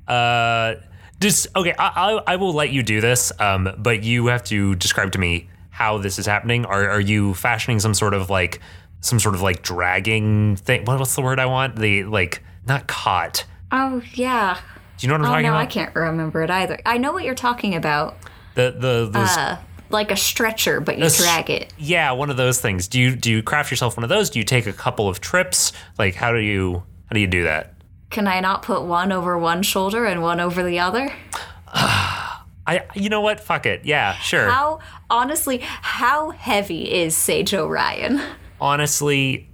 Uh 0.08 0.74
just 1.20 1.46
okay, 1.54 1.72
I, 1.78 1.86
I 1.86 2.22
I 2.32 2.36
will 2.36 2.52
let 2.52 2.70
you 2.70 2.82
do 2.82 3.00
this. 3.00 3.32
Um 3.38 3.72
but 3.78 4.02
you 4.02 4.26
have 4.26 4.42
to 4.44 4.74
describe 4.74 5.12
to 5.12 5.18
me 5.20 5.48
how 5.70 5.98
this 5.98 6.18
is 6.18 6.26
happening. 6.26 6.64
Are 6.66 6.88
are 6.90 7.00
you 7.00 7.34
fashioning 7.34 7.78
some 7.78 7.94
sort 7.94 8.12
of 8.12 8.28
like 8.28 8.60
some 9.00 9.20
sort 9.20 9.36
of 9.36 9.42
like 9.42 9.62
dragging 9.62 10.56
thing? 10.56 10.84
What, 10.84 10.98
what's 10.98 11.14
the 11.14 11.22
word 11.22 11.38
I 11.38 11.46
want? 11.46 11.76
The 11.76 12.02
like 12.04 12.42
not 12.66 12.88
caught. 12.88 13.44
Oh, 13.70 14.02
yeah. 14.14 14.58
Do 14.98 15.06
you 15.06 15.08
know 15.08 15.14
what 15.14 15.20
I'm 15.20 15.26
Oh, 15.26 15.34
talking 15.34 15.42
no, 15.46 15.52
about? 15.52 15.60
I 15.62 15.66
can't 15.66 15.94
remember 15.94 16.42
it 16.42 16.50
either. 16.50 16.78
I 16.84 16.98
know 16.98 17.12
what 17.12 17.22
you're 17.24 17.34
talking 17.36 17.74
about. 17.76 18.16
The 18.56 18.74
the 18.76 19.08
those 19.10 19.36
Uh, 19.36 19.58
like 19.92 20.10
a 20.10 20.16
stretcher, 20.16 20.80
but 20.80 20.98
you 20.98 21.04
s- 21.04 21.18
drag 21.22 21.50
it. 21.50 21.72
Yeah, 21.78 22.12
one 22.12 22.30
of 22.30 22.36
those 22.36 22.60
things. 22.60 22.88
Do 22.88 23.00
you 23.00 23.14
do 23.16 23.30
you 23.30 23.42
craft 23.42 23.70
yourself 23.70 23.96
one 23.96 24.04
of 24.04 24.10
those? 24.10 24.30
Do 24.30 24.38
you 24.38 24.44
take 24.44 24.66
a 24.66 24.72
couple 24.72 25.08
of 25.08 25.20
trips? 25.20 25.72
Like 25.98 26.14
how 26.14 26.32
do 26.32 26.38
you 26.40 26.82
how 27.06 27.14
do 27.14 27.20
you 27.20 27.26
do 27.26 27.44
that? 27.44 27.74
Can 28.10 28.26
I 28.26 28.40
not 28.40 28.62
put 28.62 28.82
one 28.82 29.10
over 29.12 29.38
one 29.38 29.62
shoulder 29.62 30.04
and 30.04 30.22
one 30.22 30.38
over 30.40 30.62
the 30.62 30.78
other? 30.80 31.12
I 31.74 32.82
you 32.94 33.08
know 33.08 33.20
what? 33.20 33.40
Fuck 33.40 33.66
it. 33.66 33.84
Yeah, 33.84 34.14
sure. 34.14 34.48
How, 34.48 34.78
honestly, 35.10 35.58
how 35.62 36.30
heavy 36.30 36.92
is 36.92 37.16
Sage 37.16 37.52
Orion? 37.54 38.20
Honestly, 38.60 39.48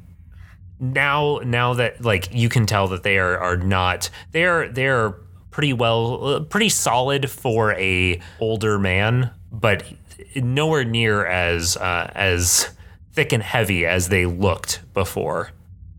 now 0.80 1.40
now 1.44 1.74
that 1.74 2.04
like 2.04 2.28
you 2.32 2.48
can 2.48 2.66
tell 2.66 2.88
that 2.88 3.02
they 3.02 3.18
are 3.18 3.38
are 3.38 3.56
not 3.56 4.10
they're 4.32 4.68
they're 4.68 5.10
pretty 5.50 5.72
well 5.72 6.24
uh, 6.24 6.40
pretty 6.40 6.68
solid 6.68 7.30
for 7.30 7.72
a 7.72 8.20
older 8.40 8.78
man, 8.78 9.30
but 9.50 9.84
nowhere 10.36 10.84
near 10.84 11.26
as 11.26 11.76
uh, 11.76 12.10
as 12.14 12.70
thick 13.12 13.32
and 13.32 13.42
heavy 13.42 13.86
as 13.86 14.08
they 14.08 14.26
looked 14.26 14.80
before, 14.94 15.50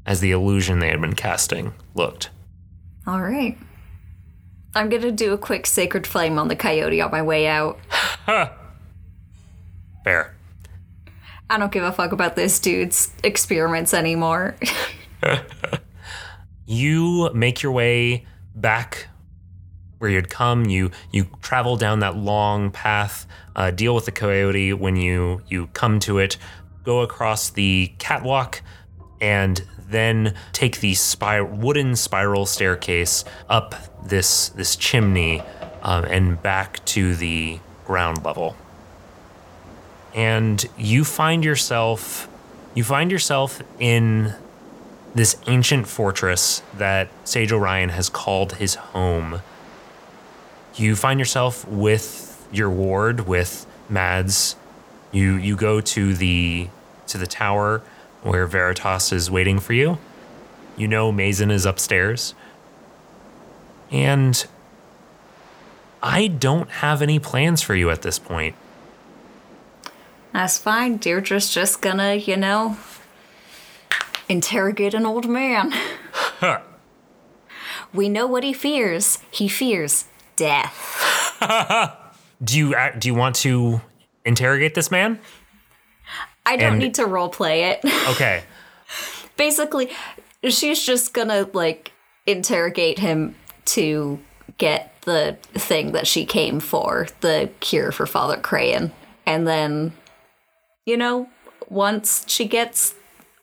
as 0.05 0.19
the 0.21 0.31
illusion 0.31 0.79
they 0.79 0.89
had 0.89 1.01
been 1.01 1.15
casting 1.15 1.73
looked. 1.95 2.29
All 3.07 3.21
right. 3.21 3.57
I'm 4.75 4.89
gonna 4.89 5.11
do 5.11 5.33
a 5.33 5.37
quick 5.37 5.65
sacred 5.65 6.05
flame 6.05 6.37
on 6.37 6.47
the 6.47 6.55
coyote 6.55 7.01
on 7.01 7.11
my 7.11 7.21
way 7.21 7.47
out. 7.47 7.79
Fair. 10.03 10.35
I 11.49 11.57
don't 11.57 11.71
give 11.71 11.83
a 11.83 11.91
fuck 11.91 12.11
about 12.11 12.35
this 12.35 12.59
dude's 12.59 13.11
experiments 13.23 13.93
anymore. 13.93 14.55
you 16.65 17.29
make 17.33 17.61
your 17.61 17.71
way 17.71 18.25
back 18.55 19.07
where 19.99 20.09
you'd 20.09 20.29
come. 20.29 20.65
You 20.65 20.91
you 21.11 21.27
travel 21.41 21.77
down 21.77 21.99
that 21.99 22.17
long 22.17 22.71
path, 22.71 23.27
uh, 23.55 23.71
deal 23.71 23.93
with 23.93 24.05
the 24.05 24.11
coyote 24.11 24.73
when 24.73 24.95
you 24.95 25.41
you 25.47 25.67
come 25.67 25.99
to 26.01 26.17
it, 26.17 26.37
go 26.83 27.01
across 27.01 27.49
the 27.49 27.93
catwalk, 27.99 28.61
and 29.21 29.63
then 29.89 30.33
take 30.53 30.79
the 30.79 30.95
spir- 30.95 31.45
wooden 31.45 31.95
spiral 31.95 32.45
staircase 32.45 33.23
up 33.47 33.75
this 34.03 34.49
this 34.49 34.75
chimney 34.75 35.41
um, 35.83 36.05
and 36.05 36.41
back 36.41 36.83
to 36.85 37.15
the 37.15 37.59
ground 37.85 38.23
level. 38.23 38.55
And 40.15 40.65
you 40.77 41.03
find 41.03 41.45
yourself 41.45 42.27
you 42.73 42.83
find 42.83 43.11
yourself 43.11 43.61
in 43.79 44.35
this 45.15 45.37
ancient 45.47 45.87
fortress 45.87 46.61
that 46.77 47.09
Sage 47.23 47.51
Orion 47.51 47.89
has 47.89 48.09
called 48.09 48.53
his 48.53 48.75
home. 48.75 49.41
You 50.75 50.95
find 50.95 51.19
yourself 51.19 51.67
with 51.67 52.47
your 52.51 52.69
ward, 52.69 53.27
with 53.27 53.65
Mads. 53.89 54.55
You 55.11 55.35
you 55.35 55.55
go 55.55 55.81
to 55.81 56.13
the 56.13 56.69
to 57.07 57.17
the 57.17 57.27
tower 57.27 57.81
where 58.21 58.45
Veritas 58.45 59.11
is 59.11 59.31
waiting 59.31 59.59
for 59.59 59.73
you. 59.73 59.97
You 60.77 60.87
know 60.87 61.11
Mazen 61.11 61.51
is 61.51 61.65
upstairs. 61.65 62.33
And 63.91 64.45
I 66.01 66.27
don't 66.27 66.69
have 66.69 67.01
any 67.01 67.19
plans 67.19 67.61
for 67.61 67.75
you 67.75 67.89
at 67.89 68.03
this 68.03 68.19
point. 68.19 68.55
That's 70.31 70.57
fine. 70.57 70.99
Deirdre's 70.99 71.49
just 71.49 71.81
gonna, 71.81 72.13
you 72.15 72.37
know, 72.37 72.77
interrogate 74.29 74.93
an 74.93 75.05
old 75.05 75.27
man. 75.27 75.73
we 77.93 78.07
know 78.07 78.27
what 78.27 78.43
he 78.43 78.53
fears. 78.53 79.17
He 79.31 79.47
fears 79.47 80.05
death. 80.39 80.75
Do 82.43 82.57
you 82.57 82.73
act- 82.73 82.99
do 83.01 83.07
you 83.09 83.13
want 83.13 83.35
to 83.37 83.81
interrogate 84.25 84.73
this 84.73 84.89
man? 84.89 85.19
I 86.45 86.55
don't 86.55 86.73
And- 86.73 86.79
need 86.79 86.95
to 86.95 87.05
role 87.05 87.29
play 87.29 87.65
it. 87.71 87.81
Okay. 88.09 88.43
Basically, 89.37 89.89
she's 90.47 90.83
just 90.85 91.13
gonna, 91.13 91.47
like, 91.53 91.91
interrogate 92.25 92.99
him 92.99 93.35
to 93.65 94.19
get 94.57 94.93
the 95.01 95.37
thing 95.53 95.91
that 95.93 96.07
she 96.07 96.25
came 96.25 96.59
for 96.59 97.07
the 97.21 97.49
cure 97.61 97.91
for 97.91 98.05
Father 98.05 98.37
Crayon. 98.37 98.91
And 99.25 99.47
then, 99.47 99.93
you 100.85 100.97
know, 100.97 101.29
once 101.69 102.25
she 102.27 102.45
gets 102.45 102.95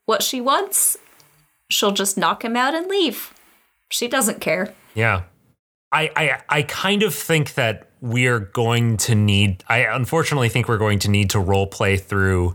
what 0.04 0.22
she 0.22 0.40
wants, 0.40 0.98
she'll 1.70 1.92
just 1.92 2.18
knock 2.18 2.44
him 2.44 2.56
out 2.56 2.74
and 2.74 2.86
leave. 2.88 3.32
She 3.90 4.08
doesn't 4.08 4.40
care. 4.40 4.74
Yeah. 4.94 5.22
I, 5.92 6.10
I 6.16 6.42
I 6.48 6.62
kind 6.62 7.02
of 7.02 7.14
think 7.14 7.54
that 7.54 7.88
we're 8.00 8.40
going 8.40 8.96
to 8.98 9.14
need 9.14 9.64
I 9.68 9.78
unfortunately 9.80 10.48
think 10.48 10.68
we're 10.68 10.78
going 10.78 10.98
to 11.00 11.10
need 11.10 11.30
to 11.30 11.38
role 11.40 11.66
play 11.66 11.96
through 11.96 12.54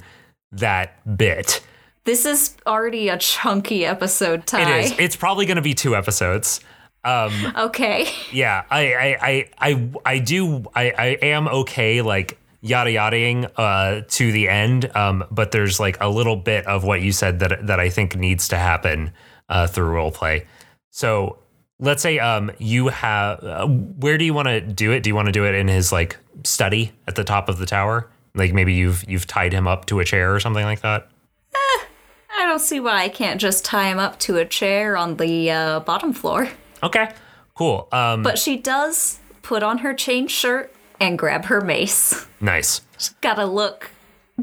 that 0.51 1.17
bit. 1.17 1.61
This 2.03 2.25
is 2.25 2.57
already 2.65 3.09
a 3.09 3.17
chunky 3.17 3.85
episode, 3.85 4.39
It 4.41 4.47
Ty. 4.47 4.77
is. 4.79 4.93
It's 4.99 5.15
probably 5.15 5.45
going 5.45 5.57
to 5.57 5.61
be 5.61 5.73
two 5.73 5.95
episodes. 5.95 6.59
Okay. 7.05 8.07
Yeah, 8.31 8.63
I 8.69 8.93
I 8.93 9.17
I 9.21 9.49
I, 9.59 9.89
I 10.05 10.19
do 10.19 10.63
I, 10.75 10.91
I 10.97 11.05
am 11.23 11.47
okay 11.47 12.01
like 12.01 12.37
yada 12.61 12.91
yadaing 12.91 13.49
uh 13.55 14.01
to 14.07 14.31
the 14.31 14.47
end. 14.49 14.95
Um, 14.95 15.23
but 15.31 15.51
there's 15.51 15.79
like 15.79 15.97
a 16.01 16.09
little 16.09 16.35
bit 16.35 16.65
of 16.67 16.83
what 16.83 17.01
you 17.01 17.11
said 17.11 17.39
that 17.39 17.65
that 17.67 17.79
I 17.79 17.89
think 17.89 18.15
needs 18.15 18.47
to 18.49 18.57
happen 18.57 19.13
uh 19.49 19.67
through 19.67 19.89
role 19.89 20.11
play. 20.11 20.45
So 20.91 21.39
let's 21.81 22.01
say 22.01 22.19
um 22.19 22.51
you 22.59 22.87
have 22.87 23.43
uh, 23.43 23.67
where 23.67 24.17
do 24.17 24.23
you 24.23 24.33
want 24.33 24.47
to 24.47 24.61
do 24.61 24.91
it? 24.91 25.03
Do 25.03 25.09
you 25.09 25.15
want 25.15 25.25
to 25.25 25.31
do 25.33 25.45
it 25.45 25.55
in 25.55 25.67
his 25.67 25.91
like 25.91 26.17
study 26.45 26.93
at 27.07 27.15
the 27.15 27.23
top 27.25 27.49
of 27.49 27.57
the 27.57 27.65
tower? 27.65 28.09
Like 28.33 28.53
maybe 28.53 28.73
you've 28.73 29.03
you've 29.09 29.27
tied 29.27 29.51
him 29.51 29.67
up 29.67 29.85
to 29.87 29.99
a 29.99 30.05
chair 30.05 30.33
or 30.33 30.39
something 30.39 30.63
like 30.63 30.81
that. 30.81 31.09
I 31.53 32.45
don't 32.45 32.59
see 32.59 32.79
why 32.79 33.03
I 33.03 33.09
can't 33.09 33.39
just 33.39 33.65
tie 33.65 33.89
him 33.91 33.99
up 33.99 34.17
to 34.19 34.37
a 34.37 34.45
chair 34.45 34.95
on 34.97 35.17
the 35.17 35.51
uh, 35.51 35.79
bottom 35.81 36.11
floor. 36.13 36.47
Okay, 36.81 37.11
cool. 37.55 37.87
Um, 37.91 38.23
But 38.23 38.39
she 38.39 38.57
does 38.57 39.19
put 39.41 39.63
on 39.63 39.79
her 39.79 39.93
chain 39.93 40.27
shirt 40.27 40.73
and 40.99 41.19
grab 41.19 41.45
her 41.45 41.61
mace. 41.61 42.25
nice. 42.39 42.81
She's 42.97 43.09
gotta 43.21 43.45
look 43.45 43.91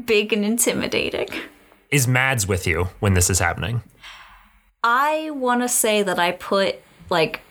big 0.05 0.31
and 0.31 0.45
intimidating. 0.45 1.27
Is 1.89 2.07
Mads 2.07 2.47
with 2.47 2.65
you 2.67 2.89
when 2.99 3.15
this 3.15 3.29
is 3.29 3.39
happening? 3.39 3.81
I 4.83 5.31
want 5.31 5.61
to 5.61 5.67
say 5.67 6.03
that 6.03 6.19
I 6.19 6.31
put, 6.31 6.75
like, 7.09 7.41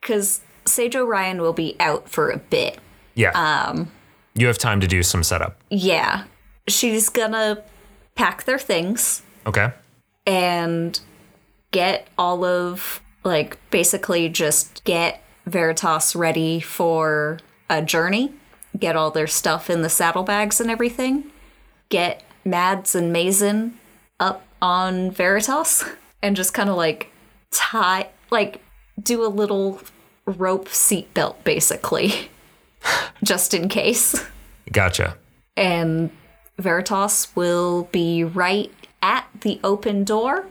because 0.00 0.40
Sage 0.64 0.96
Orion 0.96 1.40
will 1.40 1.52
be 1.52 1.76
out 1.80 2.08
for 2.08 2.30
a 2.30 2.38
bit. 2.38 2.78
Yeah. 3.14 3.30
Um, 3.30 3.90
you 4.34 4.46
have 4.46 4.58
time 4.58 4.80
to 4.80 4.86
do 4.86 5.02
some 5.02 5.22
setup. 5.22 5.56
Yeah. 5.70 6.24
She's 6.68 7.08
gonna 7.08 7.62
pack 8.14 8.44
their 8.44 8.58
things 8.58 9.22
Okay. 9.46 9.72
and 10.26 10.98
get 11.70 12.08
all 12.18 12.44
of, 12.44 13.00
like, 13.24 13.58
basically 13.70 14.28
just 14.28 14.82
get 14.84 15.22
Veritas 15.46 16.16
ready 16.16 16.60
for 16.60 17.38
a 17.70 17.82
journey, 17.82 18.32
get 18.78 18.96
all 18.96 19.10
their 19.10 19.26
stuff 19.26 19.70
in 19.70 19.82
the 19.82 19.88
saddlebags 19.88 20.60
and 20.60 20.70
everything, 20.70 21.30
get 21.88 22.22
Mads 22.44 22.94
and 22.94 23.12
Mason 23.12 23.78
up 24.20 24.44
on 24.60 25.10
Veritas, 25.10 25.84
and 26.22 26.34
just 26.36 26.52
kind 26.54 26.68
of 26.68 26.76
like 26.76 27.10
tie, 27.50 28.08
like, 28.30 28.60
do 29.00 29.24
a 29.24 29.28
little 29.28 29.80
rope 30.24 30.68
seatbelt 30.68 31.42
basically, 31.44 32.30
just 33.24 33.54
in 33.54 33.68
case 33.68 34.24
Gotcha. 34.72 35.16
and 35.56 36.10
Veritas 36.58 37.34
will 37.36 37.84
be 37.92 38.24
right 38.24 38.72
at 39.02 39.28
the 39.42 39.60
open 39.62 40.04
door, 40.04 40.46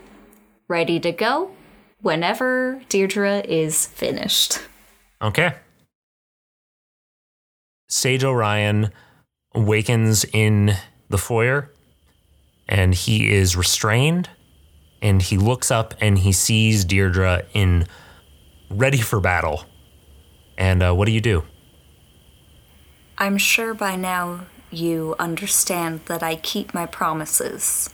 ready 0.68 1.00
to 1.00 1.12
go 1.12 1.52
whenever 2.02 2.82
Deirdre 2.90 3.40
is 3.40 3.88
finished. 3.88 4.60
Okay. 5.22 5.56
Sage 7.90 8.24
Orion 8.24 8.92
awakens 9.54 10.26
in 10.26 10.76
the 11.10 11.18
foyer 11.18 11.72
and 12.68 12.94
he 12.94 13.32
is 13.32 13.56
restrained 13.56 14.30
and 15.02 15.22
he 15.22 15.38
looks 15.38 15.72
up 15.72 15.94
and 16.02 16.20
he 16.20 16.32
sees 16.32 16.86
Deirdre 16.86 17.44
in 17.54 17.88
ready 18.70 19.00
for 19.00 19.20
battle. 19.20 19.66
And 20.58 20.82
uh, 20.82 20.94
what 20.94 21.06
do 21.06 21.12
you 21.12 21.22
do? 21.22 21.44
I'm 23.18 23.38
sure 23.38 23.74
by 23.74 23.96
now 23.96 24.46
you 24.72 25.16
understand 25.20 26.02
that 26.06 26.22
I 26.22 26.36
keep 26.36 26.74
my 26.74 26.86
promises. 26.86 27.94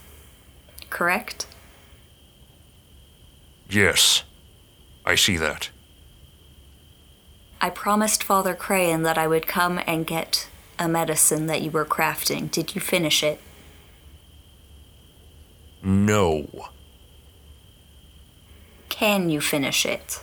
Correct? 0.90 1.46
Yes, 3.68 4.24
I 5.06 5.14
see 5.14 5.36
that. 5.36 5.70
I 7.60 7.70
promised 7.70 8.24
Father 8.24 8.54
Crayon 8.54 9.02
that 9.02 9.16
I 9.16 9.28
would 9.28 9.46
come 9.46 9.80
and 9.86 10.06
get 10.06 10.48
a 10.78 10.88
medicine 10.88 11.46
that 11.46 11.62
you 11.62 11.70
were 11.70 11.84
crafting. 11.84 12.50
Did 12.50 12.74
you 12.74 12.80
finish 12.80 13.22
it? 13.22 13.40
No. 15.82 16.48
Can 18.88 19.30
you 19.30 19.40
finish 19.40 19.86
it? 19.86 20.22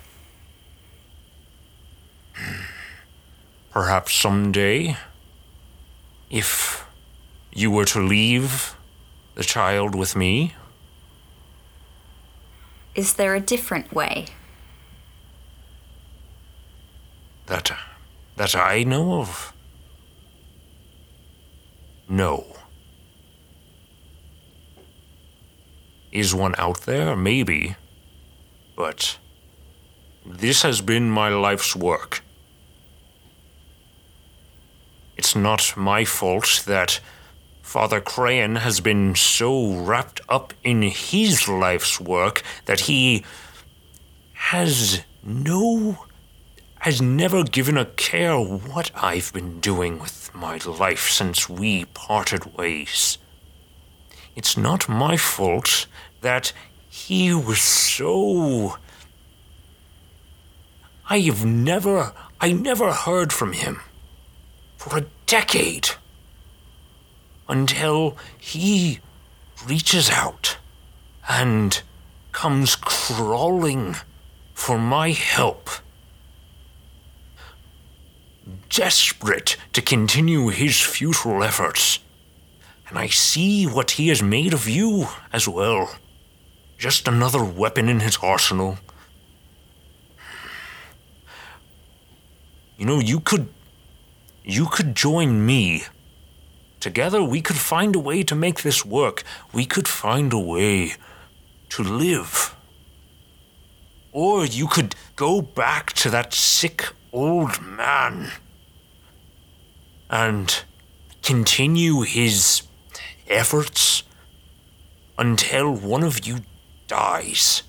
Perhaps 3.71 4.13
someday, 4.13 4.97
if 6.29 6.85
you 7.53 7.71
were 7.71 7.85
to 7.85 7.99
leave 7.99 8.75
the 9.35 9.43
child 9.43 9.95
with 9.95 10.15
me, 10.15 10.53
Is 12.95 13.13
there 13.13 13.35
a 13.35 13.39
different 13.39 13.93
way? 13.93 14.25
that 17.45 17.71
that 18.35 18.55
I 18.55 18.83
know 18.83 19.19
of. 19.21 19.53
No. 22.07 22.45
Is 26.11 26.33
one 26.33 26.55
out 26.57 26.81
there? 26.81 27.15
Maybe. 27.15 27.75
But 28.75 29.17
this 30.25 30.61
has 30.63 30.81
been 30.81 31.09
my 31.09 31.29
life's 31.29 31.75
work. 31.75 32.21
It's 35.19 35.35
not 35.35 35.75
my 35.75 36.05
fault 36.05 36.63
that 36.65 37.01
Father 37.61 37.99
Crayon 37.99 38.55
has 38.55 38.79
been 38.79 39.15
so 39.15 39.73
wrapped 39.73 40.21
up 40.29 40.53
in 40.63 40.81
his 40.81 41.45
life's 41.45 41.99
work 41.99 42.41
that 42.67 42.79
he 42.87 43.25
has 44.31 45.01
no 45.21 46.05
has 46.79 47.01
never 47.01 47.43
given 47.43 47.77
a 47.77 47.83
care 47.83 48.39
what 48.39 48.91
I've 48.95 49.33
been 49.33 49.59
doing 49.59 49.99
with 49.99 50.33
my 50.33 50.57
life 50.65 51.09
since 51.09 51.49
we 51.49 51.83
parted 51.93 52.55
ways. 52.57 53.17
It's 54.37 54.55
not 54.55 54.87
my 54.87 55.17
fault 55.17 55.85
that 56.21 56.53
he 56.87 57.33
was 57.33 57.59
so. 57.59 58.77
I 61.09 61.19
have 61.19 61.43
never, 61.43 62.13
I 62.39 62.53
never 62.53 62.93
heard 62.93 63.33
from 63.33 63.51
him 63.51 63.81
for 64.79 64.97
a 64.97 65.05
decade 65.25 65.89
until 67.49 68.15
he 68.39 68.99
reaches 69.67 70.09
out 70.09 70.57
and 71.27 71.81
comes 72.31 72.77
crawling 72.77 73.97
for 74.53 74.79
my 74.79 75.11
help 75.11 75.69
desperate 78.69 79.57
to 79.73 79.81
continue 79.81 80.47
his 80.47 80.79
futile 80.79 81.43
efforts. 81.43 81.99
And 82.87 82.97
I 82.97 83.07
see 83.07 83.65
what 83.65 83.91
he 83.91 84.07
has 84.07 84.23
made 84.23 84.53
of 84.53 84.69
you 84.69 85.07
as 85.33 85.47
well. 85.47 85.95
Just 86.77 87.05
another 87.05 87.43
weapon 87.43 87.89
in 87.89 87.99
his 87.99 88.17
arsenal. 88.23 88.77
You 92.77 92.85
know, 92.85 92.99
you 92.99 93.19
could. 93.19 93.49
You 94.49 94.65
could 94.65 94.95
join 94.95 95.45
me. 95.45 95.83
Together, 96.79 97.23
we 97.23 97.39
could 97.39 97.55
find 97.55 97.95
a 97.95 97.99
way 97.99 98.23
to 98.23 98.33
make 98.33 98.63
this 98.63 98.83
work. 98.83 99.23
We 99.53 99.63
could 99.63 99.87
find 99.87 100.33
a 100.33 100.39
way 100.39 100.93
to 101.69 101.83
live. 101.83 102.55
Or 104.11 104.43
you 104.47 104.65
could 104.65 104.95
go 105.15 105.39
back 105.43 105.93
to 106.01 106.09
that 106.09 106.33
sick 106.33 106.87
old 107.13 107.61
man 107.61 108.31
and 110.09 110.63
continue 111.21 112.01
his 112.01 112.63
efforts 113.27 114.01
until 115.19 115.71
one 115.75 116.03
of 116.03 116.25
you 116.25 116.39
dies. 116.87 117.61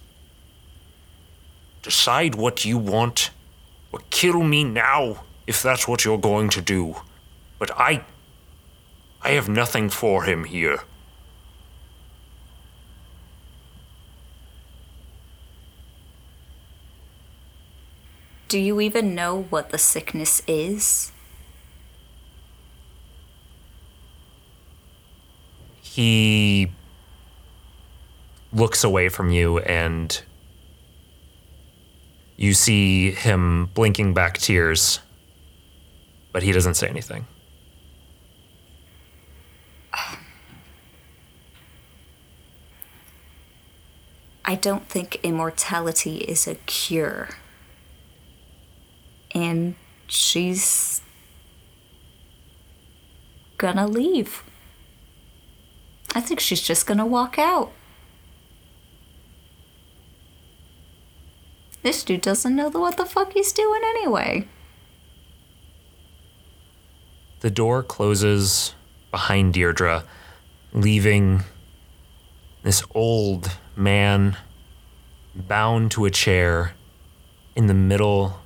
Decide 1.82 2.36
what 2.36 2.64
you 2.64 2.78
want, 2.78 3.32
or 3.92 4.00
kill 4.08 4.42
me 4.42 4.64
now 4.64 5.24
if 5.50 5.64
that's 5.64 5.88
what 5.88 6.04
you're 6.04 6.16
going 6.16 6.48
to 6.48 6.60
do. 6.60 6.94
But 7.58 7.72
I. 7.76 8.04
I 9.20 9.30
have 9.30 9.48
nothing 9.48 9.90
for 9.90 10.22
him 10.22 10.44
here. 10.44 10.78
Do 18.46 18.60
you 18.60 18.80
even 18.80 19.12
know 19.16 19.42
what 19.50 19.70
the 19.70 19.78
sickness 19.78 20.40
is? 20.46 21.10
He 25.82 26.70
looks 28.52 28.84
away 28.84 29.08
from 29.08 29.32
you 29.32 29.58
and 29.58 30.22
you 32.36 32.54
see 32.54 33.10
him 33.10 33.66
blinking 33.74 34.14
back 34.14 34.38
tears, 34.38 35.00
but 36.32 36.42
he 36.42 36.52
doesn't 36.52 36.74
say 36.74 36.88
anything. 36.88 37.26
I 44.44 44.54
don't 44.56 44.88
think 44.88 45.20
immortality 45.22 46.18
is 46.18 46.46
a 46.48 46.54
cure. 46.56 47.30
and 49.32 49.74
she's 50.06 51.02
gonna 53.58 53.86
leave. 53.86 54.42
I 56.14 56.20
think 56.20 56.40
she's 56.40 56.60
just 56.60 56.86
gonna 56.86 57.06
walk 57.06 57.38
out. 57.38 57.72
This 61.82 62.02
dude 62.04 62.20
doesn't 62.20 62.54
know 62.56 62.68
what 62.68 62.96
the 62.96 63.06
fuck 63.06 63.32
he's 63.32 63.52
doing 63.52 63.80
anyway. 63.84 64.48
The 67.40 67.50
door 67.50 67.82
closes 67.82 68.74
behind 69.10 69.54
Deirdre, 69.54 70.04
leaving 70.74 71.42
this 72.62 72.82
old 72.94 73.56
man 73.74 74.36
bound 75.34 75.90
to 75.92 76.04
a 76.04 76.10
chair 76.10 76.72
in 77.56 77.66
the 77.66 77.74
middle 77.74 78.40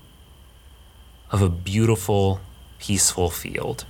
of 1.33 1.43
a 1.43 1.49
beautiful, 1.49 2.41
peaceful 2.79 3.31
field. 3.31 3.85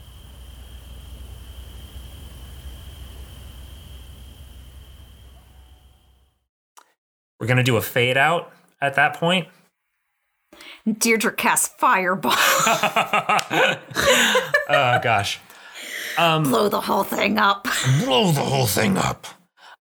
We're 7.39 7.47
going 7.47 7.59
to 7.59 7.63
do 7.63 7.77
a 7.77 7.83
fade 7.83 8.17
out 8.17 8.51
at 8.81 8.95
that 8.95 9.17
point. 9.17 9.49
Deirdre 10.99 11.33
casts 11.33 11.69
fireball. 11.79 12.33
Oh, 14.67 14.99
gosh. 15.03 15.41
Blow 16.17 16.69
the 16.69 16.81
whole 16.81 17.05
thing 17.05 17.39
up. 17.39 17.69
Blow 18.05 18.33
the 18.33 18.41
whole 18.41 18.67
thing 18.67 18.97
up. 18.97 19.27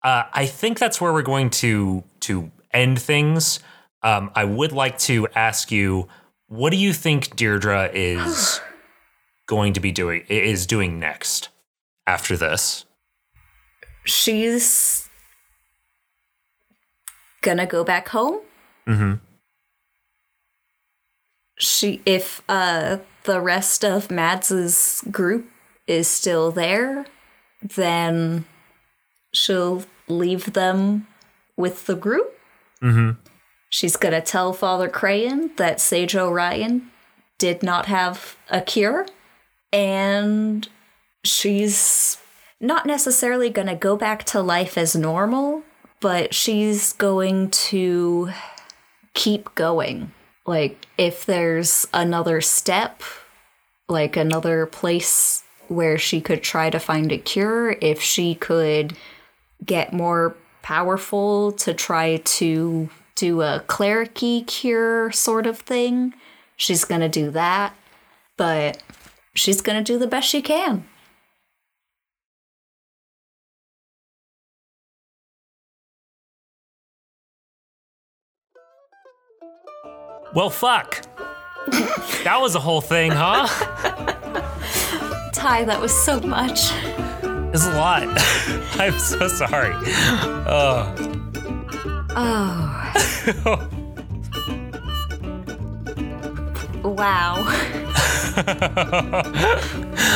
Uh, 0.04 0.24
I 0.34 0.48
think 0.48 0.80
that's 0.80 1.00
where 1.00 1.14
we're 1.14 1.22
going 1.22 1.50
to 1.52 2.04
to 2.22 2.52
end 2.74 3.00
things. 3.00 3.60
Um, 4.02 4.32
I 4.34 4.46
would 4.46 4.72
like 4.72 4.98
to 5.00 5.28
ask 5.36 5.72
you, 5.72 6.08
what 6.48 6.72
do 6.72 6.78
you 6.78 6.94
think 6.94 7.36
Deirdre 7.36 7.92
is 7.94 8.60
going 9.48 9.74
to 9.74 9.80
be 9.80 9.92
doing 9.92 10.24
is 10.28 10.66
doing 10.66 11.00
next 11.00 11.50
after 12.08 12.36
this? 12.36 12.86
She's 14.04 15.08
gonna 17.42 17.68
go 17.68 17.84
back 17.84 18.08
home. 18.10 18.40
Mm-hmm. 18.88 19.14
She, 21.62 22.02
if 22.06 22.42
uh, 22.50 22.98
the 23.24 23.40
rest 23.40 23.86
of 23.86 24.10
Mads's 24.10 25.04
group 25.12 25.48
is 25.86 26.08
still 26.08 26.52
there, 26.52 27.06
then 27.62 28.46
she'll 29.32 29.84
leave 30.08 30.54
them 30.54 31.08
with 31.56 31.86
the 31.86 31.96
group. 31.96 32.36
Mm-hmm. 32.82 33.12
She's 33.70 33.96
gonna 33.96 34.22
tell 34.22 34.54
Father 34.54 34.90
Crayon 34.90 35.52
that 35.58 35.80
Sage 35.80 36.16
Orion 36.16 36.90
did 37.38 37.62
not 37.62 37.86
have 37.86 38.36
a 38.50 38.62
cure, 38.62 39.06
and 39.72 40.68
she's 41.24 42.18
not 42.60 42.86
necessarily 42.86 43.50
gonna 43.50 43.76
go 43.76 43.96
back 43.96 44.24
to 44.26 44.42
life 44.42 44.78
as 44.78 44.96
normal, 44.96 45.64
but 46.00 46.34
she's 46.34 46.92
going 46.94 47.52
to 47.52 48.32
keep 49.14 49.54
going. 49.56 50.12
Like, 50.46 50.88
if 50.98 51.26
there's 51.26 51.88
another 51.94 52.42
step, 52.42 53.04
like 53.88 54.18
another 54.18 54.66
place 54.66 55.44
where 55.68 55.98
she 55.98 56.20
could 56.20 56.44
try 56.44 56.70
to 56.70 56.80
find 56.80 57.12
a 57.12 57.18
cure, 57.18 57.78
if 57.82 58.02
she 58.02 58.36
could 58.36 58.98
get 59.64 59.94
more 59.94 60.36
powerful 60.62 61.52
to 61.52 61.74
try 61.74 62.18
to 62.18 62.90
do 63.16 63.42
a 63.42 63.64
clericy 63.68 64.46
cure 64.48 65.12
sort 65.12 65.46
of 65.46 65.60
thing, 65.60 66.14
she's 66.56 66.86
gonna 66.86 67.10
do 67.10 67.30
that. 67.32 67.76
But 68.38 68.82
she's 69.34 69.62
gonna 69.62 69.84
do 69.84 70.00
the 70.00 70.08
best 70.08 70.28
she 70.28 70.42
can. 70.42 70.86
Well, 80.34 80.50
fuck. 80.50 81.02
that 82.24 82.38
was 82.40 82.56
a 82.56 82.60
whole 82.60 82.82
thing, 82.82 83.12
huh? 83.12 83.48
Ty, 85.34 85.66
that 85.66 85.80
was 85.82 85.94
so 85.94 86.20
much. 86.22 86.72
It's 87.54 87.66
a 87.66 87.74
lot. 87.76 88.04
I'm 88.80 88.98
so 88.98 89.28
sorry. 89.28 89.74
Oh, 90.48 90.94
Oh. 92.14 93.70
wow. 96.84 97.36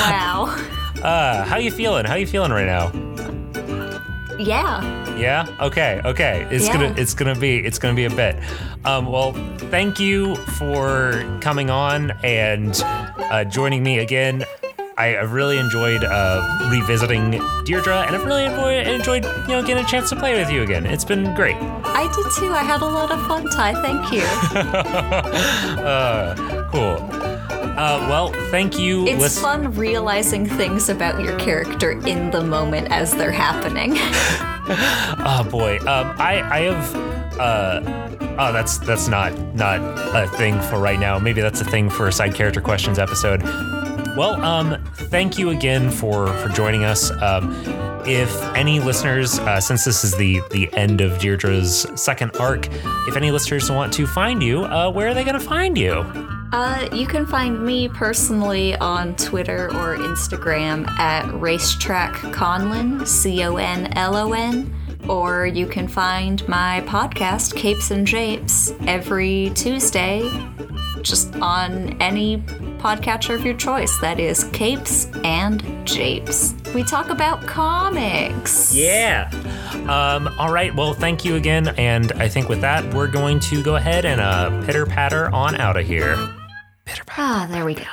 wow. 0.09 0.45
uh, 1.03 1.43
how 1.45 1.57
you 1.57 1.71
feeling? 1.71 2.05
How 2.05 2.15
you 2.15 2.27
feeling 2.27 2.51
right 2.51 2.65
now? 2.65 2.89
Yeah. 4.39 5.15
Yeah. 5.17 5.47
Okay. 5.61 6.01
Okay. 6.03 6.47
It's 6.51 6.67
Yeah. 6.67 6.73
gonna. 6.73 6.93
It's 6.97 7.13
gonna 7.13 7.35
be. 7.35 7.57
It's 7.57 7.79
gonna 7.79 7.93
be 7.95 8.05
a 8.05 8.09
bit. 8.09 8.35
Um, 8.83 9.07
well, 9.11 9.33
thank 9.71 9.99
you 9.99 10.35
for 10.57 11.23
coming 11.41 11.69
on 11.69 12.11
and 12.23 12.79
uh, 12.83 13.43
joining 13.45 13.83
me 13.83 13.99
again. 13.99 14.45
I, 14.97 15.17
I've 15.17 15.33
really 15.33 15.57
enjoyed 15.57 16.05
uh, 16.05 16.69
revisiting 16.71 17.41
Deirdre, 17.65 18.03
and 18.07 18.15
I've 18.15 18.23
really 18.23 18.45
enjoyed, 18.45 18.87
enjoyed, 18.87 19.25
you 19.25 19.47
know, 19.55 19.61
getting 19.61 19.83
a 19.83 19.87
chance 19.87 20.09
to 20.11 20.15
play 20.15 20.39
with 20.39 20.49
you 20.49 20.63
again. 20.63 20.85
It's 20.85 21.03
been 21.03 21.33
great. 21.35 21.57
I 21.83 22.09
did 22.15 22.31
too. 22.39 22.53
I 22.53 22.63
had 22.63 22.81
a 22.81 22.85
lot 22.85 23.11
of 23.11 23.19
fun, 23.27 23.43
Ty. 23.49 23.73
Thank 23.81 24.13
you. 24.13 24.21
uh, 25.83 26.69
cool. 26.71 27.34
Uh, 27.75 28.07
well, 28.09 28.31
thank 28.51 28.79
you. 28.79 29.05
It's 29.05 29.21
lis- 29.21 29.41
fun 29.41 29.73
realizing 29.73 30.45
things 30.45 30.89
about 30.89 31.21
your 31.21 31.37
character 31.37 31.91
in 31.91 32.31
the 32.31 32.41
moment 32.41 32.89
as 32.91 33.13
they're 33.13 33.31
happening. 33.31 33.93
Oh 33.97 35.47
boy, 35.51 35.77
um, 35.79 36.15
I 36.17 36.41
I 36.41 36.59
have. 36.61 36.95
Uh, 37.37 37.81
oh, 38.39 38.53
that's 38.53 38.77
that's 38.77 39.09
not 39.09 39.37
not 39.53 39.79
a 40.15 40.27
thing 40.37 40.59
for 40.61 40.79
right 40.79 40.99
now. 40.99 41.19
Maybe 41.19 41.41
that's 41.41 41.59
a 41.59 41.65
thing 41.65 41.89
for 41.89 42.07
a 42.07 42.11
side 42.11 42.33
character 42.33 42.61
questions 42.61 42.97
episode. 42.97 43.43
Well, 44.15 44.41
um, 44.41 44.81
thank 44.93 45.37
you 45.37 45.49
again 45.49 45.91
for 45.91 46.27
for 46.27 46.47
joining 46.49 46.85
us. 46.85 47.11
Um, 47.21 47.53
if 48.07 48.41
any 48.55 48.79
listeners, 48.79 49.39
uh, 49.39 49.59
since 49.59 49.83
this 49.83 50.05
is 50.05 50.15
the 50.15 50.41
the 50.51 50.73
end 50.73 51.01
of 51.01 51.19
Deirdre's 51.19 51.85
second 51.99 52.31
arc, 52.39 52.67
if 53.07 53.17
any 53.17 53.31
listeners 53.31 53.69
want 53.69 53.91
to 53.93 54.07
find 54.07 54.41
you, 54.41 54.63
uh, 54.63 54.89
where 54.89 55.09
are 55.09 55.13
they 55.13 55.25
going 55.25 55.37
to 55.37 55.45
find 55.45 55.77
you? 55.77 56.05
Uh, 56.55 56.87
you 56.93 57.05
can 57.05 57.25
find 57.25 57.65
me 57.65 57.89
personally 57.89 58.77
on 58.77 59.13
Twitter 59.17 59.65
or 59.75 59.97
Instagram 59.97 60.89
at 60.91 61.29
Racetrack 61.33 62.13
Conlon, 62.31 63.05
C 63.05 63.43
O 63.43 63.57
N 63.57 63.91
L 63.97 64.15
O 64.15 64.31
N, 64.31 64.73
or 65.09 65.47
you 65.47 65.67
can 65.67 65.85
find 65.85 66.47
my 66.47 66.81
podcast, 66.87 67.57
Capes 67.57 67.91
and 67.91 68.07
Japes, 68.07 68.71
every 68.87 69.51
Tuesday, 69.53 70.21
just 71.01 71.35
on 71.41 72.01
any 72.01 72.37
podcatcher 72.77 73.35
of 73.35 73.45
your 73.45 73.57
choice. 73.57 73.99
That 73.99 74.17
is 74.17 74.45
Capes 74.53 75.07
and 75.25 75.61
Japes. 75.85 76.55
We 76.73 76.85
talk 76.85 77.09
about 77.09 77.41
comics. 77.41 78.73
Yeah. 78.73 79.29
Um, 79.89 80.33
all 80.39 80.53
right. 80.53 80.73
Well, 80.73 80.93
thank 80.93 81.25
you 81.25 81.35
again. 81.35 81.67
And 81.77 82.13
I 82.13 82.29
think 82.29 82.47
with 82.47 82.61
that, 82.61 82.93
we're 82.93 83.07
going 83.07 83.41
to 83.41 83.61
go 83.61 83.75
ahead 83.75 84.05
and 84.05 84.21
uh, 84.21 84.65
pitter 84.65 84.85
patter 84.85 85.29
on 85.35 85.57
out 85.57 85.75
of 85.75 85.85
here. 85.85 86.15
Pitter 86.85 87.03
patter. 87.05 87.21
Ah, 87.21 87.47
there 87.49 87.65
we 87.65 87.75
go. 87.75 87.83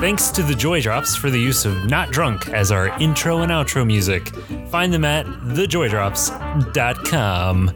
Thanks 0.00 0.30
to 0.30 0.42
the 0.42 0.54
Joy 0.54 0.80
Drops 0.82 1.16
for 1.16 1.30
the 1.30 1.40
use 1.40 1.64
of 1.64 1.86
Not 1.86 2.10
Drunk 2.10 2.50
as 2.50 2.70
our 2.70 2.88
intro 3.00 3.38
and 3.38 3.50
outro 3.50 3.86
music. 3.86 4.28
Find 4.68 4.92
them 4.92 5.04
at 5.04 5.24
thejoydrops.com. 5.24 7.70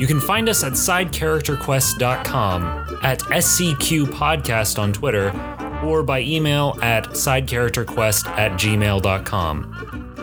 You 0.00 0.06
can 0.06 0.20
find 0.20 0.48
us 0.48 0.64
at 0.64 0.72
sidecharacterquest.com, 0.72 2.98
at 3.04 3.20
SCQ 3.20 4.06
Podcast 4.06 4.78
on 4.78 4.92
Twitter, 4.92 5.30
or 5.84 6.02
by 6.02 6.20
email 6.22 6.76
at 6.82 7.04
sidecharacterquest 7.10 8.26
at 8.30 8.52
gmail.com. 8.52 10.07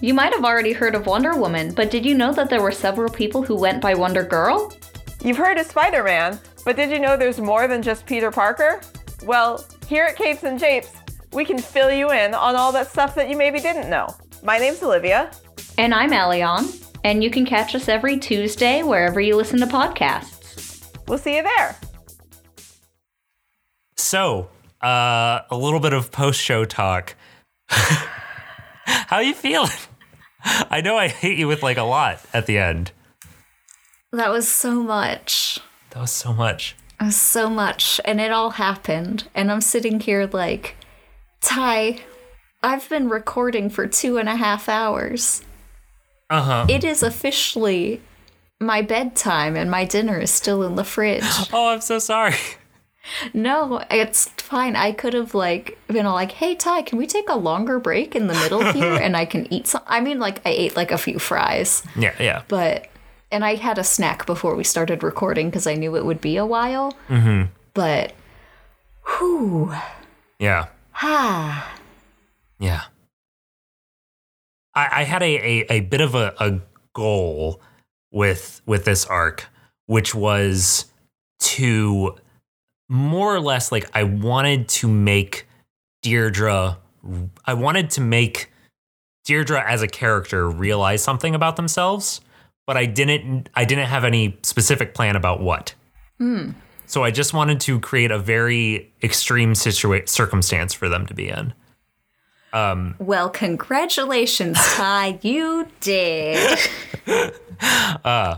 You 0.00 0.14
might 0.14 0.32
have 0.32 0.44
already 0.44 0.72
heard 0.72 0.94
of 0.94 1.06
Wonder 1.06 1.34
Woman, 1.36 1.74
but 1.74 1.90
did 1.90 2.06
you 2.06 2.14
know 2.14 2.32
that 2.32 2.48
there 2.48 2.62
were 2.62 2.70
several 2.70 3.10
people 3.10 3.42
who 3.42 3.56
went 3.56 3.82
by 3.82 3.94
Wonder 3.94 4.22
Girl? 4.22 4.72
You've 5.24 5.36
heard 5.36 5.58
of 5.58 5.66
Spider 5.66 6.04
Man, 6.04 6.38
but 6.64 6.76
did 6.76 6.90
you 6.90 7.00
know 7.00 7.16
there's 7.16 7.40
more 7.40 7.66
than 7.66 7.82
just 7.82 8.06
Peter 8.06 8.30
Parker? 8.30 8.80
Well, 9.24 9.66
here 9.88 10.04
at 10.04 10.14
Capes 10.14 10.44
and 10.44 10.56
Japes, 10.56 10.92
we 11.32 11.44
can 11.44 11.58
fill 11.58 11.90
you 11.90 12.12
in 12.12 12.32
on 12.32 12.54
all 12.54 12.70
that 12.72 12.88
stuff 12.88 13.16
that 13.16 13.28
you 13.28 13.36
maybe 13.36 13.58
didn't 13.58 13.90
know. 13.90 14.06
My 14.44 14.58
name's 14.58 14.80
Olivia. 14.84 15.32
And 15.78 15.92
I'm 15.92 16.12
Elion, 16.12 16.80
and 17.02 17.24
you 17.24 17.30
can 17.30 17.44
catch 17.44 17.74
us 17.74 17.88
every 17.88 18.18
Tuesday 18.18 18.84
wherever 18.84 19.20
you 19.20 19.34
listen 19.34 19.58
to 19.58 19.66
podcasts. 19.66 20.96
We'll 21.08 21.18
see 21.18 21.34
you 21.34 21.42
there. 21.42 21.76
So, 23.96 24.48
uh, 24.80 25.40
a 25.50 25.56
little 25.56 25.80
bit 25.80 25.92
of 25.92 26.12
post 26.12 26.40
show 26.40 26.64
talk. 26.64 27.16
How 29.08 29.16
are 29.16 29.22
you 29.22 29.32
feeling? 29.32 29.70
I 30.44 30.82
know 30.82 30.98
I 30.98 31.08
hate 31.08 31.38
you 31.38 31.48
with 31.48 31.62
like 31.62 31.78
a 31.78 31.82
lot 31.82 32.20
at 32.34 32.44
the 32.44 32.58
end. 32.58 32.92
That 34.12 34.30
was 34.30 34.46
so 34.46 34.82
much. 34.82 35.60
That 35.90 36.00
was 36.00 36.10
so 36.10 36.34
much. 36.34 36.76
It 37.00 37.04
was 37.04 37.16
so 37.16 37.48
much, 37.48 38.02
and 38.04 38.20
it 38.20 38.32
all 38.32 38.50
happened. 38.50 39.26
And 39.34 39.50
I'm 39.50 39.62
sitting 39.62 40.00
here 40.00 40.28
like, 40.30 40.76
Ty, 41.40 42.00
I've 42.62 42.86
been 42.90 43.08
recording 43.08 43.70
for 43.70 43.86
two 43.86 44.18
and 44.18 44.28
a 44.28 44.36
half 44.36 44.68
hours. 44.68 45.42
Uh 46.28 46.42
huh. 46.42 46.66
It 46.68 46.84
is 46.84 47.02
officially 47.02 48.02
my 48.60 48.82
bedtime, 48.82 49.56
and 49.56 49.70
my 49.70 49.86
dinner 49.86 50.18
is 50.18 50.30
still 50.30 50.62
in 50.64 50.74
the 50.74 50.84
fridge. 50.84 51.24
Oh, 51.50 51.68
I'm 51.68 51.80
so 51.80 51.98
sorry. 51.98 52.34
No, 53.32 53.82
it's 53.90 54.30
fine. 54.48 54.74
I 54.76 54.92
could 54.92 55.12
have 55.14 55.34
like 55.34 55.78
been 55.88 56.06
all 56.06 56.14
like, 56.14 56.32
"Hey 56.32 56.54
Ty, 56.54 56.82
can 56.82 56.98
we 56.98 57.06
take 57.06 57.28
a 57.28 57.36
longer 57.36 57.78
break 57.78 58.16
in 58.16 58.26
the 58.26 58.34
middle 58.34 58.72
here 58.72 58.94
and 58.94 59.16
I 59.16 59.24
can 59.24 59.52
eat 59.52 59.66
some?" 59.68 59.82
I 59.86 60.00
mean, 60.00 60.18
like 60.18 60.40
I 60.46 60.50
ate 60.50 60.74
like 60.76 60.90
a 60.90 60.98
few 60.98 61.18
fries, 61.18 61.82
Yeah, 61.96 62.14
yeah. 62.18 62.42
but 62.48 62.88
and 63.30 63.44
I 63.44 63.54
had 63.56 63.78
a 63.78 63.84
snack 63.84 64.24
before 64.26 64.54
we 64.56 64.64
started 64.64 65.02
recording 65.02 65.48
because 65.50 65.66
I 65.66 65.74
knew 65.74 65.96
it 65.96 66.04
would 66.04 66.20
be 66.20 66.36
a 66.38 66.46
while. 66.46 66.94
Mm-hmm. 67.08 67.50
But, 67.74 68.12
whew, 69.06 69.74
Yeah. 70.38 70.66
ah, 70.94 71.74
Yeah. 72.58 72.82
I, 74.74 75.00
I 75.00 75.04
had 75.04 75.22
a, 75.22 75.26
a, 75.26 75.66
a 75.70 75.80
bit 75.80 76.00
of 76.00 76.14
a, 76.14 76.34
a 76.38 76.60
goal 76.94 77.60
with 78.10 78.62
with 78.64 78.84
this 78.84 79.04
arc, 79.06 79.46
which 79.86 80.14
was 80.14 80.86
to 81.40 82.14
more 82.88 83.34
or 83.34 83.40
less 83.40 83.70
like 83.70 83.88
I 83.94 84.02
wanted 84.04 84.68
to 84.68 84.88
make 84.88 85.46
Deirdre 86.02 86.78
I 87.44 87.54
wanted 87.54 87.90
to 87.90 88.00
make 88.00 88.50
Deirdre 89.24 89.62
as 89.66 89.82
a 89.82 89.88
character 89.88 90.48
realize 90.48 91.02
something 91.02 91.34
about 91.34 91.56
themselves, 91.56 92.20
but 92.66 92.76
I 92.76 92.86
didn't 92.86 93.48
I 93.54 93.64
didn't 93.64 93.86
have 93.86 94.04
any 94.04 94.38
specific 94.42 94.94
plan 94.94 95.16
about 95.16 95.40
what. 95.40 95.74
Hmm. 96.18 96.50
So 96.86 97.04
I 97.04 97.10
just 97.10 97.34
wanted 97.34 97.60
to 97.60 97.80
create 97.80 98.10
a 98.10 98.18
very 98.18 98.92
extreme 99.02 99.52
situa- 99.52 100.08
circumstance 100.08 100.72
for 100.72 100.88
them 100.88 101.06
to 101.06 101.14
be 101.14 101.28
in. 101.28 101.52
Um, 102.54 102.94
well, 102.98 103.28
congratulations, 103.28 104.56
Ty, 104.74 105.18
you 105.22 105.68
did. 105.80 106.58
Uh, 108.04 108.36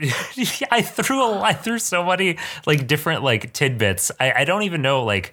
I 0.70 0.82
threw 0.82 1.22
a, 1.22 1.40
I 1.40 1.52
threw 1.52 1.78
so 1.78 2.04
many 2.04 2.38
like 2.66 2.86
different 2.86 3.22
like 3.22 3.52
tidbits. 3.52 4.10
I, 4.18 4.32
I 4.32 4.44
don't 4.44 4.62
even 4.62 4.82
know 4.82 5.04
like 5.04 5.32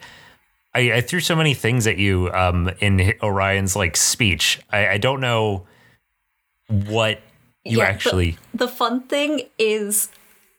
I, 0.74 0.94
I 0.94 1.02
threw 1.02 1.20
so 1.20 1.36
many 1.36 1.54
things 1.54 1.88
at 1.88 1.98
you 1.98 2.30
um 2.32 2.70
in 2.80 3.14
Orion's 3.22 3.76
like 3.76 3.98
speech. 3.98 4.60
I, 4.70 4.88
I 4.88 4.98
don't 4.98 5.22
know 5.22 5.66
what 6.68 7.22
you 7.64 7.80
Yeah, 7.80 7.86
actually 7.86 8.38
The 8.54 8.68
fun 8.68 9.02
thing 9.02 9.44
is, 9.58 10.10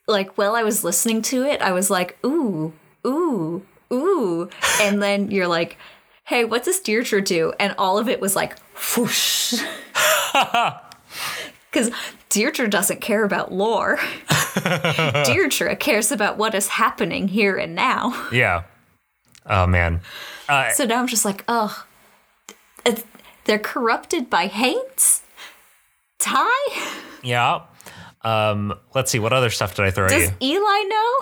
like, 0.06 0.36
while 0.38 0.54
I 0.54 0.62
was 0.62 0.84
listening 0.84 1.22
to 1.22 1.42
it, 1.44 1.60
I 1.60 1.72
was 1.72 1.90
like, 1.90 2.18
ooh, 2.24 2.72
ooh, 3.06 3.62
ooh. 3.92 4.48
And 4.80 5.02
then 5.02 5.30
you're 5.30 5.48
like, 5.48 5.76
hey, 6.24 6.44
what 6.44 6.64
does 6.64 6.80
Deirdre 6.80 7.20
do? 7.22 7.52
And 7.58 7.74
all 7.78 7.98
of 7.98 8.08
it 8.08 8.20
was 8.20 8.34
like, 8.36 8.58
whoosh. 8.96 9.62
Because 11.70 11.90
Deirdre 12.28 12.68
doesn't 12.68 13.00
care 13.00 13.24
about 13.24 13.52
lore. 13.52 13.98
Deirdre 15.24 15.76
cares 15.76 16.12
about 16.12 16.36
what 16.36 16.54
is 16.54 16.68
happening 16.68 17.28
here 17.28 17.56
and 17.56 17.74
now. 17.74 18.28
yeah. 18.32 18.64
Oh 19.46 19.66
man. 19.66 20.00
So 20.74 20.84
now 20.84 20.98
I'm 21.00 21.06
just 21.06 21.24
like, 21.24 21.44
oh, 21.48 21.84
they're 23.44 23.58
corrupted 23.58 24.28
by 24.28 24.46
haints? 24.46 25.22
Ty? 26.18 26.48
Yeah. 27.22 27.62
Um 28.22 28.74
let's 28.94 29.10
see 29.10 29.18
what 29.18 29.32
other 29.32 29.50
stuff 29.50 29.74
did 29.74 29.84
I 29.86 29.90
throw 29.90 30.06
at 30.06 30.12
you? 30.12 30.18
Does? 30.20 30.32
Eli 30.42 30.82
know? 30.88 31.14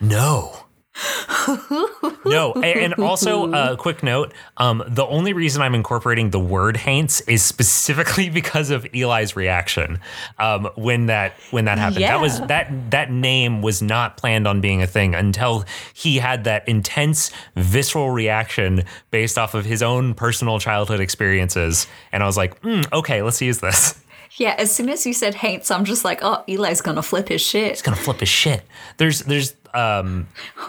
No. 0.00 0.65
no, 2.24 2.54
and 2.54 2.94
also 2.94 3.46
a 3.46 3.50
uh, 3.50 3.76
quick 3.76 4.02
note: 4.02 4.32
um, 4.56 4.82
the 4.86 5.04
only 5.04 5.32
reason 5.32 5.60
I'm 5.60 5.74
incorporating 5.74 6.30
the 6.30 6.40
word 6.40 6.76
"haints" 6.76 7.20
is 7.22 7.42
specifically 7.42 8.30
because 8.36 8.70
of 8.70 8.86
Eli's 8.94 9.36
reaction 9.36 10.00
um, 10.38 10.68
when 10.76 11.06
that 11.06 11.34
when 11.50 11.66
that 11.66 11.78
happened. 11.78 12.04
That 12.04 12.20
was 12.20 12.40
that 12.46 12.90
that 12.90 13.10
name 13.10 13.60
was 13.60 13.82
not 13.82 14.16
planned 14.16 14.46
on 14.46 14.60
being 14.60 14.82
a 14.82 14.86
thing 14.86 15.14
until 15.14 15.64
he 15.92 16.16
had 16.16 16.44
that 16.44 16.66
intense, 16.66 17.30
visceral 17.56 18.10
reaction 18.10 18.84
based 19.10 19.36
off 19.36 19.54
of 19.54 19.66
his 19.66 19.82
own 19.82 20.14
personal 20.14 20.58
childhood 20.58 21.00
experiences, 21.00 21.86
and 22.10 22.22
I 22.22 22.26
was 22.26 22.38
like, 22.38 22.60
mm, 22.62 22.90
okay, 22.92 23.22
let's 23.22 23.42
use 23.42 23.58
this. 23.58 24.00
Yeah, 24.38 24.54
as 24.58 24.74
soon 24.74 24.90
as 24.90 25.06
you 25.06 25.14
said 25.14 25.34
haints, 25.34 25.70
I'm 25.70 25.84
just 25.84 26.04
like, 26.04 26.20
oh, 26.22 26.44
Eli's 26.46 26.82
gonna 26.82 27.02
flip 27.02 27.28
his 27.28 27.40
shit. 27.40 27.70
He's 27.70 27.82
gonna 27.82 27.96
flip 27.96 28.20
his 28.20 28.28
shit. 28.28 28.62
There's 28.98 29.20
there's 29.20 29.54
um 29.72 30.26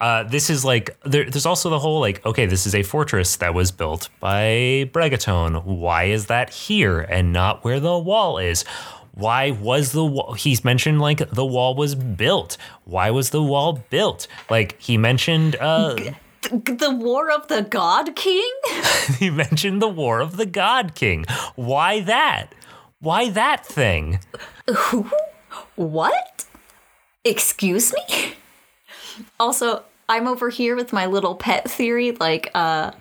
uh, 0.00 0.22
this 0.24 0.50
is 0.50 0.64
like 0.64 0.96
there, 1.04 1.28
there's 1.28 1.46
also 1.46 1.70
the 1.70 1.78
whole 1.78 2.00
like 2.00 2.24
okay 2.26 2.46
this 2.46 2.66
is 2.66 2.74
a 2.74 2.82
fortress 2.82 3.36
that 3.36 3.54
was 3.54 3.70
built 3.70 4.08
by 4.18 4.90
Bregatone. 4.92 5.64
Why 5.64 6.04
is 6.04 6.26
that 6.26 6.50
here 6.50 7.00
and 7.00 7.32
not 7.32 7.64
where 7.64 7.78
the 7.80 7.96
wall 7.96 8.38
is? 8.38 8.64
Why 9.12 9.52
was 9.52 9.92
the 9.92 10.04
wall? 10.04 10.34
He's 10.34 10.64
mentioned 10.64 11.00
like 11.00 11.30
the 11.30 11.44
wall 11.46 11.74
was 11.74 11.94
built. 11.94 12.56
Why 12.84 13.10
was 13.10 13.30
the 13.30 13.42
wall 13.42 13.84
built? 13.90 14.26
Like 14.50 14.80
he 14.80 14.96
mentioned 14.96 15.56
uh 15.56 15.96
The 16.42 16.94
War 16.96 17.30
of 17.30 17.48
the 17.48 17.62
God 17.62 18.14
King? 18.16 18.50
he 19.18 19.28
mentioned 19.30 19.82
the 19.82 19.88
War 19.88 20.20
of 20.20 20.36
the 20.36 20.46
God 20.46 20.94
King. 20.94 21.24
Why 21.56 22.00
that? 22.00 22.54
Why 23.00 23.30
that 23.30 23.66
thing? 23.66 24.20
Who? 24.68 25.10
What? 25.76 26.44
Excuse 27.24 27.92
me? 27.92 28.34
Also, 29.40 29.82
I'm 30.08 30.26
over 30.28 30.48
here 30.48 30.76
with 30.76 30.92
my 30.92 31.06
little 31.06 31.34
pet 31.34 31.68
theory, 31.70 32.12
like, 32.12 32.50
uh, 32.54 32.92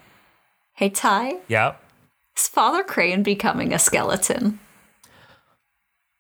hey 0.74 0.90
Ty, 0.90 1.38
Yeah. 1.48 1.76
is 2.38 2.48
Father 2.48 2.84
Crane 2.84 3.24
becoming 3.24 3.72
a 3.74 3.80
skeleton? 3.80 4.60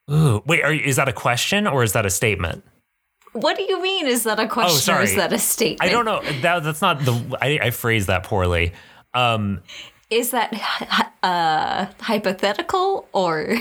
Ooh, 0.09 0.41
wait, 0.45 0.63
are, 0.63 0.71
is 0.71 0.95
that 0.95 1.09
a 1.09 1.13
question 1.13 1.67
or 1.67 1.83
is 1.83 1.93
that 1.93 2.05
a 2.05 2.09
statement? 2.09 2.63
What 3.33 3.57
do 3.57 3.63
you 3.63 3.81
mean? 3.81 4.07
Is 4.07 4.23
that 4.23 4.39
a 4.39 4.47
question 4.47 4.95
or 4.95 5.01
is 5.01 5.11
Oh, 5.11 5.15
sorry. 5.15 5.27
that 5.29 5.33
a 5.33 5.39
statement? 5.39 5.81
I 5.81 5.89
don't 5.93 6.05
know. 6.05 6.21
That, 6.41 6.63
that's 6.63 6.81
not 6.81 6.99
the. 7.05 7.37
I, 7.41 7.59
I 7.67 7.69
phrased 7.71 8.07
that 8.07 8.23
poorly. 8.23 8.73
Um, 9.13 9.61
Is 10.09 10.31
that 10.31 10.53
uh, 11.23 11.87
hypothetical 12.01 13.07
or. 13.13 13.57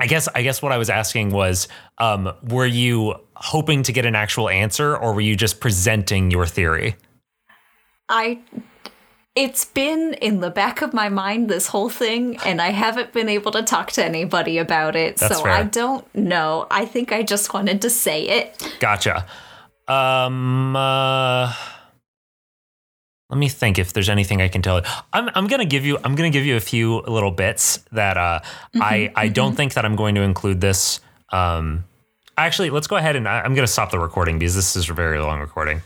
I 0.00 0.06
guess. 0.06 0.28
I 0.34 0.42
guess 0.42 0.62
what 0.62 0.70
I 0.72 0.78
was 0.78 0.90
asking 0.90 1.30
was, 1.30 1.66
um, 1.98 2.32
were 2.44 2.66
you 2.66 3.14
hoping 3.34 3.82
to 3.82 3.92
get 3.92 4.06
an 4.06 4.14
actual 4.14 4.48
answer, 4.48 4.96
or 4.96 5.12
were 5.12 5.20
you 5.20 5.34
just 5.36 5.60
presenting 5.60 6.30
your 6.30 6.46
theory? 6.46 6.96
I 8.08 8.38
it's 9.38 9.66
been 9.66 10.14
in 10.14 10.40
the 10.40 10.50
back 10.50 10.82
of 10.82 10.92
my 10.92 11.08
mind 11.08 11.48
this 11.48 11.68
whole 11.68 11.88
thing 11.88 12.36
and 12.44 12.60
I 12.60 12.70
haven't 12.70 13.12
been 13.12 13.28
able 13.28 13.52
to 13.52 13.62
talk 13.62 13.92
to 13.92 14.04
anybody 14.04 14.58
about 14.58 14.96
it. 14.96 15.16
That's 15.18 15.36
so 15.36 15.44
fair. 15.44 15.52
I 15.52 15.62
don't 15.62 16.04
know. 16.12 16.66
I 16.72 16.84
think 16.86 17.12
I 17.12 17.22
just 17.22 17.54
wanted 17.54 17.80
to 17.82 17.88
say 17.88 18.26
it. 18.26 18.76
Gotcha. 18.80 19.26
Um, 19.86 20.74
uh, 20.74 21.54
let 23.30 23.38
me 23.38 23.48
think 23.48 23.78
if 23.78 23.92
there's 23.92 24.08
anything 24.08 24.42
I 24.42 24.48
can 24.48 24.60
tell 24.60 24.78
you. 24.78 24.84
I'm, 25.12 25.30
I'm 25.36 25.46
gonna 25.46 25.64
give 25.66 25.86
you. 25.86 25.98
I'm 26.02 26.16
gonna 26.16 26.30
give 26.30 26.44
you 26.44 26.56
a 26.56 26.60
few 26.60 27.02
little 27.02 27.30
bits 27.30 27.78
that 27.92 28.16
uh, 28.16 28.40
I 28.74 29.12
I 29.14 29.28
don't 29.28 29.54
think 29.54 29.74
that 29.74 29.84
I'm 29.84 29.94
going 29.94 30.16
to 30.16 30.22
include 30.22 30.60
this. 30.60 31.00
Um, 31.30 31.84
actually, 32.36 32.70
let's 32.70 32.88
go 32.88 32.96
ahead 32.96 33.14
and 33.14 33.28
I, 33.28 33.40
I'm 33.42 33.54
gonna 33.54 33.66
stop 33.68 33.92
the 33.92 34.00
recording 34.00 34.38
because 34.38 34.56
this 34.56 34.74
is 34.74 34.90
a 34.90 34.94
very 34.94 35.20
long 35.20 35.38
recording. 35.40 35.80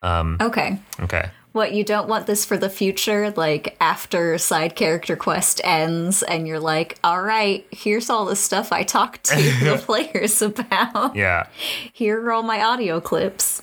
Um, 0.00 0.38
Okay. 0.40 0.78
Okay. 1.00 1.28
What 1.54 1.72
you 1.72 1.84
don't 1.84 2.08
want 2.08 2.26
this 2.26 2.44
for 2.44 2.56
the 2.56 2.68
future 2.68 3.30
like 3.30 3.76
after 3.80 4.36
side 4.38 4.74
character 4.74 5.14
quest 5.14 5.60
ends 5.62 6.24
and 6.24 6.48
you're 6.48 6.58
like, 6.58 6.98
"All 7.04 7.22
right, 7.22 7.64
here's 7.70 8.10
all 8.10 8.24
the 8.24 8.34
stuff 8.34 8.72
I 8.72 8.82
talked 8.82 9.26
to 9.26 9.36
the 9.64 9.80
players 9.80 10.42
about. 10.42 11.14
Yeah. 11.14 11.46
Here 11.92 12.20
are 12.20 12.32
all 12.32 12.42
my 12.42 12.60
audio 12.60 13.00
clips." 13.00 13.62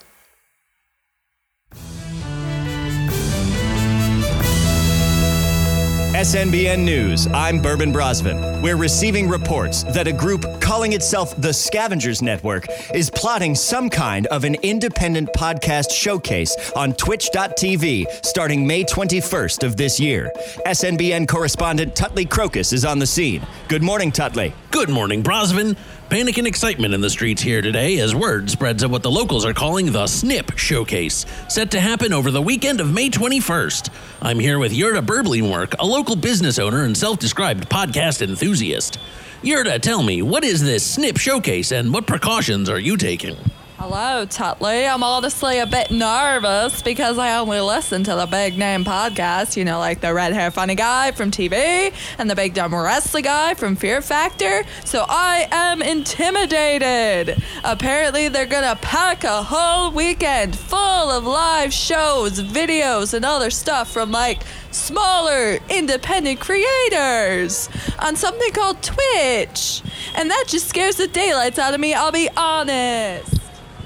SNBN 6.11 6.83
News, 6.83 7.25
I'm 7.27 7.61
Bourbon 7.61 7.93
Brosvin. 7.93 8.61
We're 8.61 8.75
receiving 8.75 9.29
reports 9.29 9.83
that 9.83 10.07
a 10.07 10.11
group 10.11 10.45
calling 10.59 10.91
itself 10.91 11.33
the 11.37 11.53
Scavengers 11.53 12.21
Network 12.21 12.67
is 12.93 13.09
plotting 13.09 13.55
some 13.55 13.89
kind 13.89 14.27
of 14.27 14.43
an 14.43 14.55
independent 14.55 15.29
podcast 15.33 15.89
showcase 15.91 16.53
on 16.75 16.91
twitch.tv 16.95 18.25
starting 18.25 18.67
May 18.67 18.83
21st 18.83 19.63
of 19.63 19.77
this 19.77 20.01
year. 20.01 20.29
SNBN 20.65 21.29
correspondent 21.29 21.95
Tutley 21.95 22.29
Crocus 22.29 22.73
is 22.73 22.83
on 22.83 22.99
the 22.99 23.07
scene. 23.07 23.47
Good 23.69 23.81
morning, 23.81 24.11
Tutley. 24.11 24.51
Good 24.71 24.89
morning, 24.89 25.23
Brosvin. 25.23 25.77
Panic 26.11 26.37
and 26.37 26.45
excitement 26.45 26.93
in 26.93 26.99
the 26.99 27.09
streets 27.09 27.41
here 27.41 27.61
today 27.61 27.97
as 27.99 28.13
word 28.13 28.49
spreads 28.49 28.83
of 28.83 28.91
what 28.91 29.01
the 29.01 29.09
locals 29.09 29.45
are 29.45 29.53
calling 29.53 29.93
the 29.93 30.07
Snip 30.07 30.57
Showcase, 30.57 31.25
set 31.47 31.71
to 31.71 31.79
happen 31.79 32.11
over 32.11 32.31
the 32.31 32.41
weekend 32.41 32.81
of 32.81 32.91
May 32.91 33.09
21st. 33.09 33.89
I'm 34.21 34.37
here 34.37 34.59
with 34.59 34.73
Yurda 34.73 35.05
Burblingwork, 35.05 35.75
a 35.79 35.85
local 35.85 36.17
business 36.17 36.59
owner 36.59 36.83
and 36.83 36.97
self 36.97 37.17
described 37.17 37.69
podcast 37.69 38.21
enthusiast. 38.21 38.99
Yurda, 39.41 39.79
tell 39.79 40.03
me, 40.03 40.21
what 40.21 40.43
is 40.43 40.61
this 40.61 40.85
Snip 40.85 41.15
Showcase 41.15 41.71
and 41.71 41.93
what 41.93 42.07
precautions 42.07 42.67
are 42.67 42.77
you 42.77 42.97
taking? 42.97 43.37
Hello, 43.83 44.27
Tutley. 44.27 44.87
I'm 44.87 45.01
honestly 45.01 45.57
a 45.57 45.65
bit 45.65 45.89
nervous 45.89 46.83
because 46.83 47.17
I 47.17 47.39
only 47.39 47.59
listen 47.61 48.03
to 48.03 48.13
the 48.13 48.27
big 48.27 48.55
name 48.55 48.85
podcasts, 48.85 49.57
you 49.57 49.65
know, 49.65 49.79
like 49.79 50.01
the 50.01 50.13
red 50.13 50.33
hair 50.33 50.51
funny 50.51 50.75
guy 50.75 51.09
from 51.13 51.31
TV 51.31 51.91
and 52.19 52.29
the 52.29 52.35
big 52.35 52.53
dumb 52.53 52.75
wrestling 52.75 53.23
guy 53.23 53.55
from 53.55 53.75
Fear 53.75 54.03
Factor. 54.03 54.65
So 54.85 55.03
I 55.09 55.47
am 55.51 55.81
intimidated. 55.81 57.41
Apparently, 57.63 58.27
they're 58.27 58.45
gonna 58.45 58.75
pack 58.83 59.23
a 59.23 59.41
whole 59.41 59.89
weekend 59.89 60.55
full 60.55 60.77
of 60.77 61.25
live 61.25 61.73
shows, 61.73 62.39
videos, 62.39 63.15
and 63.15 63.25
other 63.25 63.49
stuff 63.49 63.91
from 63.91 64.11
like 64.11 64.43
smaller 64.69 65.57
independent 65.69 66.39
creators 66.39 67.67
on 67.97 68.15
something 68.15 68.51
called 68.53 68.83
Twitch. 68.83 69.81
And 70.13 70.29
that 70.29 70.45
just 70.47 70.69
scares 70.69 70.97
the 70.97 71.07
daylights 71.07 71.57
out 71.57 71.73
of 71.73 71.79
me, 71.79 71.95
I'll 71.95 72.11
be 72.11 72.29
honest. 72.37 73.40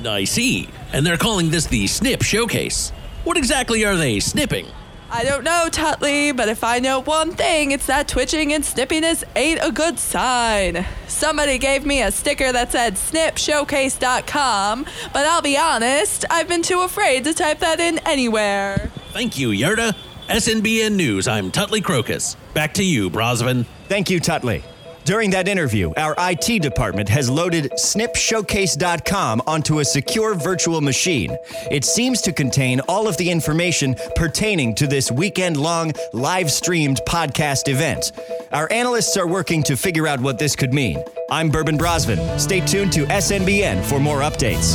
I 0.08 0.24
see. 0.24 0.70
And 0.93 1.06
they're 1.06 1.18
calling 1.18 1.49
this 1.49 1.68
the 1.68 1.88
Snip 1.88 2.22
Showcase. 2.22 2.91
What 3.24 3.38
exactly 3.38 3.86
are 3.86 3.95
they 3.95 4.20
snipping? 4.20 4.68
I 5.10 5.24
don't 5.24 5.43
know, 5.43 5.68
Tutley, 5.72 6.36
but 6.36 6.49
if 6.49 6.64
I 6.64 6.80
know 6.80 6.99
one 7.01 7.32
thing, 7.32 7.72
it's 7.72 7.86
that 7.86 8.08
twitching 8.08 8.53
and 8.53 8.64
snippiness 8.64 9.24
ain't 9.36 9.60
a 9.64 9.72
good 9.72 9.99
sign. 9.99 10.86
Somebody 11.08 11.58
gave 11.58 11.86
me 11.86 12.01
a 12.01 12.12
sticker 12.12 12.51
that 12.51 12.72
said 12.72 12.97
snipshowcase.com, 12.97 14.86
but 15.14 15.26
I'll 15.26 15.41
be 15.41 15.58
honest, 15.58 16.26
I've 16.30 16.47
been 16.47 16.64
too 16.64 16.82
afraid 16.82 17.24
to 17.26 17.34
type 17.34 17.60
that 17.60 17.80
in 17.80 17.99
anywhere. 17.99 18.91
Thank 19.12 19.38
you, 19.38 19.49
Yurda. 19.49 19.95
SNBN 20.28 20.95
News, 20.95 21.28
I'm 21.28 21.51
Tutley 21.51 21.84
Crocus. 21.84 22.36
Back 22.56 22.74
to 22.76 22.84
you, 22.84 23.12
Brosvin. 23.12 23.66
Thank 23.88 24.10
you, 24.10 24.20
Tutley. 24.20 24.64
During 25.06 25.30
that 25.30 25.47
interview, 25.47 25.93
our 25.97 26.16
IT 26.18 26.64
department 26.64 27.08
has 27.10 27.30
loaded 27.30 27.72
snipshowcase.com 27.78 29.43
onto 29.45 29.78
a 29.78 29.86
secure 29.86 30.34
virtual 30.34 30.82
machine. 30.82 31.38
It 31.70 31.86
seems 31.86 32.22
to 32.24 32.34
contain 32.34 32.80
all 32.88 33.08
of 33.08 33.16
the 33.18 33.30
information 33.30 33.95
pertaining 34.16 34.74
to 34.76 34.88
this 34.88 35.12
weekend 35.12 35.58
long 35.58 35.93
live 36.14 36.51
streamed 36.51 37.01
podcast 37.08 37.68
event. 37.68 38.14
Our 38.51 38.68
analysts 38.72 39.16
are 39.16 39.28
working 39.28 39.62
to 39.64 39.78
figure 39.78 40.08
out 40.08 40.20
what 40.22 40.39
this 40.39 40.56
could 40.56 40.74
mean. 40.74 41.03
I'm 41.30 41.51
Bourbon 41.51 41.78
Brosvin. 41.78 42.39
Stay 42.39 42.62
tuned 42.62 42.91
to 42.93 43.06
SNBN 43.06 43.86
for 43.86 43.99
more 43.99 44.22
updates. 44.22 44.74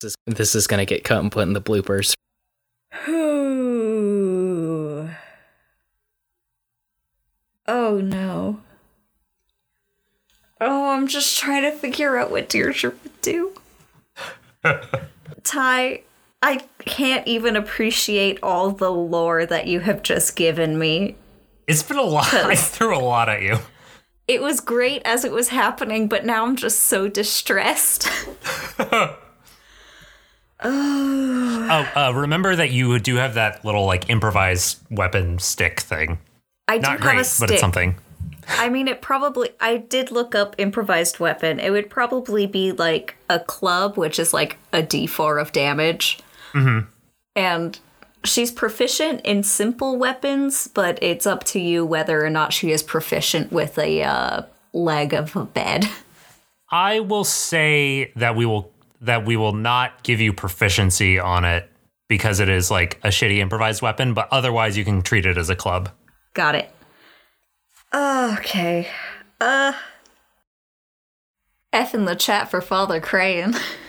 This 0.00 0.14
is, 0.28 0.34
this 0.36 0.54
is 0.54 0.68
gonna 0.68 0.84
get 0.84 1.02
cut 1.02 1.18
and 1.18 1.32
put 1.32 1.42
in 1.42 1.54
the 1.54 1.60
bloopers. 1.60 2.14
Oh 7.68 8.00
no. 8.00 8.60
Oh, 10.60 10.90
I'm 10.90 11.06
just 11.06 11.38
trying 11.38 11.62
to 11.62 11.72
figure 11.72 12.16
out 12.16 12.30
what 12.30 12.48
Deirdre 12.48 12.92
would 13.02 13.20
do. 13.20 13.52
Ty, 15.44 16.02
I 16.42 16.60
can't 16.80 17.26
even 17.26 17.56
appreciate 17.56 18.38
all 18.42 18.70
the 18.70 18.90
lore 18.90 19.44
that 19.44 19.66
you 19.66 19.80
have 19.80 20.02
just 20.02 20.34
given 20.34 20.78
me. 20.78 21.16
It's 21.66 21.82
been 21.82 21.98
a 21.98 22.02
lot. 22.02 22.32
I 22.34 22.54
threw 22.54 22.96
a 22.96 23.00
lot 23.00 23.28
at 23.28 23.42
you. 23.42 23.58
It 24.28 24.42
was 24.42 24.60
great 24.60 25.02
as 25.04 25.24
it 25.24 25.32
was 25.32 25.48
happening, 25.48 26.08
but 26.08 26.24
now 26.24 26.44
I'm 26.46 26.56
just 26.56 26.80
so 26.80 27.08
distressed. 27.08 28.08
Oh, 30.58 31.92
uh, 31.94 32.12
remember 32.14 32.56
that 32.56 32.70
you 32.70 32.98
do 32.98 33.16
have 33.16 33.34
that 33.34 33.62
little 33.64 33.84
like 33.84 34.08
improvised 34.08 34.78
weapon 34.90 35.38
stick 35.38 35.80
thing. 35.80 36.18
I 36.68 36.78
do 36.78 36.82
Not 36.82 36.90
have 36.92 37.00
great, 37.00 37.26
a 37.26 37.40
but 37.40 37.50
it's 37.50 37.60
something. 37.60 37.96
I 38.48 38.68
mean, 38.68 38.88
it 38.88 39.00
probably. 39.02 39.50
I 39.60 39.78
did 39.78 40.10
look 40.10 40.34
up 40.34 40.54
improvised 40.58 41.18
weapon. 41.18 41.58
It 41.58 41.70
would 41.70 41.90
probably 41.90 42.46
be 42.46 42.72
like 42.72 43.16
a 43.28 43.40
club, 43.40 43.96
which 43.96 44.18
is 44.18 44.32
like 44.32 44.56
a 44.72 44.82
d4 44.82 45.40
of 45.40 45.52
damage. 45.52 46.18
Mm-hmm. 46.52 46.88
And 47.34 47.78
she's 48.24 48.50
proficient 48.50 49.20
in 49.22 49.42
simple 49.42 49.96
weapons, 49.96 50.68
but 50.68 50.98
it's 51.02 51.26
up 51.26 51.44
to 51.44 51.60
you 51.60 51.84
whether 51.84 52.24
or 52.24 52.30
not 52.30 52.52
she 52.52 52.70
is 52.70 52.82
proficient 52.82 53.52
with 53.52 53.78
a 53.78 54.02
uh, 54.02 54.42
leg 54.72 55.12
of 55.12 55.34
a 55.36 55.44
bed. 55.44 55.88
I 56.70 57.00
will 57.00 57.24
say 57.24 58.12
that 58.16 58.36
we 58.36 58.46
will 58.46 58.72
that 59.00 59.24
we 59.24 59.36
will 59.36 59.52
not 59.52 60.02
give 60.02 60.20
you 60.20 60.32
proficiency 60.32 61.18
on 61.18 61.44
it 61.44 61.70
because 62.08 62.40
it 62.40 62.48
is 62.48 62.70
like 62.70 62.98
a 63.04 63.08
shitty 63.08 63.38
improvised 63.38 63.82
weapon, 63.82 64.14
but 64.14 64.28
otherwise 64.30 64.76
you 64.76 64.84
can 64.84 65.02
treat 65.02 65.26
it 65.26 65.36
as 65.36 65.50
a 65.50 65.56
club. 65.56 65.90
Got 66.36 66.54
it. 66.54 66.70
Okay. 67.94 68.88
Uh. 69.40 69.72
F 71.72 71.94
in 71.94 72.04
the 72.04 72.14
chat 72.14 72.50
for 72.50 72.60
Father 72.60 73.00
Crayon. 73.00 73.54